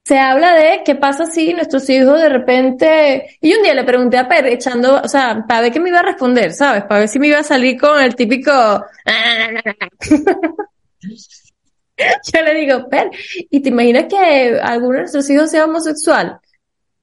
Se 0.05 0.19
habla 0.19 0.53
de 0.53 0.81
qué 0.83 0.95
pasa 0.95 1.25
si 1.25 1.53
nuestros 1.53 1.89
hijos 1.89 2.21
de 2.21 2.27
repente... 2.27 3.37
Y 3.39 3.53
un 3.53 3.63
día 3.63 3.73
le 3.73 3.85
pregunté 3.85 4.17
a 4.17 4.27
Per, 4.27 4.45
echando, 4.47 5.01
o 5.01 5.07
sea, 5.07 5.45
para 5.47 5.61
ver 5.61 5.71
qué 5.71 5.79
me 5.79 5.89
iba 5.89 5.99
a 5.99 6.03
responder, 6.03 6.51
¿sabes? 6.51 6.83
Para 6.83 7.01
ver 7.01 7.09
si 7.09 7.19
me 7.19 7.27
iba 7.27 7.39
a 7.39 7.43
salir 7.43 7.79
con 7.79 8.01
el 8.01 8.13
típico... 8.15 8.51
Yo 11.95 12.41
le 12.43 12.53
digo, 12.55 12.89
Per, 12.89 13.11
¿y 13.49 13.61
te 13.61 13.69
imaginas 13.69 14.05
que 14.09 14.59
alguno 14.61 14.93
de 14.93 14.99
nuestros 15.01 15.29
hijos 15.29 15.49
sea 15.49 15.65
homosexual? 15.65 16.39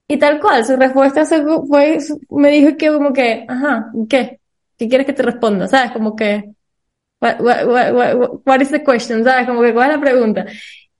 Y 0.07 0.18
tal 0.18 0.40
cual, 0.40 0.66
su 0.66 0.76
respuesta 0.76 1.24
fue, 1.24 1.98
me 2.30 2.51
dijo 2.51 2.76
que 2.76 2.92
como 2.92 3.12
que, 3.12 3.46
ajá, 3.48 3.92
¿qué? 4.09 4.40
¿Qué 4.76 4.88
quieres 4.88 5.07
que 5.07 5.12
te 5.12 5.22
responda? 5.22 5.68
¿Sabes? 5.68 5.92
Como 5.92 6.16
que, 6.16 6.51
what, 7.20 7.40
what, 7.40 7.64
what, 7.66 7.92
what, 7.94 8.30
what 8.44 8.61
is 8.61 8.70
the 8.70 8.82
question? 8.82 9.22
¿Sabes? 9.24 9.46
Como 9.46 9.62
que, 9.62 9.72
¿cuál 9.72 9.90
es 9.90 9.96
la 9.96 10.03
pregunta? 10.03 10.46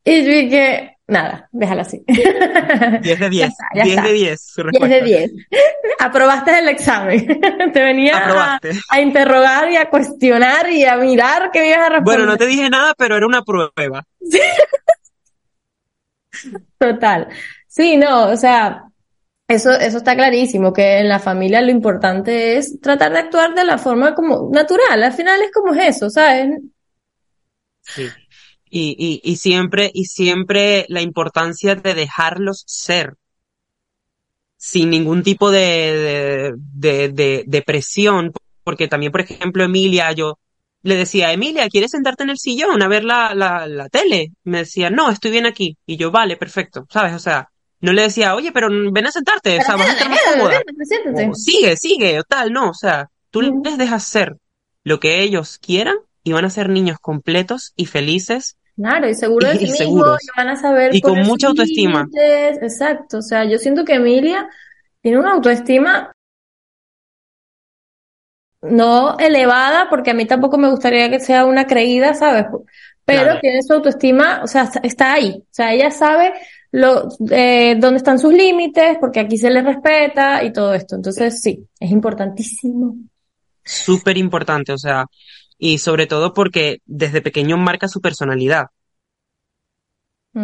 Y 0.05 0.25
yo 0.25 0.31
dije, 0.31 0.99
nada, 1.11 1.49
déjala 1.53 1.83
así. 1.83 2.03
10 2.07 3.21
de 3.21 3.29
10. 3.31 3.49
está, 3.49 3.65
ya 3.75 3.83
10 3.85 3.97
está. 3.97 4.09
de 4.09 4.13
10, 4.15 4.41
su 4.41 4.63
10 4.63 4.67
respuesta. 4.73 4.97
de 4.97 5.03
10. 5.03 5.31
Aprobaste 5.99 6.59
el 6.59 6.69
examen. 6.69 7.27
Te 7.73 7.83
venía 7.83 8.59
a, 8.89 9.01
interrogar 9.01 9.71
y 9.71 9.77
a 9.77 9.91
cuestionar 9.91 10.71
y 10.71 10.85
a 10.85 10.97
mirar 10.97 11.51
qué 11.53 11.69
ibas 11.69 11.79
a 11.79 11.89
responder. 11.91 12.03
Bueno, 12.05 12.27
no 12.27 12.37
te 12.39 12.47
dije 12.47 12.71
nada, 12.71 12.95
pero 12.97 13.17
era 13.17 13.27
una 13.27 13.43
prueba. 13.43 14.05
Total. 16.79 17.29
Sí, 17.67 17.97
no, 17.97 18.29
o 18.31 18.37
sea, 18.37 18.85
eso, 19.47 19.73
eso 19.73 19.99
está 19.99 20.15
clarísimo, 20.17 20.73
que 20.73 20.99
en 20.99 21.09
la 21.09 21.19
familia 21.19 21.61
lo 21.61 21.71
importante 21.71 22.57
es 22.57 22.81
tratar 22.81 23.13
de 23.13 23.19
actuar 23.19 23.55
de 23.55 23.65
la 23.65 23.79
forma 23.79 24.15
como 24.15 24.49
natural. 24.53 25.03
Al 25.03 25.13
final 25.13 25.43
es 25.43 25.51
como 25.53 25.75
es 25.75 25.97
eso, 25.97 26.09
¿sabes? 26.09 26.61
Sí. 27.83 28.09
Y, 28.71 28.95
y, 28.99 29.31
y 29.31 29.37
siempre, 29.37 29.91
y 29.93 30.05
siempre 30.05 30.87
la 30.89 31.03
importancia 31.03 31.75
de 31.75 31.95
dejarlos 31.95 32.63
ser. 32.67 33.17
Sin 34.57 34.91
ningún 34.91 35.23
tipo 35.23 35.51
de, 35.51 35.61
de, 35.61 36.55
de, 36.57 37.09
de, 37.09 37.45
de 37.47 37.63
presión. 37.63 38.33
Porque 38.63 38.89
también, 38.89 39.11
por 39.11 39.23
ejemplo, 39.23 39.65
Emilia, 39.65 40.13
yo 40.13 40.39
le 40.83 40.95
decía, 40.97 41.33
Emilia, 41.33 41.69
¿quieres 41.69 41.91
sentarte 41.91 42.23
en 42.23 42.31
el 42.31 42.39
sillón 42.39 42.83
a 42.83 42.89
ver 42.89 43.05
la, 43.05 43.35
la, 43.35 43.67
la 43.67 43.89
tele? 43.89 44.33
Me 44.45 44.59
decía, 44.59 44.91
no, 44.91 45.11
estoy 45.11 45.31
bien 45.31 45.47
aquí. 45.47 45.77
Y 45.87 45.97
yo, 45.97 46.11
vale, 46.11 46.37
perfecto, 46.37 46.87
¿sabes? 46.91 47.15
O 47.15 47.19
sea, 47.19 47.49
no 47.81 47.93
le 47.93 48.03
decía, 48.03 48.35
oye, 48.35 48.53
pero 48.53 48.69
ven 48.93 49.07
a 49.07 49.13
sentarte, 49.13 49.59
o 49.59 49.63
sea, 49.63 49.77
vas 49.77 49.89
a 49.89 49.93
estar 49.93 50.11
más 50.11 50.21
cómoda. 50.31 50.63
O 51.31 51.35
sigue, 51.35 51.77
sigue, 51.77 52.21
o 52.21 52.23
tal, 52.25 52.53
no, 52.53 52.71
o 52.71 52.75
sea, 52.75 53.09
tú 53.31 53.41
les 53.41 53.79
dejas 53.79 54.07
ser 54.07 54.37
lo 54.85 55.01
que 55.01 55.23
ellos 55.23 55.59
quieran 55.59 55.97
y 56.23 56.33
van 56.33 56.45
a 56.45 56.51
ser 56.51 56.69
niños 56.69 56.99
completos 57.01 57.73
y 57.77 57.87
felices 57.87 58.59
Claro, 58.81 59.09
y 59.11 59.15
seguro 59.15 59.47
de 59.47 59.57
Y- 59.57 59.59
sí 59.59 59.65
y 59.65 59.69
seguros. 59.69 60.19
y 60.23 60.27
van 60.39 60.49
a 60.49 60.57
saber 60.57 60.95
Y 60.95 61.03
con 61.03 61.19
mucha 61.21 61.49
autoestima. 61.49 62.05
límites. 62.11 62.63
Exacto, 62.63 63.19
o 63.19 63.23
sea, 63.23 63.45
yo 63.45 63.59
siento 63.59 63.85
que 63.85 63.95
Emilia 63.95 64.49
tiene 65.03 65.19
una 65.19 65.33
autoestima 65.33 66.13
no 68.63 69.19
elevada, 69.19 69.89
porque 69.91 70.11
a 70.11 70.15
mí 70.15 70.27
tampoco 70.27 70.57
me 70.59 70.71
gustaría 70.71 71.11
que 71.11 71.21
sea 71.21 71.45
una 71.45 71.67
creída, 71.67 72.15
¿sabes? 72.15 72.47
Pero 73.05 73.23
Claro. 73.25 73.41
tiene 73.41 73.63
su 73.63 73.73
autoestima, 73.75 74.41
o 74.43 74.47
sea, 74.47 74.71
está- 74.83 75.13
ahí, 75.15 75.31
o 75.43 75.47
sea, 75.51 75.73
ella 75.75 75.91
sabe 75.91 76.33
lo, 76.73 77.09
eh, 77.31 77.75
dónde 77.79 77.97
están 77.99 78.19
sus 78.19 78.33
límites, 78.33 78.97
porque 79.01 79.21
aquí 79.21 79.37
se 79.37 79.51
les 79.51 79.65
respeta 79.65 80.43
y 80.45 80.53
todo 80.53 80.73
esto. 80.73 80.95
Entonces, 80.97 81.41
sí, 81.43 81.67
es 81.79 81.91
importantísimo. 81.91 82.95
súper 83.63 84.17
importante, 84.17 84.73
o 84.73 84.79
sea, 84.79 85.05
y 85.61 85.79
sobre 85.79 86.09
todo 86.09 86.35
porque 86.35 86.79
desde 86.87 87.23
pequeño 87.23 87.59
marca 87.59 87.89
su 87.89 88.01
personalidad, 88.03 88.67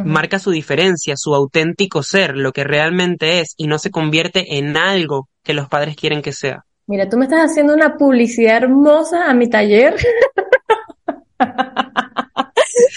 marca 0.00 0.38
su 0.38 0.52
diferencia, 0.52 1.16
su 1.18 1.34
auténtico 1.34 2.02
ser, 2.02 2.34
lo 2.34 2.52
que 2.54 2.64
realmente 2.64 3.40
es, 3.40 3.52
y 3.58 3.66
no 3.66 3.78
se 3.78 3.90
convierte 3.90 4.56
en 4.56 4.74
algo 4.78 5.28
que 5.42 5.52
los 5.52 5.68
padres 5.68 5.96
quieren 5.96 6.22
que 6.22 6.32
sea. 6.32 6.64
Mira, 6.88 7.08
tú 7.08 7.16
me 7.16 7.24
estás 7.26 7.50
haciendo 7.50 7.74
una 7.74 7.96
publicidad 7.96 8.56
hermosa 8.58 9.30
a 9.30 9.34
mi 9.34 9.48
taller. 9.48 9.94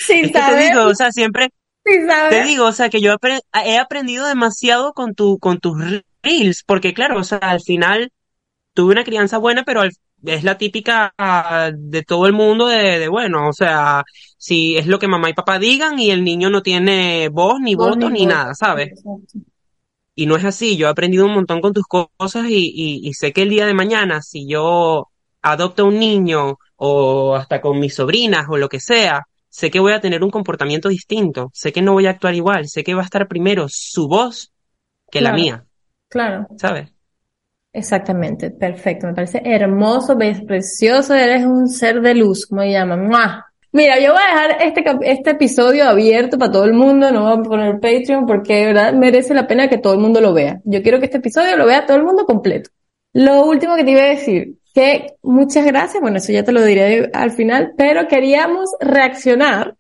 Sin 0.08 0.30
Es 0.30 0.32
que 0.32 0.44
te 0.44 0.56
saber, 0.56 0.56
digo, 0.56 0.86
o 0.86 0.96
sea, 0.96 1.12
siempre 1.12 1.50
sin 1.86 2.08
te 2.28 2.42
saber. 2.42 2.44
digo, 2.44 2.66
o 2.68 2.72
sea, 2.74 2.90
que 2.90 3.02
yo 3.02 3.16
he 3.66 3.78
aprendido 3.80 4.28
demasiado 4.28 4.94
con 4.94 5.16
tu, 5.16 5.40
con 5.40 5.60
tus 5.60 5.78
reels, 6.24 6.64
porque 6.66 6.94
claro, 6.94 7.20
o 7.20 7.24
sea, 7.26 7.40
al 7.40 7.62
final 7.62 8.12
tuve 8.74 8.94
una 8.94 9.04
crianza 9.06 9.38
buena, 9.40 9.64
pero 9.66 9.82
al- 9.82 9.92
es 10.26 10.44
la 10.44 10.58
típica 10.58 11.14
ah, 11.18 11.72
de 11.76 12.04
todo 12.04 12.26
el 12.28 12.34
mundo 12.34 12.68
de, 12.68 13.00
de, 13.00 13.08
bueno, 13.08 13.48
o 13.50 13.54
sea, 13.54 14.04
si 14.38 14.78
es 14.78 14.88
lo 14.88 15.00
que 15.00 15.08
mamá 15.08 15.30
y 15.30 15.34
papá 15.34 15.60
digan 15.60 16.00
y 16.00 16.12
el 16.12 16.24
niño 16.24 16.50
no 16.50 16.62
tiene 16.62 17.30
voz, 17.30 17.60
ni 17.62 17.76
Voz 17.76 17.92
voto, 17.92 18.10
ni 18.10 18.26
nada, 18.26 18.54
¿sabes? 18.54 18.90
Exacto. 18.90 19.40
Y 20.16 20.26
no 20.26 20.36
es 20.36 20.44
así, 20.44 20.76
yo 20.78 20.88
he 20.88 20.90
aprendido 20.90 21.26
un 21.26 21.34
montón 21.34 21.62
con 21.62 21.74
tus 21.74 21.86
cosas 21.88 22.46
y, 22.50 22.72
y, 22.76 23.08
y 23.08 23.14
sé 23.14 23.32
que 23.32 23.44
el 23.44 23.50
día 23.50 23.66
de 23.66 23.74
mañana, 23.74 24.22
si 24.22 24.48
yo 24.48 25.08
adopto 25.42 25.86
un 25.86 25.98
niño 26.00 26.58
o 26.76 27.36
hasta 27.36 27.62
con 27.62 27.80
mis 27.80 27.96
sobrinas 27.96 28.48
o 28.50 28.58
lo 28.58 28.68
que 28.68 28.80
sea, 28.82 29.28
sé 29.48 29.72
que 29.72 29.80
voy 29.80 29.94
a 29.94 30.02
tener 30.02 30.24
un 30.24 30.30
comportamiento 30.30 30.90
distinto, 30.90 31.50
sé 31.54 31.72
que 31.72 31.82
no 31.82 31.94
voy 31.94 32.08
a 32.08 32.12
actuar 32.12 32.36
igual, 32.36 32.68
sé 32.68 32.84
que 32.84 32.94
va 32.94 33.02
a 33.02 33.06
estar 33.06 33.28
primero 33.28 33.68
su 33.70 34.08
voz 34.08 34.52
que 35.12 35.22
la 35.22 35.34
mía, 35.34 35.66
Claro, 36.10 36.48
¿sabes? 36.58 36.92
Exactamente, 37.74 38.52
perfecto, 38.52 39.08
me 39.08 39.14
parece 39.14 39.42
hermoso, 39.44 40.18
precioso, 40.18 41.14
eres 41.14 41.46
un 41.46 41.68
ser 41.68 42.02
de 42.02 42.16
luz, 42.16 42.46
como 42.46 42.64
llaman. 42.64 43.08
¡Mua! 43.08 43.46
Mira, 43.72 44.00
yo 44.00 44.14
voy 44.14 44.22
a 44.24 44.34
dejar 44.34 44.62
este, 44.64 44.84
este 45.04 45.30
episodio 45.32 45.88
abierto 45.88 46.40
para 46.40 46.52
todo 46.52 46.66
el 46.66 46.74
mundo, 46.74 47.12
no 47.12 47.24
voy 47.24 47.40
a 47.40 47.50
poner 47.50 47.80
Patreon 47.80 48.26
porque 48.26 48.56
de 48.56 48.66
verdad 48.66 48.94
merece 48.94 49.36
la 49.36 49.46
pena 49.46 49.70
que 49.70 49.78
todo 49.78 49.94
el 49.94 50.00
mundo 50.00 50.22
lo 50.22 50.34
vea. 50.34 50.60
Yo 50.64 50.82
quiero 50.82 51.00
que 51.00 51.06
este 51.06 51.20
episodio 51.20 51.56
lo 51.56 51.68
vea 51.68 51.86
todo 51.86 51.98
el 51.98 52.04
mundo 52.04 52.26
completo. 52.26 52.72
Lo 53.14 53.46
último 53.46 53.76
que 53.76 53.84
te 53.84 53.92
iba 53.92 54.02
a 54.02 54.06
decir, 54.06 54.56
que 54.74 55.14
muchas 55.22 55.66
gracias, 55.66 56.02
bueno, 56.02 56.18
eso 56.18 56.32
ya 56.32 56.44
te 56.44 56.52
lo 56.52 56.64
diré 56.64 57.12
al 57.14 57.32
final, 57.32 57.74
pero 57.78 58.08
queríamos 58.08 58.72
reaccionar, 58.80 59.76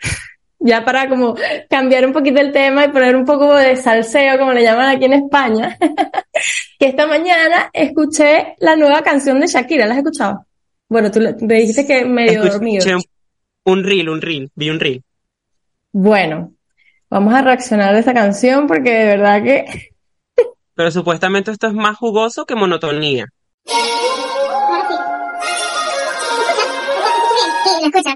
ya 0.59 0.83
para 0.83 1.07
como 1.09 1.35
cambiar 1.69 2.05
un 2.05 2.13
poquito 2.13 2.39
el 2.39 2.51
tema 2.51 2.85
y 2.85 2.89
poner 2.89 3.15
un 3.15 3.25
poco 3.25 3.55
de 3.55 3.75
salseo, 3.75 4.37
como 4.37 4.51
le 4.53 4.63
llaman 4.63 4.89
aquí 4.95 5.05
en 5.05 5.13
España, 5.13 5.77
que 6.79 6.87
esta 6.87 7.07
mañana 7.07 7.69
escuché 7.73 8.55
la 8.59 8.75
nueva 8.75 9.01
canción 9.01 9.39
de 9.39 9.47
Shakira, 9.47 9.85
¿la 9.85 9.93
has 9.93 9.99
escuchado? 9.99 10.45
Bueno, 10.89 11.09
tú 11.11 11.19
le- 11.19 11.35
me 11.41 11.55
dijiste 11.55 11.85
que 11.87 12.03
medio 12.05 12.43
dormido. 12.43 12.79
Escuché 12.79 12.95
un, 12.95 13.03
un 13.73 13.83
reel, 13.83 14.09
un 14.09 14.21
reel, 14.21 14.51
vi 14.55 14.69
un 14.69 14.79
reel. 14.79 15.03
Bueno, 15.91 16.51
vamos 17.09 17.33
a 17.33 17.41
reaccionar 17.41 17.95
a 17.95 17.99
esa 17.99 18.13
canción 18.13 18.67
porque 18.67 18.91
de 18.91 19.05
verdad 19.05 19.43
que 19.43 19.65
Pero 20.75 20.91
supuestamente 20.91 21.51
esto 21.51 21.67
es 21.67 21.73
más 21.73 21.97
jugoso 21.97 22.45
que 22.45 22.55
monotonía. 22.55 23.25
Sí, 27.63 27.69
lo 27.81 27.87
escucha. 27.87 28.15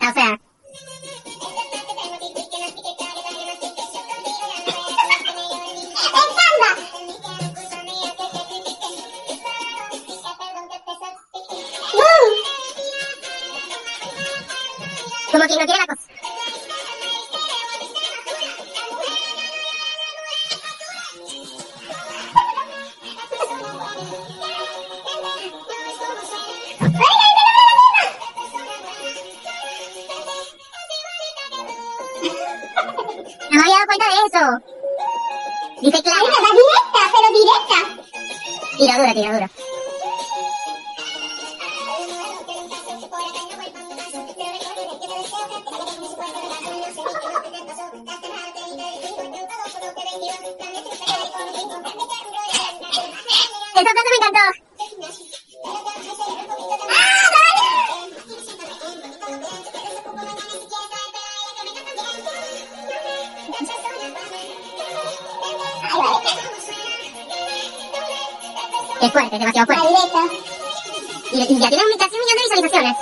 Sea. 0.00 0.23
Es 69.04 69.12
fuerte, 69.12 69.36
es 69.36 69.40
demasiado 69.40 69.66
fuerte. 69.66 70.36
Y, 71.32 71.40
y 71.42 71.58
ya 71.58 71.68
tiene 71.68 71.84
un- 71.84 71.98
casi 71.98 72.14
un 72.14 72.20
millón 72.20 72.36
de 72.36 72.42
visualizaciones. 72.42 72.96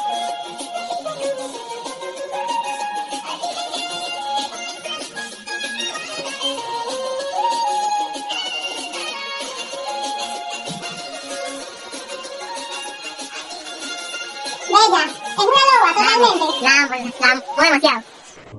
Bella, 14.68 15.05
es 15.05 15.38
una 15.38 15.62
loba, 15.70 15.92
totalmente. 15.94 16.61
La 16.62 16.82
amo, 16.82 17.03
la 17.20 17.30
amo 17.32 17.42
demasiado. 17.62 18.03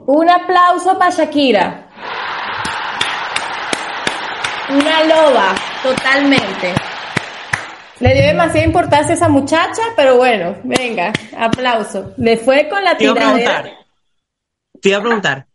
Un 0.06 0.30
aplauso 0.30 0.98
para 0.98 1.12
Shakira. 1.12 1.88
Una 4.70 5.04
loba, 5.04 5.56
totalmente. 5.84 6.74
Le 8.04 8.14
dio 8.16 8.24
demasiada 8.24 8.66
importancia 8.66 9.14
a 9.14 9.16
esa 9.16 9.30
muchacha, 9.30 9.82
pero 9.96 10.18
bueno, 10.18 10.58
venga, 10.66 11.14
aplauso. 11.38 12.14
Le 12.18 12.36
fue 12.36 12.68
con 12.68 12.84
la 12.84 12.98
Te 12.98 13.06
iba 13.06 13.14
a 13.14 13.16
tiradera. 13.16 13.62
preguntar, 13.62 13.86
te 14.82 14.90
iba 14.90 14.98
a 14.98 15.02
preguntar, 15.02 15.48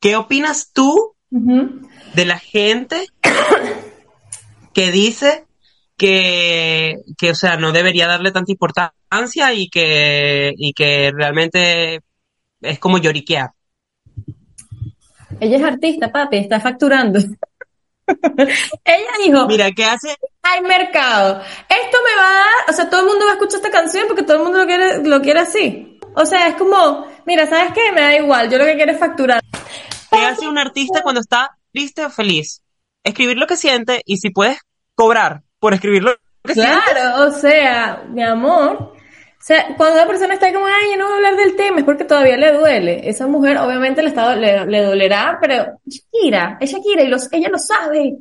¿qué 0.00 0.14
opinas 0.14 0.70
tú 0.72 1.16
de 1.30 2.24
la 2.26 2.38
gente 2.38 3.06
que 4.72 4.92
dice 4.92 5.46
que, 5.96 6.94
que, 7.18 7.32
o 7.32 7.34
sea, 7.34 7.56
no 7.56 7.72
debería 7.72 8.06
darle 8.06 8.30
tanta 8.30 8.52
importancia 8.52 9.52
y 9.52 9.68
que, 9.68 10.54
y 10.56 10.74
que 10.74 11.10
realmente 11.12 12.02
es 12.60 12.78
como 12.78 12.98
lloriquear? 12.98 13.50
Ella 15.40 15.56
es 15.56 15.64
artista, 15.64 16.12
papi, 16.12 16.36
está 16.36 16.60
facturando. 16.60 17.18
Ella 18.84 19.10
dijo, 19.24 19.46
Mira, 19.46 19.70
¿qué 19.72 19.84
hace? 19.84 20.16
hay 20.42 20.60
mercado. 20.60 21.40
Esto 21.68 21.98
me 22.04 22.22
va 22.22 22.28
a 22.28 22.34
dar, 22.34 22.70
o 22.70 22.72
sea, 22.72 22.90
todo 22.90 23.00
el 23.00 23.06
mundo 23.06 23.24
va 23.24 23.32
a 23.32 23.34
escuchar 23.34 23.56
esta 23.56 23.70
canción 23.70 24.06
porque 24.06 24.22
todo 24.22 24.36
el 24.36 24.42
mundo 24.42 24.58
lo 24.58 24.66
quiere, 24.66 25.02
lo 25.02 25.20
quiere 25.20 25.40
así. 25.40 25.98
O 26.14 26.26
sea, 26.26 26.48
es 26.48 26.54
como, 26.56 27.06
mira, 27.26 27.46
¿sabes 27.46 27.72
qué? 27.72 27.92
Me 27.92 28.02
da 28.02 28.16
igual, 28.16 28.50
yo 28.50 28.58
lo 28.58 28.64
que 28.64 28.76
quiero 28.76 28.92
es 28.92 28.98
facturar. 28.98 29.42
¿Qué 30.10 30.20
hace 30.20 30.46
un 30.46 30.58
artista 30.58 31.02
cuando 31.02 31.20
está 31.20 31.56
triste 31.72 32.04
o 32.04 32.10
feliz? 32.10 32.62
Escribir 33.02 33.36
lo 33.36 33.46
que 33.46 33.56
siente 33.56 34.02
y 34.04 34.18
si 34.18 34.30
puedes 34.30 34.58
cobrar 34.94 35.42
por 35.58 35.74
escribir 35.74 36.04
lo 36.04 36.14
que 36.44 36.54
siente. 36.54 36.72
Claro, 36.92 37.24
o 37.26 37.30
sea, 37.32 38.04
mi 38.08 38.22
amor. 38.22 38.93
O 39.44 39.46
sea, 39.46 39.76
cuando 39.76 39.96
una 39.96 40.06
persona 40.06 40.32
está 40.32 40.50
como, 40.54 40.64
ay, 40.64 40.92
yo 40.92 40.96
no 40.96 41.04
voy 41.04 41.12
a 41.12 41.16
hablar 41.16 41.36
del 41.36 41.54
tema, 41.54 41.80
es 41.80 41.84
porque 41.84 42.04
todavía 42.04 42.38
le 42.38 42.50
duele. 42.52 43.06
Esa 43.06 43.26
mujer 43.26 43.58
obviamente 43.58 44.00
le, 44.00 44.08
está, 44.08 44.34
le, 44.34 44.64
le 44.64 44.82
dolerá, 44.82 45.36
pero 45.38 45.66
Shakira, 45.84 46.56
es 46.62 46.72
Shakira 46.72 47.02
y 47.02 47.08
los, 47.08 47.30
ella 47.30 47.50
lo 47.50 47.58
sabe. 47.58 48.16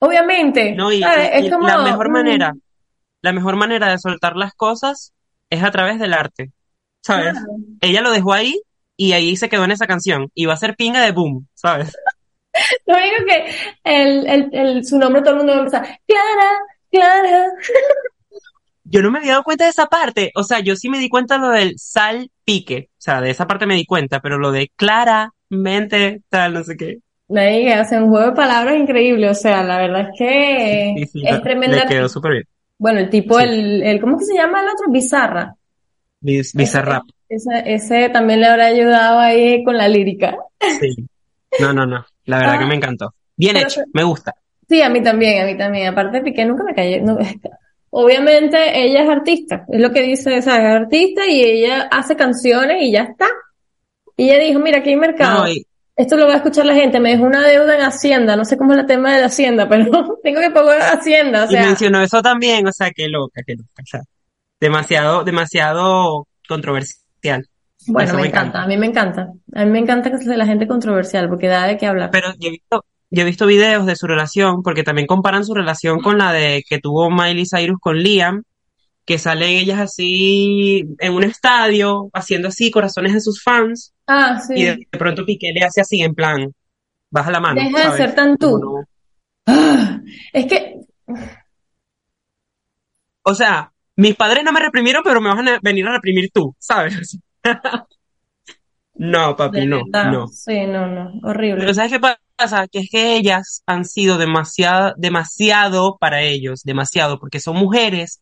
Obviamente. 0.00 0.72
No, 0.72 0.90
y, 0.90 0.96
y- 0.96 1.04
Es 1.04 1.44
y 1.46 1.50
como, 1.50 1.68
la 1.68 1.78
mejor 1.78 2.08
mm, 2.08 2.12
manera, 2.12 2.52
la 3.22 3.32
mejor 3.32 3.54
manera 3.54 3.92
de 3.92 3.98
soltar 4.00 4.34
las 4.34 4.52
cosas 4.54 5.12
es 5.50 5.62
a 5.62 5.70
través 5.70 6.00
del 6.00 6.14
arte, 6.14 6.50
¿sabes? 7.00 7.34
Claro. 7.34 7.46
Ella 7.80 8.00
lo 8.00 8.10
dejó 8.10 8.32
ahí 8.32 8.60
y 8.96 9.12
ahí 9.12 9.36
se 9.36 9.48
quedó 9.48 9.62
en 9.62 9.70
esa 9.70 9.86
canción 9.86 10.32
y 10.34 10.46
va 10.46 10.54
a 10.54 10.56
ser 10.56 10.74
pinga 10.74 11.00
de 11.04 11.12
boom, 11.12 11.46
¿sabes? 11.54 11.96
Lo 12.86 12.96
único 12.96 13.24
que 13.24 13.54
el, 13.84 14.26
el, 14.26 14.48
el, 14.52 14.84
su 14.84 14.98
nombre 14.98 15.22
todo 15.22 15.30
el 15.30 15.36
mundo 15.36 15.52
va 15.52 15.58
a 15.58 15.60
empezar, 15.60 16.00
Clara, 16.08 16.58
Clara. 16.90 17.46
Yo 18.90 19.02
no 19.02 19.10
me 19.10 19.18
había 19.20 19.32
dado 19.32 19.44
cuenta 19.44 19.64
de 19.64 19.70
esa 19.70 19.86
parte, 19.86 20.32
o 20.34 20.42
sea, 20.44 20.60
yo 20.60 20.76
sí 20.76 20.88
me 20.88 20.98
di 20.98 21.08
cuenta 21.08 21.38
lo 21.38 21.50
del 21.50 21.74
sal 21.78 22.30
pique, 22.44 22.88
o 22.92 22.94
sea, 22.98 23.20
de 23.20 23.30
esa 23.30 23.46
parte 23.46 23.66
me 23.66 23.76
di 23.76 23.86
cuenta, 23.86 24.20
pero 24.20 24.38
lo 24.38 24.52
de 24.52 24.70
claramente 24.76 26.22
tal, 26.28 26.54
no 26.54 26.64
sé 26.64 26.76
qué. 26.76 26.98
Nadie 27.28 27.62
que 27.64 27.72
hace 27.74 27.96
un 27.98 28.08
juego 28.10 28.26
de 28.30 28.32
palabras 28.36 28.76
increíble, 28.76 29.28
o 29.30 29.34
sea, 29.34 29.62
la 29.62 29.78
verdad 29.78 30.08
es 30.10 30.18
que 30.18 30.90
Sí, 30.94 31.06
sí, 31.06 31.22
es 31.24 31.30
no, 31.30 31.42
tremenda. 31.42 31.76
le 31.76 31.86
quedó 31.86 32.08
súper 32.08 32.32
bien. 32.32 32.44
Bueno, 32.78 33.00
el 33.00 33.10
tipo, 33.10 33.38
el, 33.40 33.82
el, 33.82 34.00
¿cómo 34.00 34.18
que 34.18 34.24
se 34.24 34.34
llama 34.34 34.62
el 34.62 34.68
otro? 34.68 34.90
Bizarra. 34.90 35.56
Biz- 36.22 36.54
Bizarrap, 36.54 37.04
Ese, 37.28 37.62
ese 37.74 38.08
también 38.10 38.40
le 38.40 38.46
habrá 38.48 38.66
ayudado 38.66 39.20
ahí 39.20 39.62
con 39.64 39.76
la 39.76 39.88
lírica. 39.88 40.36
sí. 40.66 41.08
No, 41.56 41.72
no, 41.72 41.86
no, 41.86 42.04
la 42.24 42.38
verdad 42.38 42.58
que 42.58 42.66
me 42.66 42.74
encantó. 42.76 43.14
Bien 43.36 43.56
Pero 43.56 43.68
hecho, 43.68 43.82
me 43.92 44.02
gusta. 44.04 44.34
Sí, 44.68 44.82
a 44.82 44.88
mí 44.90 45.02
también, 45.02 45.42
a 45.42 45.46
mí 45.46 45.56
también. 45.58 45.88
Aparte 45.88 46.18
de 46.18 46.24
Piqué 46.24 46.44
nunca 46.46 46.64
me 46.64 47.00
no- 47.00 47.18
Obviamente 47.90 48.56
ella 48.84 49.02
es 49.02 49.08
artista, 49.10 49.64
es 49.68 49.80
lo 49.80 49.90
que 49.90 50.02
dice, 50.02 50.38
o 50.38 50.42
sea, 50.42 50.56
es 50.58 50.82
artista 50.82 51.26
y 51.26 51.40
ella 51.42 51.88
hace 51.90 52.14
canciones 52.16 52.82
y 52.82 52.92
ya 52.92 53.02
está. 53.02 53.26
Y 54.16 54.30
ella 54.30 54.38
dijo, 54.44 54.60
mira, 54.60 54.78
aquí 54.78 54.90
hay 54.90 54.96
mercado. 54.96 55.44
No, 55.44 55.50
y- 55.50 55.66
Esto 55.96 56.16
lo 56.16 56.26
va 56.26 56.34
a 56.34 56.36
escuchar 56.36 56.64
la 56.66 56.74
gente. 56.74 57.00
Me 57.00 57.10
dejó 57.10 57.24
una 57.24 57.46
deuda 57.46 57.74
en 57.74 57.82
Hacienda. 57.82 58.36
No 58.36 58.44
sé 58.44 58.56
cómo 58.56 58.72
es 58.74 58.78
el 58.78 58.86
tema 58.86 59.12
de 59.14 59.20
la 59.20 59.26
Hacienda, 59.26 59.68
pero 59.68 60.18
tengo 60.22 60.40
que 60.40 60.50
pagar 60.50 60.80
Hacienda. 60.98 61.42
O 61.44 61.46
Y 61.46 61.52
sea, 61.52 61.66
mencionó 61.66 62.00
eso 62.00 62.22
también, 62.22 62.66
o 62.66 62.72
sea, 62.72 62.90
qué 62.90 63.08
loca, 63.08 63.42
qué 63.46 63.54
loca, 63.56 63.82
o 63.82 63.86
sea, 63.86 64.00
demasiado, 64.60 65.24
demasiado 65.24 66.26
controversial. 66.48 67.46
bueno, 67.88 68.14
me 68.14 68.22
me 68.22 68.28
encanta. 68.28 68.60
encanta. 68.60 68.62
A 68.62 68.66
mí 68.68 68.76
me 68.76 68.86
encanta. 68.86 69.32
A 69.54 69.64
mí 69.64 69.70
me 69.70 69.78
encanta 69.80 70.10
que 70.10 70.18
sea 70.18 70.36
la 70.36 70.46
gente 70.46 70.66
controversial 70.68 71.28
porque 71.28 71.48
da 71.48 71.66
de 71.66 71.76
qué 71.76 71.86
hablar. 71.86 72.10
Pero 72.12 72.28
yo 72.38 72.48
he 72.48 72.52
visto, 72.52 72.84
yo 73.10 73.22
he 73.22 73.24
visto 73.26 73.46
videos 73.46 73.86
de 73.86 73.96
su 73.96 74.06
relación, 74.06 74.62
porque 74.62 74.82
también 74.84 75.06
comparan 75.06 75.44
su 75.44 75.54
relación 75.54 76.00
con 76.00 76.18
la 76.18 76.32
de 76.32 76.62
que 76.68 76.78
tuvo 76.78 77.10
Miley 77.10 77.44
Cyrus 77.46 77.78
con 77.80 77.98
Liam, 77.98 78.42
que 79.04 79.18
salen 79.18 79.50
ellas 79.50 79.80
así 79.80 80.84
en 80.98 81.14
un 81.14 81.24
estadio, 81.24 82.08
haciendo 82.12 82.48
así 82.48 82.70
corazones 82.70 83.12
de 83.14 83.20
sus 83.20 83.42
fans, 83.42 83.92
Ah, 84.06 84.40
y 84.54 84.64
de 84.64 84.74
sí. 84.76 84.86
pronto 84.90 85.24
Piqué 85.24 85.52
le 85.52 85.64
hace 85.64 85.80
así 85.80 86.00
en 86.02 86.14
plan, 86.14 86.52
baja 87.10 87.30
la 87.30 87.40
mano, 87.40 87.62
Deja 87.62 87.92
de 87.92 87.98
ser 87.98 88.14
tan 88.14 88.36
tú. 88.36 88.58
No- 88.58 88.84
Ah, 89.46 90.00
es 90.32 90.46
que, 90.46 90.76
O 93.22 93.34
sea, 93.34 93.72
mis 93.96 94.14
padres 94.16 94.44
no 94.44 94.52
me 94.52 94.60
reprimieron, 94.60 95.02
pero 95.04 95.20
me 95.20 95.28
vas 95.28 95.38
a 95.46 95.58
venir 95.62 95.86
a 95.86 95.92
reprimir 95.92 96.30
tú, 96.32 96.54
¿sabes? 96.58 97.18
No, 98.94 99.34
papi, 99.34 99.60
de 99.60 99.66
no, 99.66 99.82
verdad, 99.86 100.12
no. 100.12 100.26
sí, 100.28 100.66
no, 100.66 100.86
no, 100.86 101.12
horrible. 101.22 101.60
Pero 101.62 101.72
¿sabes 101.74 101.92
qué 101.92 102.00
pasa? 102.00 102.20
Que 102.70 102.78
es 102.80 102.88
que 102.90 103.16
ellas 103.16 103.62
han 103.66 103.84
sido 103.84 104.18
demasiado, 104.18 104.94
demasiado 104.96 105.96
para 105.98 106.22
ellos, 106.22 106.62
demasiado, 106.64 107.18
porque 107.18 107.40
son 107.40 107.56
mujeres 107.56 108.20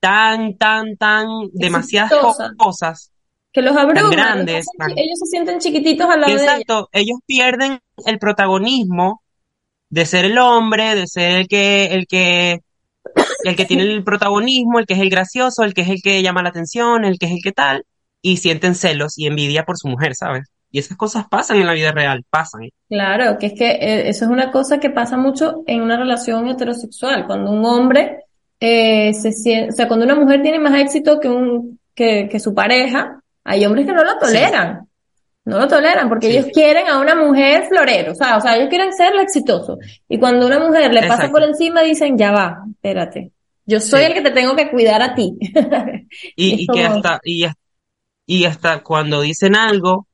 tan, 0.00 0.56
tan, 0.56 0.96
tan, 0.96 1.26
demasiadas 1.52 2.12
cosas. 2.56 3.12
Que 3.52 3.62
los 3.62 3.76
abruma, 3.76 4.10
grandes, 4.10 4.66
tan- 4.76 4.90
ellos 4.90 5.18
se 5.18 5.26
sienten 5.26 5.58
chiquititos 5.58 6.08
al 6.08 6.20
lado 6.20 6.34
de 6.34 6.42
ella. 6.42 6.52
Exacto, 6.52 6.88
ellos 6.92 7.18
pierden 7.24 7.80
el 8.04 8.18
protagonismo 8.18 9.22
de 9.88 10.04
ser 10.04 10.24
el 10.26 10.38
hombre, 10.38 10.94
de 10.94 11.06
ser 11.06 11.32
el 11.40 11.48
que, 11.48 11.86
el 11.86 12.06
que, 12.06 12.58
el 13.44 13.56
que 13.56 13.64
tiene 13.64 13.84
el 13.84 14.04
protagonismo, 14.04 14.78
el 14.78 14.86
que 14.86 14.94
es 14.94 15.00
el 15.00 15.10
gracioso, 15.10 15.62
el 15.62 15.72
que 15.72 15.82
es 15.82 15.88
el 15.88 16.02
que 16.02 16.22
llama 16.22 16.42
la 16.42 16.50
atención, 16.50 17.04
el 17.04 17.18
que 17.18 17.26
es 17.26 17.32
el 17.32 17.40
que 17.42 17.52
tal, 17.52 17.84
y 18.20 18.38
sienten 18.38 18.74
celos 18.74 19.16
y 19.18 19.26
envidia 19.26 19.64
por 19.64 19.78
su 19.78 19.88
mujer, 19.88 20.14
¿sabes? 20.14 20.48
Y 20.76 20.80
esas 20.80 20.98
cosas 20.98 21.24
pasan 21.26 21.56
en 21.56 21.66
la 21.66 21.72
vida 21.72 21.90
real, 21.90 22.22
pasan. 22.28 22.68
Claro, 22.86 23.38
que 23.38 23.46
es 23.46 23.54
que 23.54 23.70
eh, 23.70 24.10
eso 24.10 24.26
es 24.26 24.30
una 24.30 24.52
cosa 24.52 24.78
que 24.78 24.90
pasa 24.90 25.16
mucho 25.16 25.62
en 25.66 25.80
una 25.80 25.96
relación 25.96 26.46
heterosexual, 26.48 27.26
cuando 27.26 27.50
un 27.50 27.64
hombre 27.64 28.24
eh, 28.60 29.14
se 29.14 29.32
siente, 29.32 29.72
o 29.72 29.72
sea, 29.74 29.88
cuando 29.88 30.04
una 30.04 30.16
mujer 30.16 30.42
tiene 30.42 30.58
más 30.58 30.78
éxito 30.78 31.18
que 31.18 31.30
un, 31.30 31.80
que, 31.94 32.28
que 32.30 32.38
su 32.38 32.52
pareja, 32.52 33.22
hay 33.42 33.64
hombres 33.64 33.86
que 33.86 33.94
no 33.94 34.04
lo 34.04 34.18
toleran. 34.18 34.86
No 35.46 35.60
lo 35.60 35.66
toleran 35.66 36.10
porque 36.10 36.28
ellos 36.28 36.48
quieren 36.52 36.88
a 36.88 37.00
una 37.00 37.14
mujer 37.14 37.64
florero, 37.70 38.12
o 38.12 38.14
sea, 38.14 38.36
o 38.36 38.42
sea, 38.42 38.58
ellos 38.58 38.68
quieren 38.68 38.92
ser 38.92 39.16
exitoso. 39.16 39.78
Y 40.10 40.18
cuando 40.18 40.46
una 40.46 40.58
mujer 40.58 40.92
le 40.92 41.08
pasa 41.08 41.30
por 41.30 41.42
encima 41.42 41.80
dicen, 41.80 42.18
ya 42.18 42.32
va, 42.32 42.64
espérate. 42.70 43.30
Yo 43.64 43.80
soy 43.80 44.02
el 44.02 44.12
que 44.12 44.20
te 44.20 44.30
tengo 44.30 44.54
que 44.54 44.70
cuidar 44.70 45.00
a 45.00 45.14
ti. 45.14 45.38
y, 46.36 46.64
y 46.64 46.66
que 46.66 46.84
hasta, 46.84 47.18
y, 47.24 47.46
y 48.26 48.44
hasta 48.44 48.82
cuando 48.82 49.22
dicen 49.22 49.56
algo, 49.56 50.05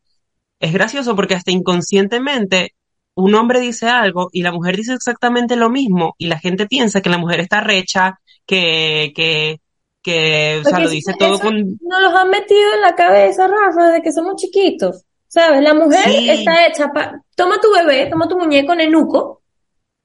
es 0.63 0.73
gracioso 0.73 1.15
porque 1.15 1.35
hasta 1.35 1.51
inconscientemente 1.51 2.75
un 3.15 3.35
hombre 3.35 3.61
dice 3.61 3.89
algo 3.89 4.31
y 4.33 4.43
la 4.43 4.53
mujer 4.53 4.77
dice 4.77 4.95
exactamente 4.95 5.57
lo 5.57 5.69
mismo 5.69 6.15
y 6.17 6.29
la 6.29 6.39
gente 6.39 6.67
piensa 6.67 7.03
que 7.03 7.11
la 7.11 7.19
mujer 7.19 7.41
está 7.41 7.61
recha, 7.61 8.19
que, 8.47 9.13
que, 9.15 9.61
que, 10.03 10.63
o 10.65 10.69
sea, 10.69 10.79
lo 10.79 10.89
dice 10.89 11.13
todo 11.19 11.39
con... 11.39 11.79
Nos 11.81 12.03
los 12.03 12.15
han 12.15 12.31
metido 12.31 12.75
en 12.75 12.81
la 12.81 12.95
cabeza, 12.95 13.47
Rafa, 13.47 13.89
desde 13.89 14.03
que 14.03 14.13
somos 14.13 14.37
chiquitos. 14.37 15.05
¿Sabes? 15.29 15.63
La 15.63 15.75
mujer 15.75 16.09
está 16.09 16.67
hecha 16.67 16.89
para... 16.89 17.21
Toma 17.35 17.59
tu 17.61 17.69
bebé, 17.73 18.07
toma 18.07 18.29
tu 18.29 18.39
muñeco 18.39 18.75
nenuco, 18.75 19.43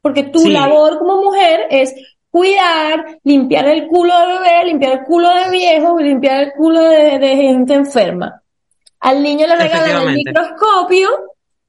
porque 0.02 0.24
tu 0.24 0.50
labor 0.50 0.98
como 1.00 1.22
mujer 1.22 1.68
es 1.70 1.94
cuidar, 2.30 3.20
limpiar 3.24 3.68
el 3.68 3.88
culo 3.88 4.14
de 4.20 4.26
bebé, 4.26 4.66
limpiar 4.66 5.00
el 5.00 5.04
culo 5.06 5.30
de 5.30 5.52
viejo, 5.52 6.00
limpiar 6.00 6.44
el 6.44 6.52
culo 6.54 6.82
de, 6.82 7.36
gente 7.36 7.74
enferma. 7.74 8.42
Al 9.00 9.22
niño 9.22 9.48
le 9.48 9.56
regalan 9.56 10.08
el 10.08 10.16
microscopio 10.16 11.10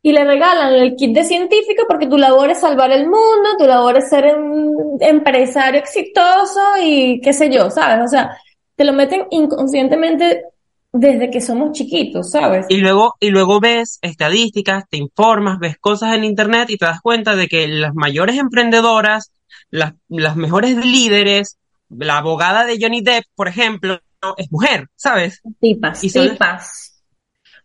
y 0.02 0.12
le 0.12 0.24
regalan 0.24 0.74
el 0.74 0.96
kit 0.96 1.14
de 1.14 1.24
científico 1.24 1.84
porque 1.88 2.06
tu 2.06 2.16
labor 2.16 2.50
es 2.50 2.60
salvar 2.60 2.90
el 2.92 3.04
mundo, 3.04 3.56
tu 3.58 3.66
labor 3.66 3.98
es 3.98 4.08
ser 4.08 4.36
un 4.36 4.96
empresario 5.00 5.80
exitoso 5.80 6.60
y 6.82 7.20
qué 7.20 7.32
sé 7.32 7.50
yo, 7.50 7.70
¿sabes? 7.70 8.04
O 8.04 8.08
sea, 8.08 8.38
te 8.76 8.84
lo 8.84 8.92
meten 8.92 9.26
inconscientemente 9.30 10.44
desde 10.92 11.30
que 11.30 11.40
somos 11.40 11.72
chiquitos, 11.72 12.30
¿sabes? 12.30 12.66
Y 12.68 12.78
luego, 12.78 13.14
y 13.20 13.30
luego 13.30 13.60
ves 13.60 13.98
estadísticas, 14.00 14.84
te 14.88 14.96
informas, 14.96 15.58
ves 15.58 15.76
cosas 15.78 16.14
en 16.14 16.24
internet 16.24 16.70
y 16.70 16.78
te 16.78 16.86
das 16.86 17.00
cuenta 17.00 17.36
de 17.36 17.48
que 17.48 17.68
las 17.68 17.94
mayores 17.94 18.38
emprendedoras, 18.38 19.32
las, 19.70 19.94
las 20.08 20.36
mejores 20.36 20.76
líderes, 20.76 21.58
la 21.90 22.18
abogada 22.18 22.64
de 22.64 22.78
Johnny 22.80 23.02
Depp, 23.02 23.24
por 23.34 23.48
ejemplo, 23.48 24.00
es 24.36 24.50
mujer, 24.50 24.88
¿sabes? 24.96 25.40
Tipas, 25.60 26.02
y 26.04 26.10
tipas. 26.10 26.87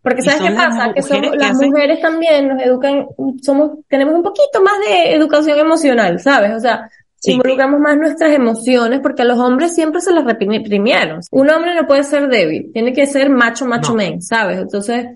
Porque 0.03 0.21
¿sabes 0.21 0.41
qué 0.41 0.51
pasa? 0.51 0.93
Que 0.93 1.01
somos, 1.01 1.35
las 1.37 1.55
mujeres 1.55 2.01
también 2.01 2.49
nos 2.49 2.61
educan, 2.61 3.07
somos, 3.41 3.71
tenemos 3.87 4.13
un 4.13 4.21
poquito 4.21 4.61
más 4.61 4.73
de 4.85 5.15
educación 5.15 5.57
emocional, 5.57 6.19
¿sabes? 6.19 6.51
O 6.53 6.59
sea, 6.59 6.89
involucramos 7.23 7.79
más 7.79 7.95
nuestras 7.97 8.33
emociones 8.33 8.99
porque 9.01 9.21
a 9.21 9.25
los 9.25 9.39
hombres 9.39 9.73
siempre 9.73 10.01
se 10.01 10.11
las 10.11 10.25
reprimieron. 10.25 11.21
Un 11.31 11.49
hombre 11.49 11.73
no 11.73 11.87
puede 11.87 12.03
ser 12.03 12.27
débil, 12.27 12.69
tiene 12.73 12.91
que 12.91 13.07
ser 13.07 13.29
macho, 13.29 13.65
macho 13.65 13.95
men, 13.95 14.21
¿sabes? 14.21 14.59
Entonces, 14.59 15.07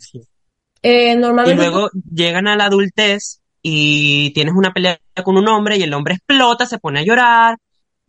eh, 0.81 1.17
normalmente... 1.17 1.61
Y 1.61 1.67
luego 1.67 1.89
llegan 2.09 2.47
a 2.47 2.55
la 2.55 2.65
adultez 2.65 3.41
y 3.61 4.31
tienes 4.31 4.55
una 4.55 4.71
pelea 4.71 4.97
con 5.21 5.35
un 5.35 5.49
hombre 5.49 5.75
y 5.75 5.83
el 5.83 5.93
hombre 5.93 6.13
explota, 6.13 6.65
se 6.65 6.79
pone 6.79 7.01
a 7.01 7.03
llorar, 7.03 7.57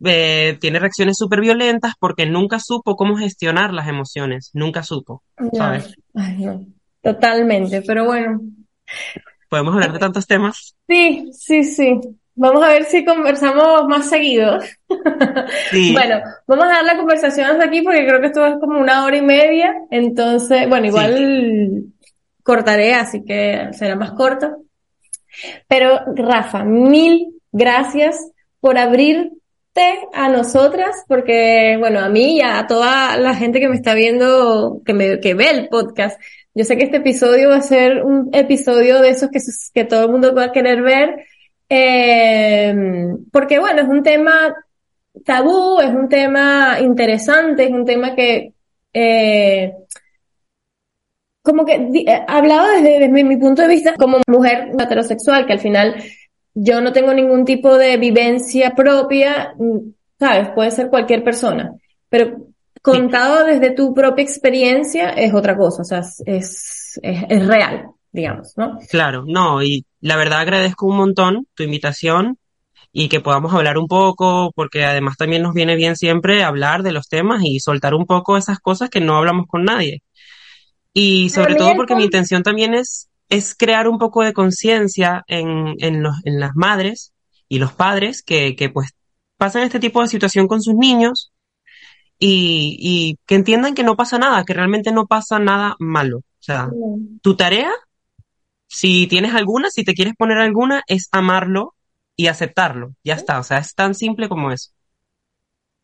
eh, 0.05 0.57
tiene 0.59 0.79
reacciones 0.79 1.17
súper 1.17 1.41
violentas 1.41 1.93
porque 1.99 2.25
nunca 2.25 2.59
supo 2.59 2.95
cómo 2.95 3.17
gestionar 3.17 3.73
las 3.73 3.87
emociones, 3.87 4.51
nunca 4.53 4.83
supo, 4.83 5.23
¿sabes? 5.53 5.95
Totalmente, 7.01 7.81
pero 7.81 8.05
bueno. 8.05 8.41
¿Podemos 9.49 9.73
hablar 9.73 9.93
de 9.93 9.99
tantos 9.99 10.27
temas? 10.27 10.75
Sí, 10.87 11.29
sí, 11.33 11.63
sí. 11.63 11.99
Vamos 12.35 12.63
a 12.63 12.69
ver 12.69 12.85
si 12.85 13.03
conversamos 13.03 13.85
más 13.87 14.09
seguido. 14.09 14.59
Sí. 15.71 15.93
bueno, 15.93 16.19
vamos 16.47 16.65
a 16.65 16.69
dar 16.69 16.83
la 16.83 16.97
conversación 16.97 17.49
hasta 17.49 17.65
aquí 17.65 17.81
porque 17.81 18.05
creo 18.05 18.19
que 18.19 18.27
esto 18.27 18.45
es 18.45 18.55
como 18.59 18.79
una 18.79 19.03
hora 19.03 19.17
y 19.17 19.21
media. 19.21 19.73
Entonces, 19.91 20.67
bueno, 20.67 20.87
igual 20.87 21.85
cortaré, 22.43 22.93
así 22.93 23.23
que 23.23 23.69
será 23.73 23.95
más 23.95 24.11
corto. 24.11 24.63
Pero 25.67 25.99
Rafa, 26.15 26.63
mil 26.63 27.35
gracias 27.51 28.31
por 28.59 28.77
abrirte 28.77 29.38
a 30.13 30.29
nosotras, 30.29 31.03
porque 31.07 31.77
bueno, 31.79 31.99
a 31.99 32.09
mí 32.09 32.37
y 32.37 32.41
a 32.41 32.65
toda 32.67 33.17
la 33.17 33.35
gente 33.35 33.59
que 33.59 33.69
me 33.69 33.75
está 33.75 33.93
viendo, 33.93 34.81
que 34.85 34.93
me, 34.93 35.19
que 35.19 35.33
ve 35.33 35.49
el 35.49 35.69
podcast, 35.69 36.19
yo 36.53 36.65
sé 36.65 36.77
que 36.77 36.85
este 36.85 36.97
episodio 36.97 37.49
va 37.49 37.57
a 37.57 37.61
ser 37.61 38.03
un 38.03 38.29
episodio 38.33 39.01
de 39.01 39.09
esos 39.09 39.29
que, 39.29 39.39
que 39.73 39.85
todo 39.85 40.05
el 40.05 40.11
mundo 40.11 40.33
va 40.35 40.45
a 40.45 40.51
querer 40.51 40.81
ver, 40.81 41.25
eh, 41.69 42.73
porque 43.31 43.59
bueno, 43.59 43.81
es 43.81 43.87
un 43.87 44.03
tema 44.03 44.53
tabú, 45.25 45.79
es 45.79 45.89
un 45.89 46.09
tema 46.09 46.79
interesante, 46.81 47.65
es 47.65 47.71
un 47.71 47.85
tema 47.85 48.15
que, 48.15 48.53
eh, 48.93 49.73
como 51.41 51.65
que 51.65 51.73
eh, 51.75 52.25
hablaba 52.27 52.71
desde, 52.71 52.99
desde, 52.99 53.23
mi 53.23 53.37
punto 53.37 53.61
de 53.61 53.67
vista 53.67 53.95
como 53.95 54.19
mujer 54.27 54.71
heterosexual, 54.79 55.45
que 55.45 55.53
al 55.53 55.59
final 55.59 55.95
yo 56.53 56.81
no 56.81 56.91
tengo 56.91 57.13
ningún 57.13 57.45
tipo 57.45 57.77
de 57.77 57.97
vivencia 57.97 58.75
propia, 58.75 59.55
sabes, 60.19 60.49
puede 60.49 60.71
ser 60.71 60.89
cualquier 60.89 61.23
persona, 61.23 61.73
pero 62.09 62.47
contado 62.81 63.45
desde 63.45 63.71
tu 63.71 63.93
propia 63.93 64.23
experiencia 64.23 65.09
es 65.09 65.33
otra 65.33 65.57
cosa, 65.57 65.81
o 65.81 65.85
sea, 65.85 65.99
es, 65.99 66.21
es, 66.25 66.99
es 67.03 67.47
real, 67.47 67.87
digamos, 68.11 68.53
¿no? 68.57 68.77
Claro, 68.89 69.23
no, 69.27 69.61
y 69.63 69.85
la 70.01 70.15
verdad 70.15 70.39
agradezco 70.39 70.87
un 70.87 70.97
montón 70.97 71.47
tu 71.53 71.63
invitación 71.63 72.37
y 72.91 73.07
que 73.07 73.19
podamos 73.19 73.53
hablar 73.53 73.77
un 73.77 73.87
poco, 73.87 74.51
porque 74.55 74.83
además 74.83 75.17
también 75.17 75.43
nos 75.43 75.53
viene 75.53 75.75
bien 75.75 75.95
siempre 75.95 76.43
hablar 76.43 76.83
de 76.83 76.91
los 76.91 77.07
temas 77.07 77.43
y 77.43 77.59
soltar 77.59 77.93
un 77.93 78.05
poco 78.05 78.37
esas 78.37 78.59
cosas 78.59 78.89
que 78.89 79.01
no 79.01 79.17
hablamos 79.17 79.45
con 79.47 79.63
nadie. 79.63 80.01
Y 80.93 81.29
sobre 81.29 81.55
todo 81.55 81.75
porque 81.75 81.95
mi 81.95 82.03
intención 82.03 82.41
también 82.41 82.73
es, 82.73 83.08
es 83.29 83.55
crear 83.55 83.87
un 83.87 83.99
poco 83.99 84.23
de 84.23 84.33
conciencia 84.33 85.23
en, 85.27 85.75
en, 85.79 86.03
los, 86.03 86.15
en 86.25 86.39
las 86.39 86.55
madres 86.55 87.13
y 87.47 87.59
los 87.59 87.73
padres 87.73 88.23
que, 88.23 88.55
que 88.55 88.69
pues 88.69 88.91
pasan 89.37 89.63
este 89.63 89.79
tipo 89.79 90.01
de 90.01 90.07
situación 90.07 90.47
con 90.47 90.61
sus 90.61 90.75
niños 90.75 91.31
y, 92.17 92.75
y 92.79 93.17
que 93.25 93.35
entiendan 93.35 93.75
que 93.75 93.83
no 93.83 93.95
pasa 93.95 94.17
nada, 94.17 94.43
que 94.43 94.53
realmente 94.53 94.91
no 94.91 95.07
pasa 95.07 95.39
nada 95.39 95.75
malo. 95.79 96.17
O 96.17 96.41
sea, 96.41 96.69
tu 97.21 97.35
tarea 97.35 97.71
si 98.69 99.07
tienes 99.07 99.33
alguna, 99.33 99.69
si 99.71 99.83
te 99.83 99.93
quieres 99.93 100.13
poner 100.15 100.37
alguna, 100.37 100.83
es 100.87 101.09
amarlo 101.11 101.75
y 102.15 102.27
aceptarlo. 102.27 102.93
Ya 103.03 103.15
está, 103.15 103.39
o 103.39 103.43
sea, 103.43 103.57
es 103.57 103.73
tan 103.73 103.95
simple 103.95 104.29
como 104.29 104.51
eso. 104.51 104.69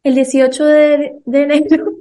El 0.03 0.15
18 0.15 0.65
de, 0.65 1.15
de 1.25 1.41
enero. 1.41 1.94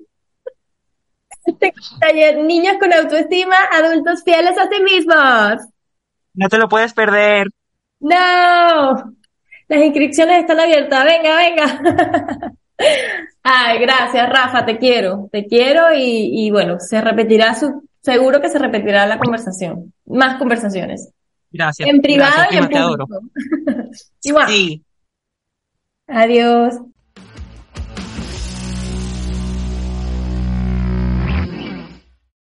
Taller 2.00 2.38
Niños 2.38 2.76
con 2.78 2.92
autoestima, 2.92 3.56
adultos 3.72 4.22
fieles 4.24 4.56
a 4.58 4.68
sí 4.68 4.82
mismos. 4.82 5.68
No 6.34 6.48
te 6.48 6.58
lo 6.58 6.68
puedes 6.68 6.92
perder. 6.92 7.48
No. 8.00 9.14
Las 9.68 9.80
inscripciones 9.82 10.40
están 10.40 10.60
abiertas. 10.60 11.04
Venga, 11.04 11.36
venga. 11.36 12.52
Ay, 13.42 13.78
gracias, 13.78 14.28
Rafa, 14.28 14.64
te 14.64 14.78
quiero. 14.78 15.28
Te 15.30 15.46
quiero 15.46 15.94
y, 15.94 16.46
y 16.46 16.50
bueno, 16.50 16.80
se 16.80 17.00
repetirá 17.00 17.54
su, 17.54 17.88
seguro 18.00 18.40
que 18.40 18.50
se 18.50 18.58
repetirá 18.58 19.06
la 19.06 19.18
conversación. 19.18 19.92
Más 20.06 20.38
conversaciones. 20.38 21.10
Gracias. 21.50 21.88
En 21.88 22.00
privado 22.00 22.42
y 22.50 22.56
en 22.56 22.68
público. 22.68 23.06
Igual. 24.22 24.48
Sí. 24.48 24.82
Adiós. 26.06 26.74